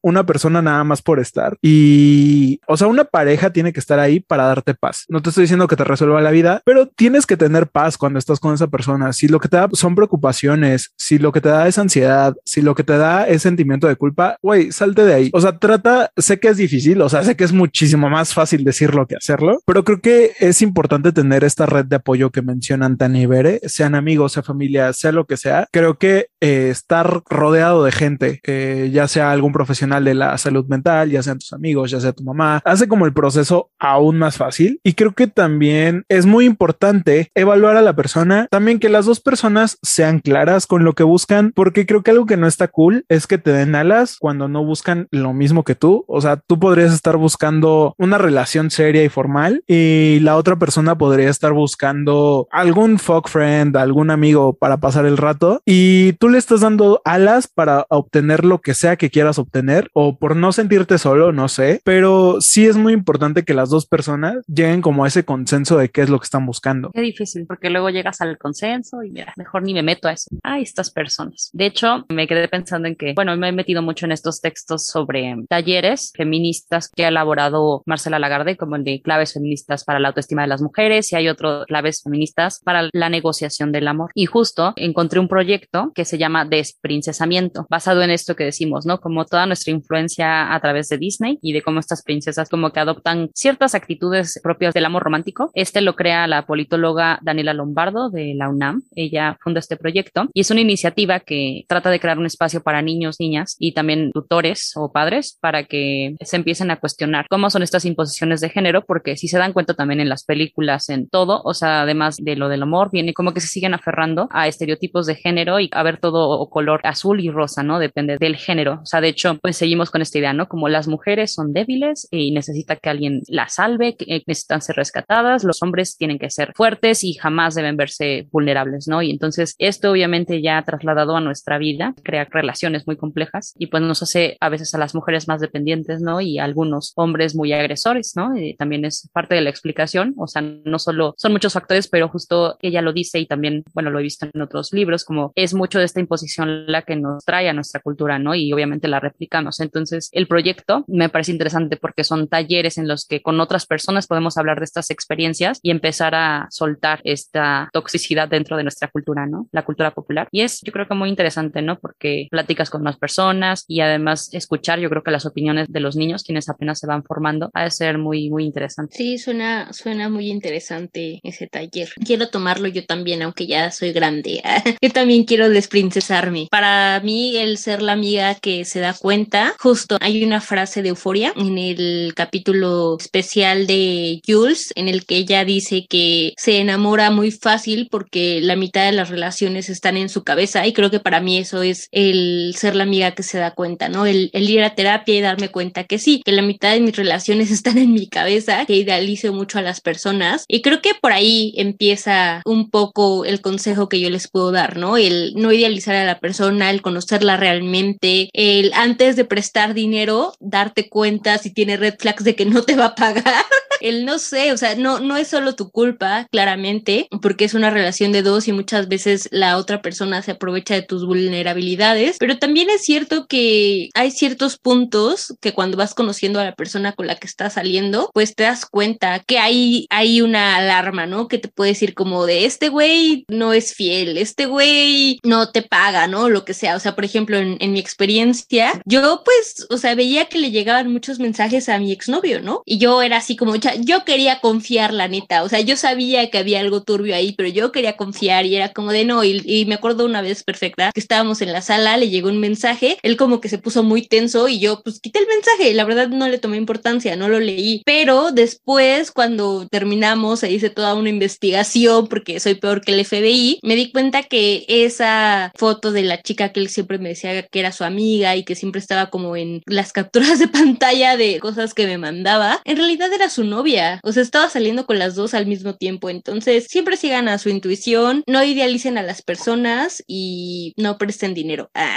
una 0.01 0.25
persona 0.25 0.61
nada 0.61 0.83
más 0.83 1.01
por 1.01 1.19
estar 1.19 1.57
y, 1.61 2.59
o 2.67 2.77
sea, 2.77 2.87
una 2.87 3.03
pareja 3.03 3.51
tiene 3.51 3.73
que 3.73 3.79
estar 3.79 3.99
ahí 3.99 4.19
para 4.19 4.45
darte 4.45 4.73
paz. 4.73 5.05
No 5.09 5.21
te 5.21 5.29
estoy 5.29 5.43
diciendo 5.43 5.67
que 5.67 5.75
te 5.75 5.83
resuelva 5.83 6.21
la 6.21 6.31
vida, 6.31 6.61
pero 6.65 6.87
tienes 6.87 7.25
que 7.25 7.37
tener 7.37 7.67
paz 7.67 7.97
cuando 7.97 8.19
estás 8.19 8.39
con 8.39 8.53
esa 8.53 8.67
persona. 8.67 9.13
Si 9.13 9.27
lo 9.27 9.39
que 9.39 9.49
te 9.49 9.57
da 9.57 9.69
son 9.73 9.95
preocupaciones, 9.95 10.93
si 10.95 11.19
lo 11.19 11.31
que 11.31 11.41
te 11.41 11.49
da 11.49 11.67
es 11.67 11.77
ansiedad, 11.77 12.35
si 12.45 12.61
lo 12.61 12.75
que 12.75 12.83
te 12.83 12.97
da 12.97 13.27
es 13.27 13.41
sentimiento 13.41 13.87
de 13.87 13.95
culpa, 13.95 14.37
güey, 14.41 14.71
salte 14.71 15.05
de 15.05 15.13
ahí. 15.13 15.29
O 15.33 15.41
sea, 15.41 15.57
trata, 15.57 16.11
sé 16.17 16.39
que 16.39 16.47
es 16.47 16.57
difícil, 16.57 17.01
o 17.01 17.09
sea, 17.09 17.23
sé 17.23 17.35
que 17.35 17.43
es 17.43 17.53
muchísimo 17.53 18.09
más 18.09 18.33
fácil 18.33 18.63
decirlo 18.63 19.07
que 19.07 19.15
hacerlo, 19.15 19.59
pero 19.65 19.83
creo 19.83 20.01
que 20.01 20.33
es 20.39 20.61
importante 20.61 21.11
tener 21.11 21.43
esta 21.43 21.65
red 21.65 21.85
de 21.85 21.97
apoyo 21.97 22.31
que 22.31 22.41
mencionan 22.41 22.78
Tani 22.97 23.21
y 23.21 23.25
Bere, 23.25 23.59
sean 23.65 23.95
amigos, 23.95 24.33
sea 24.33 24.43
familia, 24.43 24.93
sea 24.93 25.11
lo 25.11 25.25
que 25.25 25.37
sea. 25.37 25.67
Creo 25.71 25.97
que 25.97 26.27
eh, 26.41 26.69
estar 26.69 27.21
rodeado 27.29 27.83
de 27.83 27.91
gente, 27.91 28.41
eh, 28.45 28.89
ya 28.91 29.07
sea 29.07 29.31
algún 29.31 29.51
profesional 29.51 30.03
de 30.03 30.13
la 30.13 30.37
salud 30.37 30.65
mental, 30.67 31.09
ya 31.09 31.23
sean 31.23 31.39
tus 31.39 31.53
amigos, 31.53 31.91
ya 31.91 31.99
sea 31.99 32.13
tu 32.13 32.23
mamá, 32.23 32.61
hace 32.65 32.87
como 32.87 33.05
el 33.05 33.13
proceso 33.13 33.71
aún 33.79 34.17
más 34.17 34.37
fácil. 34.37 34.79
Y 34.83 34.93
creo 34.93 35.13
que 35.13 35.27
también 35.27 36.05
es 36.09 36.25
muy 36.25 36.45
importante 36.45 37.31
evaluar 37.35 37.77
a 37.77 37.81
la 37.81 37.95
persona, 37.95 38.47
también 38.49 38.79
que 38.79 38.89
las 38.89 39.05
dos 39.05 39.19
personas 39.19 39.77
sean 39.81 40.19
claras 40.19 40.67
con 40.67 40.83
lo 40.83 40.93
que 40.93 41.03
buscan, 41.03 41.51
porque 41.55 41.85
creo 41.85 42.03
que 42.03 42.11
algo 42.11 42.25
que 42.25 42.37
no 42.37 42.47
está 42.47 42.67
cool 42.67 43.05
es 43.09 43.27
que 43.27 43.37
te 43.37 43.51
den 43.51 43.75
alas 43.75 44.17
cuando 44.19 44.47
no 44.47 44.63
buscan 44.63 45.07
lo 45.11 45.33
mismo 45.33 45.63
que 45.63 45.75
tú. 45.75 46.05
O 46.07 46.21
sea, 46.21 46.37
tú 46.37 46.59
podrías 46.59 46.93
estar 46.93 47.17
buscando 47.17 47.95
una 47.97 48.17
relación 48.17 48.71
seria 48.71 49.03
y 49.03 49.09
formal 49.09 49.63
y 49.67 50.19
la 50.21 50.35
otra 50.35 50.57
persona 50.57 50.97
podría 50.97 51.29
estar 51.29 51.53
buscando 51.53 52.47
algún 52.59 52.99
fuck 52.99 53.29
friend, 53.29 53.77
algún 53.77 54.11
amigo 54.11 54.53
para 54.53 54.77
pasar 54.77 55.05
el 55.05 55.17
rato 55.17 55.61
y 55.65 56.13
tú 56.13 56.29
le 56.29 56.37
estás 56.37 56.61
dando 56.61 57.01
alas 57.05 57.47
para 57.47 57.85
obtener 57.89 58.43
lo 58.43 58.59
que 58.59 58.73
sea 58.73 58.97
que 58.97 59.09
quieras 59.09 59.39
obtener 59.39 59.89
o 59.93 60.17
por 60.17 60.35
no 60.35 60.51
sentirte 60.51 60.97
solo, 60.97 61.31
no 61.31 61.47
sé, 61.47 61.81
pero 61.83 62.41
sí 62.41 62.65
es 62.65 62.75
muy 62.75 62.93
importante 62.93 63.43
que 63.43 63.53
las 63.53 63.69
dos 63.69 63.85
personas 63.85 64.43
lleguen 64.47 64.81
como 64.81 65.05
a 65.05 65.07
ese 65.07 65.23
consenso 65.23 65.77
de 65.77 65.89
qué 65.89 66.01
es 66.01 66.09
lo 66.09 66.19
que 66.19 66.25
están 66.25 66.45
buscando. 66.45 66.91
Qué 66.91 67.01
difícil, 67.01 67.45
porque 67.47 67.69
luego 67.69 67.89
llegas 67.89 68.19
al 68.21 68.37
consenso 68.37 69.03
y 69.03 69.11
mira, 69.11 69.33
mejor 69.37 69.63
ni 69.63 69.73
me 69.73 69.83
meto 69.83 70.07
a 70.07 70.13
eso. 70.13 70.29
Ay, 70.43 70.63
estas 70.63 70.91
personas. 70.91 71.49
De 71.53 71.65
hecho, 71.65 72.05
me 72.09 72.27
quedé 72.27 72.47
pensando 72.47 72.87
en 72.87 72.95
que, 72.95 73.13
bueno, 73.13 73.35
me 73.37 73.49
he 73.49 73.51
metido 73.53 73.81
mucho 73.81 74.05
en 74.05 74.11
estos 74.11 74.41
textos 74.41 74.85
sobre 74.85 75.35
talleres 75.47 76.11
feministas 76.15 76.89
que 76.93 77.05
ha 77.05 77.07
elaborado 77.07 77.83
Marcela 77.85 78.19
Lagarde, 78.19 78.57
como 78.57 78.75
el 78.75 78.83
de 78.83 79.01
claves 79.01 79.33
feministas 79.33 79.85
para 79.85 79.99
la 79.99 80.09
autoestima 80.09 80.41
de 80.41 80.49
las 80.49 80.61
mujeres, 80.61 81.11
y 81.13 81.15
hay 81.15 81.29
otro 81.29 81.63
claves 81.65 82.01
feministas 82.03 82.48
para 82.63 82.89
la 82.91 83.09
negociación 83.09 83.71
del 83.71 83.87
amor. 83.87 84.11
Y 84.15 84.25
justo 84.25 84.73
encontré 84.75 85.19
un 85.19 85.27
proyecto 85.27 85.91
que 85.93 86.05
se 86.05 86.17
llama 86.17 86.45
Desprincesamiento, 86.45 87.67
basado 87.69 88.01
en 88.01 88.09
esto 88.09 88.35
que 88.35 88.45
decimos, 88.45 88.85
¿no? 88.85 88.99
Como 88.99 89.25
toda 89.25 89.45
nuestra 89.45 89.71
influencia 89.71 90.53
a 90.53 90.59
través 90.59 90.89
de 90.89 90.97
Disney 90.97 91.37
y 91.41 91.53
de 91.53 91.61
cómo 91.61 91.79
estas 91.79 92.03
princesas 92.03 92.49
como 92.49 92.71
que 92.71 92.79
adoptan 92.79 93.29
ciertas 93.33 93.75
actitudes 93.75 94.39
propias 94.43 94.73
del 94.73 94.85
amor 94.85 95.03
romántico. 95.03 95.51
Este 95.53 95.81
lo 95.81 95.95
crea 95.95 96.27
la 96.27 96.45
politóloga 96.45 97.19
Daniela 97.21 97.53
Lombardo 97.53 98.09
de 98.09 98.33
la 98.35 98.49
UNAM. 98.49 98.83
Ella 98.95 99.37
funda 99.41 99.59
este 99.59 99.77
proyecto 99.77 100.27
y 100.33 100.41
es 100.41 100.51
una 100.51 100.61
iniciativa 100.61 101.19
que 101.19 101.65
trata 101.67 101.89
de 101.89 101.99
crear 101.99 102.17
un 102.17 102.25
espacio 102.25 102.61
para 102.61 102.81
niños, 102.81 103.17
niñas 103.19 103.55
y 103.59 103.73
también 103.73 104.11
tutores 104.11 104.73
o 104.75 104.91
padres 104.91 105.37
para 105.39 105.63
que 105.63 106.15
se 106.21 106.35
empiecen 106.35 106.71
a 106.71 106.79
cuestionar 106.79 107.25
cómo 107.29 107.49
son 107.49 107.63
estas 107.63 107.85
imposiciones 107.85 108.41
de 108.41 108.49
género, 108.49 108.83
porque 108.85 109.17
si 109.17 109.27
se 109.27 109.37
dan 109.37 109.53
cuenta 109.53 109.73
también 109.73 109.99
en 109.99 110.09
las 110.09 110.23
películas, 110.23 110.89
en 110.89 111.09
todo, 111.09 111.41
o 111.43 111.53
sea, 111.53 111.81
además 111.81 112.17
de 112.17 112.35
lo 112.39 112.49
del 112.49 112.63
amor, 112.63 112.89
viene 112.91 113.13
como 113.13 113.33
que 113.33 113.41
se 113.41 113.47
siguen 113.47 113.73
aferrando 113.73 114.27
a 114.31 114.47
estereotipos 114.47 115.05
de 115.05 115.15
género 115.15 115.59
y 115.59 115.69
a 115.71 115.83
ver 115.83 115.99
todo 115.99 116.49
color 116.49 116.81
azul 116.83 117.19
y 117.19 117.29
rosa, 117.29 117.63
¿no? 117.63 117.79
Depende 117.79 118.17
del 118.19 118.35
género. 118.35 118.79
O 118.81 118.85
sea, 118.85 119.01
de 119.01 119.09
hecho, 119.09 119.37
pues 119.41 119.57
seguimos 119.57 119.91
con 119.91 120.01
esta 120.01 120.17
idea, 120.17 120.33
¿no? 120.33 120.47
Como 120.47 120.69
las 120.69 120.87
mujeres 120.87 121.33
son 121.33 121.53
débiles 121.53 122.07
y 122.11 122.31
necesita 122.31 122.75
que 122.75 122.89
alguien 122.89 123.21
las 123.27 123.55
salve, 123.55 123.95
que 123.95 124.23
necesitan 124.25 124.61
ser 124.61 124.75
rescatadas, 124.75 125.43
los 125.43 125.61
hombres 125.61 125.97
tienen 125.97 126.19
que 126.19 126.29
ser 126.29 126.53
fuertes 126.55 127.03
y 127.03 127.13
jamás 127.13 127.55
deben 127.55 127.77
verse 127.77 128.27
vulnerables, 128.31 128.87
¿no? 128.87 129.01
Y 129.01 129.11
entonces 129.11 129.55
esto 129.57 129.91
obviamente 129.91 130.41
ya 130.41 130.61
trasladado 130.63 131.15
a 131.15 131.21
nuestra 131.21 131.57
vida 131.57 131.93
crea 132.03 132.27
relaciones 132.29 132.87
muy 132.87 132.97
complejas 132.97 133.53
y 133.57 133.67
pues 133.67 133.83
nos 133.83 134.01
hace 134.03 134.37
a 134.39 134.49
veces 134.49 134.73
a 134.73 134.77
las 134.77 134.95
mujeres 134.95 135.27
más 135.27 135.41
dependientes, 135.41 136.01
¿no? 136.01 136.21
Y 136.21 136.39
a 136.39 136.43
algunos 136.43 136.93
hombres 136.95 137.35
muy 137.35 137.53
agresores, 137.53 138.13
¿no? 138.15 138.37
Y 138.37 138.55
también 138.55 138.85
es 138.85 139.09
parte 139.13 139.35
de 139.35 139.41
la 139.41 139.49
explicación, 139.49 140.13
o 140.17 140.27
sea, 140.27 140.41
no 140.41 140.79
solo 140.79 141.13
son 141.17 141.31
muchos 141.31 141.53
factores, 141.53 141.87
pero 141.87 142.09
justo 142.09 142.28
ella 142.61 142.81
lo 142.81 142.93
dice 142.93 143.19
y 143.19 143.25
también, 143.25 143.63
bueno, 143.73 143.89
lo 143.89 143.99
he 143.99 144.03
visto 144.03 144.27
en 144.31 144.41
otros 144.41 144.73
libros, 144.73 145.05
como 145.05 145.31
es 145.35 145.53
mucho 145.53 145.79
de 145.79 145.85
esta 145.85 145.99
imposición 145.99 146.67
la 146.67 146.81
que 146.83 146.95
nos 146.95 147.23
trae 147.25 147.49
a 147.49 147.53
nuestra 147.53 147.79
cultura, 147.81 148.19
¿no? 148.19 148.35
Y 148.35 148.51
obviamente 148.53 148.87
la 148.87 148.99
replicamos. 148.99 149.59
Entonces, 149.59 150.09
el 150.11 150.27
proyecto 150.27 150.85
me 150.87 151.09
parece 151.09 151.31
interesante 151.31 151.77
porque 151.77 152.03
son 152.03 152.27
talleres 152.27 152.77
en 152.77 152.87
los 152.87 153.05
que 153.05 153.21
con 153.21 153.39
otras 153.39 153.65
personas 153.65 154.07
podemos 154.07 154.37
hablar 154.37 154.59
de 154.59 154.65
estas 154.65 154.89
experiencias 154.89 155.59
y 155.63 155.71
empezar 155.71 156.15
a 156.15 156.47
soltar 156.49 157.01
esta 157.03 157.69
toxicidad 157.73 158.27
dentro 158.27 158.57
de 158.57 158.63
nuestra 158.63 158.87
cultura, 158.89 159.25
¿no? 159.25 159.47
La 159.51 159.63
cultura 159.63 159.93
popular. 159.93 160.27
Y 160.31 160.41
es, 160.41 160.61
yo 160.61 160.71
creo 160.71 160.87
que 160.87 160.95
muy 160.95 161.09
interesante, 161.09 161.61
¿no? 161.61 161.79
Porque 161.79 162.27
platicas 162.29 162.69
con 162.69 162.83
más 162.83 162.97
personas 162.97 163.65
y 163.67 163.81
además 163.81 164.33
escuchar, 164.33 164.79
yo 164.79 164.89
creo 164.89 165.03
que 165.03 165.11
las 165.11 165.25
opiniones 165.25 165.67
de 165.69 165.79
los 165.79 165.95
niños, 165.95 166.23
quienes 166.23 166.49
apenas 166.49 166.79
se 166.79 166.87
van 166.87 167.03
formando, 167.03 167.49
ha 167.53 167.63
de 167.63 167.71
ser 167.71 167.97
muy, 167.97 168.29
muy 168.29 168.45
interesante. 168.45 168.95
Sí, 168.95 169.17
suena, 169.17 169.71
suena 169.73 170.09
muy 170.09 170.29
interesante 170.29 171.19
ese 171.23 171.47
taller. 171.47 171.89
Quien 172.05 172.18
quiero 172.19 172.31
tomarlo 172.31 172.67
yo 172.67 172.85
también, 172.85 173.21
aunque 173.21 173.47
ya 173.47 173.71
soy 173.71 173.93
grande. 173.93 174.43
yo 174.81 174.89
también 174.89 175.23
quiero 175.23 175.47
desprincesarme. 175.47 176.49
Para 176.51 176.99
mí, 176.99 177.37
el 177.37 177.57
ser 177.57 177.81
la 177.81 177.93
amiga 177.93 178.35
que 178.35 178.65
se 178.65 178.81
da 178.81 178.93
cuenta, 178.93 179.55
justo 179.57 179.97
hay 180.01 180.21
una 180.21 180.41
frase 180.41 180.81
de 180.81 180.89
euforia 180.89 181.31
en 181.37 181.57
el 181.57 182.11
capítulo 182.15 182.97
especial 182.99 183.67
de 183.67 184.21
Jules, 184.27 184.73
en 184.75 184.89
el 184.89 185.05
que 185.05 185.15
ella 185.15 185.45
dice 185.45 185.85
que 185.89 186.33
se 186.35 186.59
enamora 186.59 187.09
muy 187.09 187.31
fácil 187.31 187.87
porque 187.89 188.41
la 188.41 188.57
mitad 188.57 188.85
de 188.85 188.91
las 188.91 189.07
relaciones 189.07 189.69
están 189.69 189.95
en 189.95 190.09
su 190.09 190.25
cabeza 190.25 190.67
y 190.67 190.73
creo 190.73 190.91
que 190.91 190.99
para 190.99 191.21
mí 191.21 191.37
eso 191.37 191.63
es 191.63 191.87
el 191.93 192.53
ser 192.57 192.75
la 192.75 192.83
amiga 192.83 193.11
que 193.11 193.23
se 193.23 193.37
da 193.37 193.51
cuenta, 193.51 193.87
¿no? 193.87 194.05
El, 194.05 194.29
el 194.33 194.49
ir 194.49 194.61
a 194.61 194.75
terapia 194.75 195.15
y 195.15 195.21
darme 195.21 195.49
cuenta 195.51 195.85
que 195.85 195.99
sí, 195.99 196.21
que 196.25 196.33
la 196.33 196.41
mitad 196.41 196.73
de 196.73 196.81
mis 196.81 196.97
relaciones 196.97 197.49
están 197.51 197.77
en 197.77 197.93
mi 197.93 198.07
cabeza, 198.07 198.65
que 198.65 198.75
idealizo 198.75 199.31
mucho 199.31 199.57
a 199.57 199.61
las 199.61 199.79
personas 199.79 200.43
y 200.49 200.61
creo 200.61 200.81
que 200.81 200.91
por 200.99 201.13
ahí 201.13 201.53
empieza 201.55 202.08
un 202.45 202.69
poco 202.69 203.25
el 203.25 203.41
consejo 203.41 203.89
que 203.89 203.99
yo 203.99 204.09
les 204.09 204.29
puedo 204.29 204.51
dar, 204.51 204.77
¿no? 204.77 204.97
El 204.97 205.33
no 205.35 205.51
idealizar 205.51 205.95
a 205.95 206.05
la 206.05 206.19
persona, 206.19 206.69
el 206.69 206.81
conocerla 206.81 207.37
realmente, 207.37 208.29
el 208.33 208.71
antes 208.73 209.15
de 209.15 209.25
prestar 209.25 209.73
dinero, 209.73 210.33
darte 210.39 210.89
cuenta 210.89 211.37
si 211.37 211.53
tiene 211.53 211.77
red 211.77 211.95
flags 211.99 212.23
de 212.23 212.35
que 212.35 212.45
no 212.45 212.63
te 212.63 212.75
va 212.75 212.85
a 212.85 212.95
pagar. 212.95 213.45
el 213.81 214.05
no 214.05 214.19
sé, 214.19 214.51
o 214.51 214.57
sea, 214.57 214.75
no, 214.75 214.99
no 214.99 215.17
es 215.17 215.27
solo 215.27 215.55
tu 215.55 215.71
culpa, 215.71 216.27
claramente, 216.31 217.07
porque 217.21 217.45
es 217.45 217.53
una 217.53 217.69
relación 217.69 218.11
de 218.11 218.21
dos 218.21 218.47
y 218.47 218.51
muchas 218.51 218.87
veces 218.87 219.27
la 219.31 219.57
otra 219.57 219.81
persona 219.81 220.21
se 220.21 220.31
aprovecha 220.31 220.75
de 220.75 220.81
tus 220.81 221.05
vulnerabilidades, 221.05 222.17
pero 222.19 222.37
también 222.37 222.69
es 222.69 222.83
cierto 222.83 223.27
que 223.27 223.89
hay 223.93 224.11
ciertos 224.11 224.57
puntos 224.57 225.35
que 225.41 225.53
cuando 225.53 225.77
vas 225.77 225.93
conociendo 225.93 226.39
a 226.39 226.45
la 226.45 226.55
persona 226.55 226.93
con 226.93 227.07
la 227.07 227.15
que 227.15 227.27
estás 227.27 227.53
saliendo, 227.53 228.09
pues 228.13 228.35
te 228.35 228.43
das 228.43 228.65
cuenta 228.65 229.19
que 229.19 229.39
hay, 229.39 229.87
hay 229.89 230.21
una 230.21 230.57
alarma, 230.57 231.05
¿no? 231.05 231.27
Que 231.27 231.37
te 231.37 231.47
puede 231.47 231.71
decir 231.71 231.93
como 231.93 232.25
de 232.25 232.45
este 232.45 232.69
güey 232.69 233.25
no 233.27 233.53
es 233.53 233.73
fiel, 233.73 234.17
este 234.17 234.45
güey 234.45 235.19
no 235.23 235.51
te 235.51 235.61
paga, 235.61 236.07
¿no? 236.07 236.29
Lo 236.29 236.45
que 236.45 236.53
sea. 236.53 236.75
O 236.75 236.79
sea, 236.79 236.95
por 236.95 237.05
ejemplo, 237.05 237.37
en, 237.37 237.57
en 237.59 237.73
mi 237.73 237.79
experiencia, 237.79 238.81
yo 238.85 239.21
pues, 239.23 239.67
o 239.69 239.77
sea, 239.77 239.95
veía 239.95 240.25
que 240.25 240.39
le 240.39 240.51
llegaban 240.51 240.91
muchos 240.91 241.19
mensajes 241.19 241.69
a 241.69 241.79
mi 241.79 241.91
exnovio, 241.91 242.41
¿no? 242.41 242.61
Y 242.65 242.77
yo 242.77 243.01
era 243.01 243.17
así 243.17 243.35
como, 243.35 243.55
yo 243.75 244.05
quería 244.05 244.39
confiar, 244.39 244.93
la 244.93 245.07
neta. 245.07 245.43
O 245.43 245.49
sea, 245.49 245.59
yo 245.61 245.75
sabía 245.75 246.29
que 246.29 246.37
había 246.37 246.59
algo 246.59 246.83
turbio 246.83 247.15
ahí, 247.15 247.33
pero 247.33 247.49
yo 247.49 247.71
quería 247.71 247.97
confiar 247.97 248.45
y 248.45 248.55
era 248.55 248.73
como 248.73 248.91
de 248.91 249.05
no. 249.05 249.23
Y, 249.23 249.41
y 249.45 249.65
me 249.65 249.75
acuerdo 249.75 250.05
una 250.05 250.21
vez 250.21 250.43
perfecta 250.43 250.91
que 250.93 250.99
estábamos 250.99 251.41
en 251.41 251.53
la 251.53 251.61
sala, 251.61 251.97
le 251.97 252.09
llegó 252.09 252.29
un 252.29 252.39
mensaje, 252.39 252.97
él 253.03 253.17
como 253.17 253.41
que 253.41 253.49
se 253.49 253.57
puso 253.57 253.83
muy 253.83 254.07
tenso 254.07 254.47
y 254.47 254.59
yo 254.59 254.81
pues 254.83 254.99
quité 254.99 255.19
el 255.19 255.27
mensaje. 255.27 255.73
La 255.73 255.85
verdad 255.85 256.09
no 256.09 256.27
le 256.27 256.37
tomé 256.37 256.57
importancia, 256.57 257.15
no 257.15 257.29
lo 257.29 257.39
leí. 257.39 257.81
Pero 257.85 258.31
después, 258.31 259.11
cuando 259.11 259.67
terminamos, 259.69 260.41
se 260.41 260.51
hice 260.51 260.69
toda 260.69 260.93
una 260.95 261.09
investigación 261.09 262.07
porque 262.07 262.39
soy 262.39 262.55
peor 262.55 262.81
que 262.81 262.93
el 262.93 263.05
FBI, 263.05 263.59
me 263.63 263.75
di 263.75 263.91
cuenta 263.91 264.23
que 264.23 264.65
esa 264.67 265.51
foto 265.55 265.91
de 265.91 266.03
la 266.03 266.21
chica 266.21 266.49
que 266.49 266.59
él 266.59 266.69
siempre 266.69 266.97
me 266.97 267.09
decía 267.09 267.43
que 267.43 267.59
era 267.59 267.71
su 267.71 267.83
amiga 267.83 268.35
y 268.35 268.43
que 268.43 268.55
siempre 268.55 268.79
estaba 268.79 269.09
como 269.09 269.35
en 269.35 269.61
las 269.65 269.93
capturas 269.93 270.39
de 270.39 270.47
pantalla 270.59 271.17
de 271.17 271.39
cosas 271.39 271.73
que 271.73 271.87
me 271.87 271.97
mandaba, 271.97 272.61
en 272.65 272.77
realidad 272.77 273.11
era 273.13 273.29
su 273.29 273.43
novia. 273.43 273.58
O 274.03 274.11
sea, 274.11 274.23
estaba 274.23 274.49
saliendo 274.49 274.85
con 274.85 274.99
las 274.99 275.15
dos 275.15 275.33
al 275.33 275.45
mismo 275.45 275.75
tiempo. 275.75 276.09
Entonces, 276.09 276.65
siempre 276.69 276.97
sigan 276.97 277.27
a 277.27 277.37
su 277.37 277.49
intuición, 277.49 278.23
no 278.27 278.43
idealicen 278.43 278.97
a 278.97 279.03
las 279.03 279.21
personas 279.21 280.03
y 280.07 280.73
no 280.77 280.97
presten 280.97 281.33
dinero. 281.33 281.69
Ah. 281.81 281.95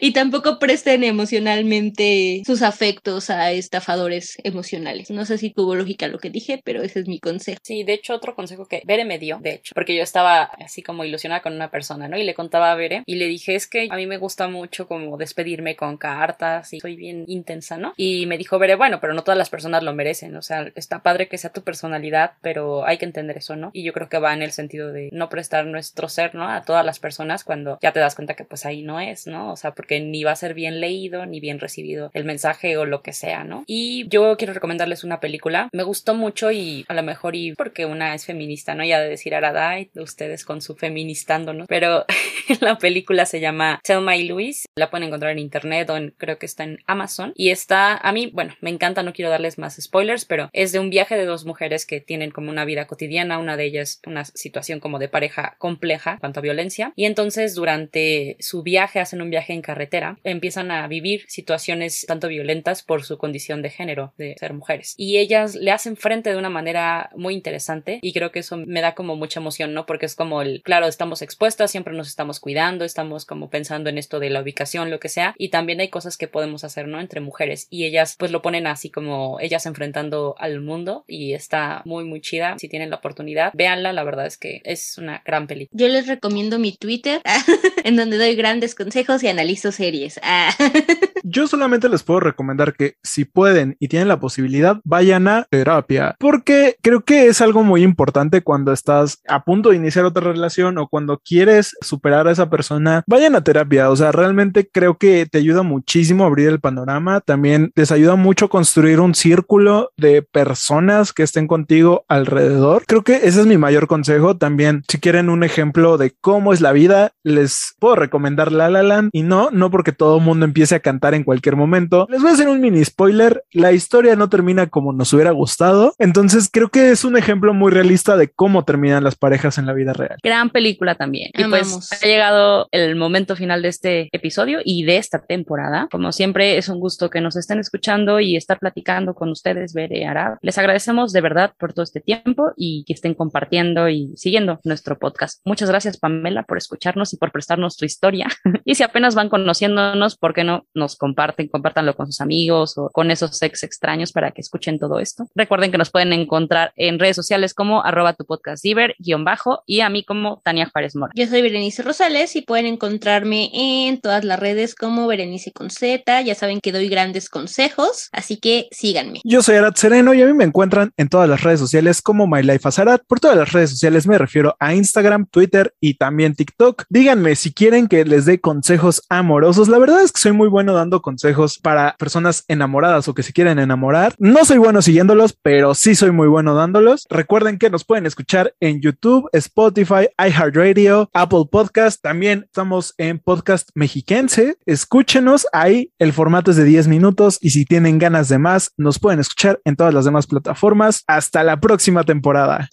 y 0.00 0.12
tampoco 0.12 0.58
presten 0.58 1.04
emocionalmente 1.04 2.42
sus 2.44 2.62
afectos 2.62 3.30
a 3.30 3.52
estafadores 3.52 4.36
emocionales. 4.42 5.10
No 5.10 5.24
sé 5.24 5.38
si 5.38 5.50
tuvo 5.50 5.76
lógica 5.76 6.08
lo 6.08 6.18
que 6.18 6.30
dije, 6.30 6.60
pero 6.64 6.82
ese 6.82 7.00
es 7.00 7.06
mi 7.06 7.20
consejo. 7.20 7.60
Sí, 7.62 7.84
de 7.84 7.92
hecho, 7.92 8.14
otro 8.14 8.34
consejo 8.34 8.66
que 8.66 8.82
Bere 8.84 9.04
me 9.04 9.18
dio, 9.18 9.38
de 9.40 9.54
hecho, 9.54 9.72
porque 9.74 9.94
yo 9.94 10.02
estaba 10.02 10.42
así 10.42 10.82
como 10.82 11.04
ilusionada 11.04 11.42
con 11.42 11.54
una 11.54 11.70
persona, 11.70 12.08
¿no? 12.08 12.18
Y 12.18 12.24
le 12.24 12.34
contaba 12.34 12.72
a 12.72 12.74
Bere 12.74 13.02
y 13.06 13.16
le 13.16 13.26
dije, 13.26 13.54
es 13.54 13.68
que 13.68 13.88
a 13.90 13.96
mí 13.96 14.06
me 14.06 14.18
gusta 14.18 14.48
mucho 14.48 14.88
como 14.88 15.16
despedirme 15.16 15.76
con 15.76 15.96
cartas 15.96 16.72
y 16.72 16.80
soy 16.80 16.96
bien 16.96 17.24
intensa, 17.28 17.78
¿no? 17.78 17.92
Y 17.96 18.26
me 18.26 18.36
dijo 18.36 18.58
Bere, 18.58 18.74
bueno, 18.74 19.00
pero 19.00 19.14
no 19.14 19.22
todas 19.22 19.38
las 19.38 19.50
personas 19.50 19.82
lo 19.84 19.94
merecen, 19.94 20.36
o 20.36 20.42
sea, 20.42 20.70
está 20.74 20.99
padre 21.02 21.28
que 21.28 21.38
sea 21.38 21.52
tu 21.52 21.62
personalidad, 21.62 22.32
pero 22.42 22.86
hay 22.86 22.98
que 22.98 23.04
entender 23.04 23.38
eso, 23.38 23.56
¿no? 23.56 23.70
Y 23.72 23.82
yo 23.82 23.92
creo 23.92 24.08
que 24.08 24.18
va 24.18 24.34
en 24.34 24.42
el 24.42 24.52
sentido 24.52 24.92
de 24.92 25.08
no 25.12 25.28
prestar 25.28 25.66
nuestro 25.66 26.08
ser, 26.08 26.34
¿no? 26.34 26.48
A 26.48 26.62
todas 26.62 26.84
las 26.84 26.98
personas 26.98 27.44
cuando 27.44 27.78
ya 27.82 27.92
te 27.92 28.00
das 28.00 28.14
cuenta 28.14 28.34
que 28.34 28.44
pues 28.44 28.66
ahí 28.66 28.82
no 28.82 29.00
es, 29.00 29.26
¿no? 29.26 29.52
O 29.52 29.56
sea, 29.56 29.72
porque 29.72 30.00
ni 30.00 30.24
va 30.24 30.32
a 30.32 30.36
ser 30.36 30.54
bien 30.54 30.80
leído, 30.80 31.26
ni 31.26 31.40
bien 31.40 31.60
recibido 31.60 32.10
el 32.14 32.24
mensaje 32.24 32.76
o 32.76 32.84
lo 32.84 33.02
que 33.02 33.12
sea, 33.12 33.44
¿no? 33.44 33.64
Y 33.66 34.08
yo 34.08 34.36
quiero 34.36 34.52
recomendarles 34.52 35.04
una 35.04 35.20
película, 35.20 35.68
me 35.72 35.82
gustó 35.82 36.14
mucho 36.14 36.50
y 36.50 36.84
a 36.88 36.94
lo 36.94 37.02
mejor 37.02 37.36
y 37.36 37.54
porque 37.54 37.86
una 37.86 38.14
es 38.14 38.26
feminista, 38.26 38.74
¿no? 38.74 38.84
Ya 38.84 39.00
de 39.00 39.08
decir 39.08 39.34
Aradai, 39.34 39.90
de 39.94 40.02
ustedes 40.02 40.44
con 40.44 40.60
su 40.60 40.76
feministando, 40.76 41.52
¿no? 41.52 41.66
Pero 41.66 42.04
la 42.60 42.78
película 42.78 43.26
se 43.26 43.40
llama 43.40 43.80
Tell 43.84 44.00
My 44.00 44.22
Louise, 44.24 44.66
la 44.76 44.90
pueden 44.90 45.08
encontrar 45.08 45.32
en 45.32 45.38
internet 45.38 45.88
o 45.90 45.96
en, 45.96 46.14
creo 46.16 46.38
que 46.38 46.46
está 46.46 46.64
en 46.64 46.78
Amazon 46.86 47.32
y 47.34 47.50
está, 47.50 47.96
a 47.96 48.12
mí, 48.12 48.30
bueno, 48.32 48.54
me 48.60 48.70
encanta, 48.70 49.02
no 49.02 49.12
quiero 49.12 49.30
darles 49.30 49.58
más 49.58 49.76
spoilers, 49.80 50.24
pero 50.24 50.50
es 50.52 50.72
de 50.72 50.78
un 50.78 50.89
viaje 50.90 51.16
de 51.16 51.24
dos 51.24 51.44
mujeres 51.44 51.86
que 51.86 52.00
tienen 52.00 52.30
como 52.30 52.50
una 52.50 52.64
vida 52.64 52.86
cotidiana, 52.86 53.38
una 53.38 53.56
de 53.56 53.64
ellas 53.64 54.00
una 54.06 54.24
situación 54.24 54.80
como 54.80 54.98
de 54.98 55.08
pareja 55.08 55.56
compleja 55.58 56.12
en 56.12 56.18
cuanto 56.18 56.40
a 56.40 56.42
violencia 56.42 56.92
y 56.96 57.04
entonces 57.04 57.54
durante 57.54 58.36
su 58.40 58.62
viaje 58.62 59.00
hacen 59.00 59.22
un 59.22 59.30
viaje 59.30 59.52
en 59.52 59.62
carretera, 59.62 60.18
empiezan 60.24 60.70
a 60.70 60.86
vivir 60.88 61.24
situaciones 61.28 62.04
tanto 62.06 62.28
violentas 62.28 62.82
por 62.82 63.04
su 63.04 63.18
condición 63.18 63.62
de 63.62 63.70
género, 63.70 64.12
de 64.18 64.36
ser 64.38 64.54
mujeres 64.54 64.94
y 64.96 65.18
ellas 65.18 65.54
le 65.54 65.70
hacen 65.70 65.96
frente 65.96 66.30
de 66.30 66.36
una 66.36 66.50
manera 66.50 67.10
muy 67.16 67.34
interesante 67.34 67.98
y 68.02 68.12
creo 68.12 68.32
que 68.32 68.40
eso 68.40 68.56
me 68.56 68.80
da 68.80 68.94
como 68.94 69.16
mucha 69.16 69.40
emoción, 69.40 69.74
¿no? 69.74 69.86
Porque 69.86 70.06
es 70.06 70.14
como 70.14 70.42
el, 70.42 70.62
claro, 70.62 70.86
estamos 70.86 71.22
expuestas, 71.22 71.70
siempre 71.70 71.94
nos 71.94 72.08
estamos 72.08 72.40
cuidando, 72.40 72.84
estamos 72.84 73.24
como 73.24 73.50
pensando 73.50 73.90
en 73.90 73.98
esto 73.98 74.20
de 74.20 74.30
la 74.30 74.42
ubicación, 74.42 74.90
lo 74.90 75.00
que 75.00 75.08
sea, 75.08 75.34
y 75.38 75.50
también 75.50 75.80
hay 75.80 75.88
cosas 75.88 76.16
que 76.16 76.28
podemos 76.28 76.64
hacer, 76.64 76.88
¿no? 76.88 77.00
Entre 77.00 77.20
mujeres 77.20 77.66
y 77.70 77.84
ellas 77.84 78.16
pues 78.18 78.30
lo 78.30 78.42
ponen 78.42 78.66
así 78.66 78.90
como 78.90 79.38
ellas 79.40 79.66
enfrentando 79.66 80.34
al 80.38 80.60
mundo 80.60 80.79
y 81.06 81.34
está 81.34 81.82
muy 81.84 82.04
muy 82.04 82.20
chida. 82.20 82.56
Si 82.58 82.68
tienen 82.68 82.90
la 82.90 82.96
oportunidad, 82.96 83.52
véanla, 83.54 83.92
la 83.92 84.04
verdad 84.04 84.26
es 84.26 84.36
que 84.38 84.60
es 84.64 84.98
una 84.98 85.22
gran 85.24 85.46
película. 85.46 85.78
Yo 85.78 85.88
les 85.88 86.06
recomiendo 86.06 86.58
mi 86.58 86.76
Twitter, 86.76 87.20
en 87.84 87.96
donde 87.96 88.18
doy 88.18 88.34
grandes 88.34 88.74
consejos 88.74 89.22
y 89.22 89.28
analizo 89.28 89.72
series. 89.72 90.20
Yo 91.22 91.46
solamente 91.46 91.88
les 91.88 92.02
puedo 92.02 92.20
recomendar 92.20 92.74
que 92.74 92.94
si 93.02 93.24
pueden 93.24 93.76
y 93.78 93.88
tienen 93.88 94.08
la 94.08 94.20
posibilidad, 94.20 94.80
vayan 94.84 95.28
a 95.28 95.46
terapia, 95.50 96.16
porque 96.18 96.76
creo 96.82 97.02
que 97.02 97.26
es 97.26 97.40
algo 97.40 97.62
muy 97.62 97.82
importante 97.82 98.42
cuando 98.42 98.72
estás 98.72 99.20
a 99.28 99.44
punto 99.44 99.70
de 99.70 99.76
iniciar 99.76 100.04
otra 100.06 100.32
relación 100.32 100.78
o 100.78 100.88
cuando 100.88 101.18
quieres 101.18 101.76
superar 101.82 102.26
a 102.26 102.32
esa 102.32 102.48
persona, 102.48 103.04
vayan 103.06 103.34
a 103.34 103.44
terapia, 103.44 103.90
o 103.90 103.96
sea, 103.96 104.12
realmente 104.12 104.68
creo 104.70 104.96
que 104.96 105.26
te 105.26 105.38
ayuda 105.38 105.62
muchísimo 105.62 106.24
a 106.24 106.28
abrir 106.28 106.48
el 106.48 106.60
panorama, 106.60 107.20
también 107.20 107.70
les 107.74 107.92
ayuda 107.92 108.16
mucho 108.16 108.48
construir 108.48 109.00
un 109.00 109.14
círculo 109.14 109.92
de 109.96 110.22
personas 110.22 110.69
que 111.14 111.24
estén 111.24 111.48
contigo 111.48 112.04
alrededor. 112.06 112.84
Creo 112.86 113.02
que 113.02 113.16
ese 113.16 113.40
es 113.40 113.46
mi 113.46 113.58
mayor 113.58 113.88
consejo. 113.88 114.36
También, 114.36 114.84
si 114.88 114.98
quieren 114.98 115.28
un 115.28 115.42
ejemplo 115.42 115.98
de 115.98 116.12
cómo 116.20 116.52
es 116.52 116.60
la 116.60 116.70
vida, 116.70 117.12
les 117.24 117.74
puedo 117.80 117.96
recomendar 117.96 118.52
La 118.52 118.70
La 118.70 118.84
Land 118.84 119.10
y 119.12 119.22
no, 119.22 119.50
no 119.50 119.70
porque 119.72 119.90
todo 119.90 120.18
el 120.18 120.22
mundo 120.22 120.44
empiece 120.44 120.76
a 120.76 120.80
cantar 120.80 121.14
en 121.14 121.24
cualquier 121.24 121.56
momento. 121.56 122.06
Les 122.08 122.22
voy 122.22 122.30
a 122.30 122.34
hacer 122.34 122.48
un 122.48 122.60
mini 122.60 122.84
spoiler. 122.84 123.42
La 123.50 123.72
historia 123.72 124.14
no 124.14 124.28
termina 124.28 124.68
como 124.68 124.92
nos 124.92 125.12
hubiera 125.12 125.32
gustado. 125.32 125.92
Entonces 125.98 126.48
creo 126.52 126.68
que 126.68 126.92
es 126.92 127.04
un 127.04 127.16
ejemplo 127.16 127.52
muy 127.52 127.72
realista 127.72 128.16
de 128.16 128.28
cómo 128.28 128.64
terminan 128.64 129.02
las 129.02 129.16
parejas 129.16 129.58
en 129.58 129.66
la 129.66 129.72
vida 129.72 129.92
real. 129.92 130.18
Gran 130.22 130.50
película 130.50 130.94
también. 130.94 131.30
Y 131.34 131.44
pues 131.44 131.92
ha 131.92 132.06
llegado 132.06 132.68
el 132.70 132.94
momento 132.94 133.34
final 133.34 133.60
de 133.62 133.68
este 133.68 134.08
episodio 134.12 134.60
y 134.64 134.84
de 134.84 134.98
esta 134.98 135.18
temporada. 135.18 135.88
Como 135.90 136.12
siempre, 136.12 136.58
es 136.58 136.68
un 136.68 136.78
gusto 136.78 137.10
que 137.10 137.20
nos 137.20 137.34
estén 137.34 137.58
escuchando 137.58 138.20
y 138.20 138.36
estar 138.36 138.60
platicando 138.60 139.14
con 139.14 139.30
ustedes, 139.30 139.74
Bere 139.74 140.06
Arab. 140.06 140.38
Les 140.50 140.58
agradecemos 140.58 141.12
de 141.12 141.20
verdad 141.20 141.52
por 141.60 141.74
todo 141.74 141.84
este 141.84 142.00
tiempo 142.00 142.50
y 142.56 142.82
que 142.84 142.92
estén 142.92 143.14
compartiendo 143.14 143.88
y 143.88 144.12
siguiendo 144.16 144.58
nuestro 144.64 144.98
podcast. 144.98 145.40
Muchas 145.44 145.68
gracias, 145.70 145.96
Pamela, 145.96 146.42
por 146.42 146.58
escucharnos 146.58 147.12
y 147.12 147.18
por 147.18 147.30
prestarnos 147.30 147.76
tu 147.76 147.84
historia. 147.84 148.26
y 148.64 148.74
si 148.74 148.82
apenas 148.82 149.14
van 149.14 149.28
conociéndonos, 149.28 150.16
¿por 150.16 150.34
qué 150.34 150.42
no 150.42 150.66
nos 150.74 150.96
comparten? 150.96 151.46
Compártanlo 151.46 151.94
con 151.94 152.06
sus 152.06 152.20
amigos 152.20 152.76
o 152.78 152.90
con 152.90 153.12
esos 153.12 153.40
ex 153.42 153.62
extraños 153.62 154.10
para 154.10 154.32
que 154.32 154.40
escuchen 154.40 154.80
todo 154.80 154.98
esto. 154.98 155.28
Recuerden 155.36 155.70
que 155.70 155.78
nos 155.78 155.92
pueden 155.92 156.12
encontrar 156.12 156.72
en 156.74 156.98
redes 156.98 157.14
sociales 157.14 157.54
como 157.54 157.84
arroba 157.84 158.14
tu 158.14 158.24
podcast 158.24 158.64
guion 158.98 159.24
bajo 159.24 159.62
y 159.66 159.82
a 159.82 159.88
mí 159.88 160.02
como 160.02 160.40
Tania 160.42 160.68
Juárez 160.68 160.96
Mora. 160.96 161.12
Yo 161.14 161.28
soy 161.28 161.42
Berenice 161.42 161.84
Rosales 161.84 162.34
y 162.34 162.42
pueden 162.42 162.66
encontrarme 162.66 163.50
en 163.52 164.00
todas 164.00 164.24
las 164.24 164.40
redes 164.40 164.74
como 164.74 165.06
Berenice 165.06 165.52
con 165.52 165.70
Z. 165.70 166.22
Ya 166.22 166.34
saben 166.34 166.60
que 166.60 166.72
doy 166.72 166.88
grandes 166.88 167.28
consejos, 167.28 168.08
así 168.10 168.38
que 168.38 168.66
síganme. 168.72 169.20
Yo 169.22 169.42
soy 169.42 169.54
Arad 169.54 169.76
Sereno 169.76 170.12
y 170.12 170.22
a 170.22 170.26
mí 170.26 170.39
me 170.39 170.39
me 170.40 170.46
encuentran 170.46 170.94
en 170.96 171.10
todas 171.10 171.28
las 171.28 171.42
redes 171.42 171.60
sociales 171.60 172.00
como 172.00 172.26
My 172.26 172.42
Life 172.42 172.66
Azarat. 172.66 173.02
Por 173.06 173.20
todas 173.20 173.36
las 173.36 173.52
redes 173.52 173.68
sociales 173.68 174.06
me 174.06 174.16
refiero 174.16 174.56
a 174.58 174.74
Instagram, 174.74 175.26
Twitter 175.26 175.74
y 175.80 175.98
también 175.98 176.34
TikTok. 176.34 176.84
Díganme 176.88 177.36
si 177.36 177.52
quieren 177.52 177.88
que 177.88 178.06
les 178.06 178.24
dé 178.24 178.40
consejos 178.40 179.02
amorosos. 179.10 179.68
La 179.68 179.78
verdad 179.78 180.02
es 180.02 180.12
que 180.12 180.20
soy 180.20 180.32
muy 180.32 180.48
bueno 180.48 180.72
dando 180.72 181.02
consejos 181.02 181.58
para 181.58 181.94
personas 181.98 182.44
enamoradas 182.48 183.06
o 183.06 183.14
que 183.14 183.22
se 183.22 183.34
quieren 183.34 183.58
enamorar. 183.58 184.14
No 184.18 184.46
soy 184.46 184.56
bueno 184.56 184.80
siguiéndolos, 184.80 185.36
pero 185.42 185.74
sí 185.74 185.94
soy 185.94 186.10
muy 186.10 186.26
bueno 186.26 186.54
dándolos. 186.54 187.06
Recuerden 187.10 187.58
que 187.58 187.68
nos 187.68 187.84
pueden 187.84 188.06
escuchar 188.06 188.54
en 188.60 188.80
YouTube, 188.80 189.28
Spotify, 189.34 190.08
iHeartRadio, 190.16 191.10
Apple 191.12 191.44
Podcast. 191.52 192.00
También 192.00 192.44
estamos 192.46 192.94
en 192.96 193.18
Podcast 193.18 193.68
Mexiquense. 193.74 194.56
Escúchenos 194.64 195.46
ahí. 195.52 195.92
El 195.98 196.14
formato 196.14 196.50
es 196.50 196.56
de 196.56 196.64
10 196.64 196.88
minutos 196.88 197.36
y 197.42 197.50
si 197.50 197.66
tienen 197.66 197.98
ganas 197.98 198.30
de 198.30 198.38
más, 198.38 198.72
nos 198.78 198.98
pueden 198.98 199.20
escuchar 199.20 199.60
en 199.66 199.76
todas 199.76 199.92
las 199.92 200.06
demás 200.06 200.29
plataformas. 200.30 201.04
Hasta 201.06 201.44
la 201.44 201.60
próxima 201.60 202.04
temporada. 202.04 202.70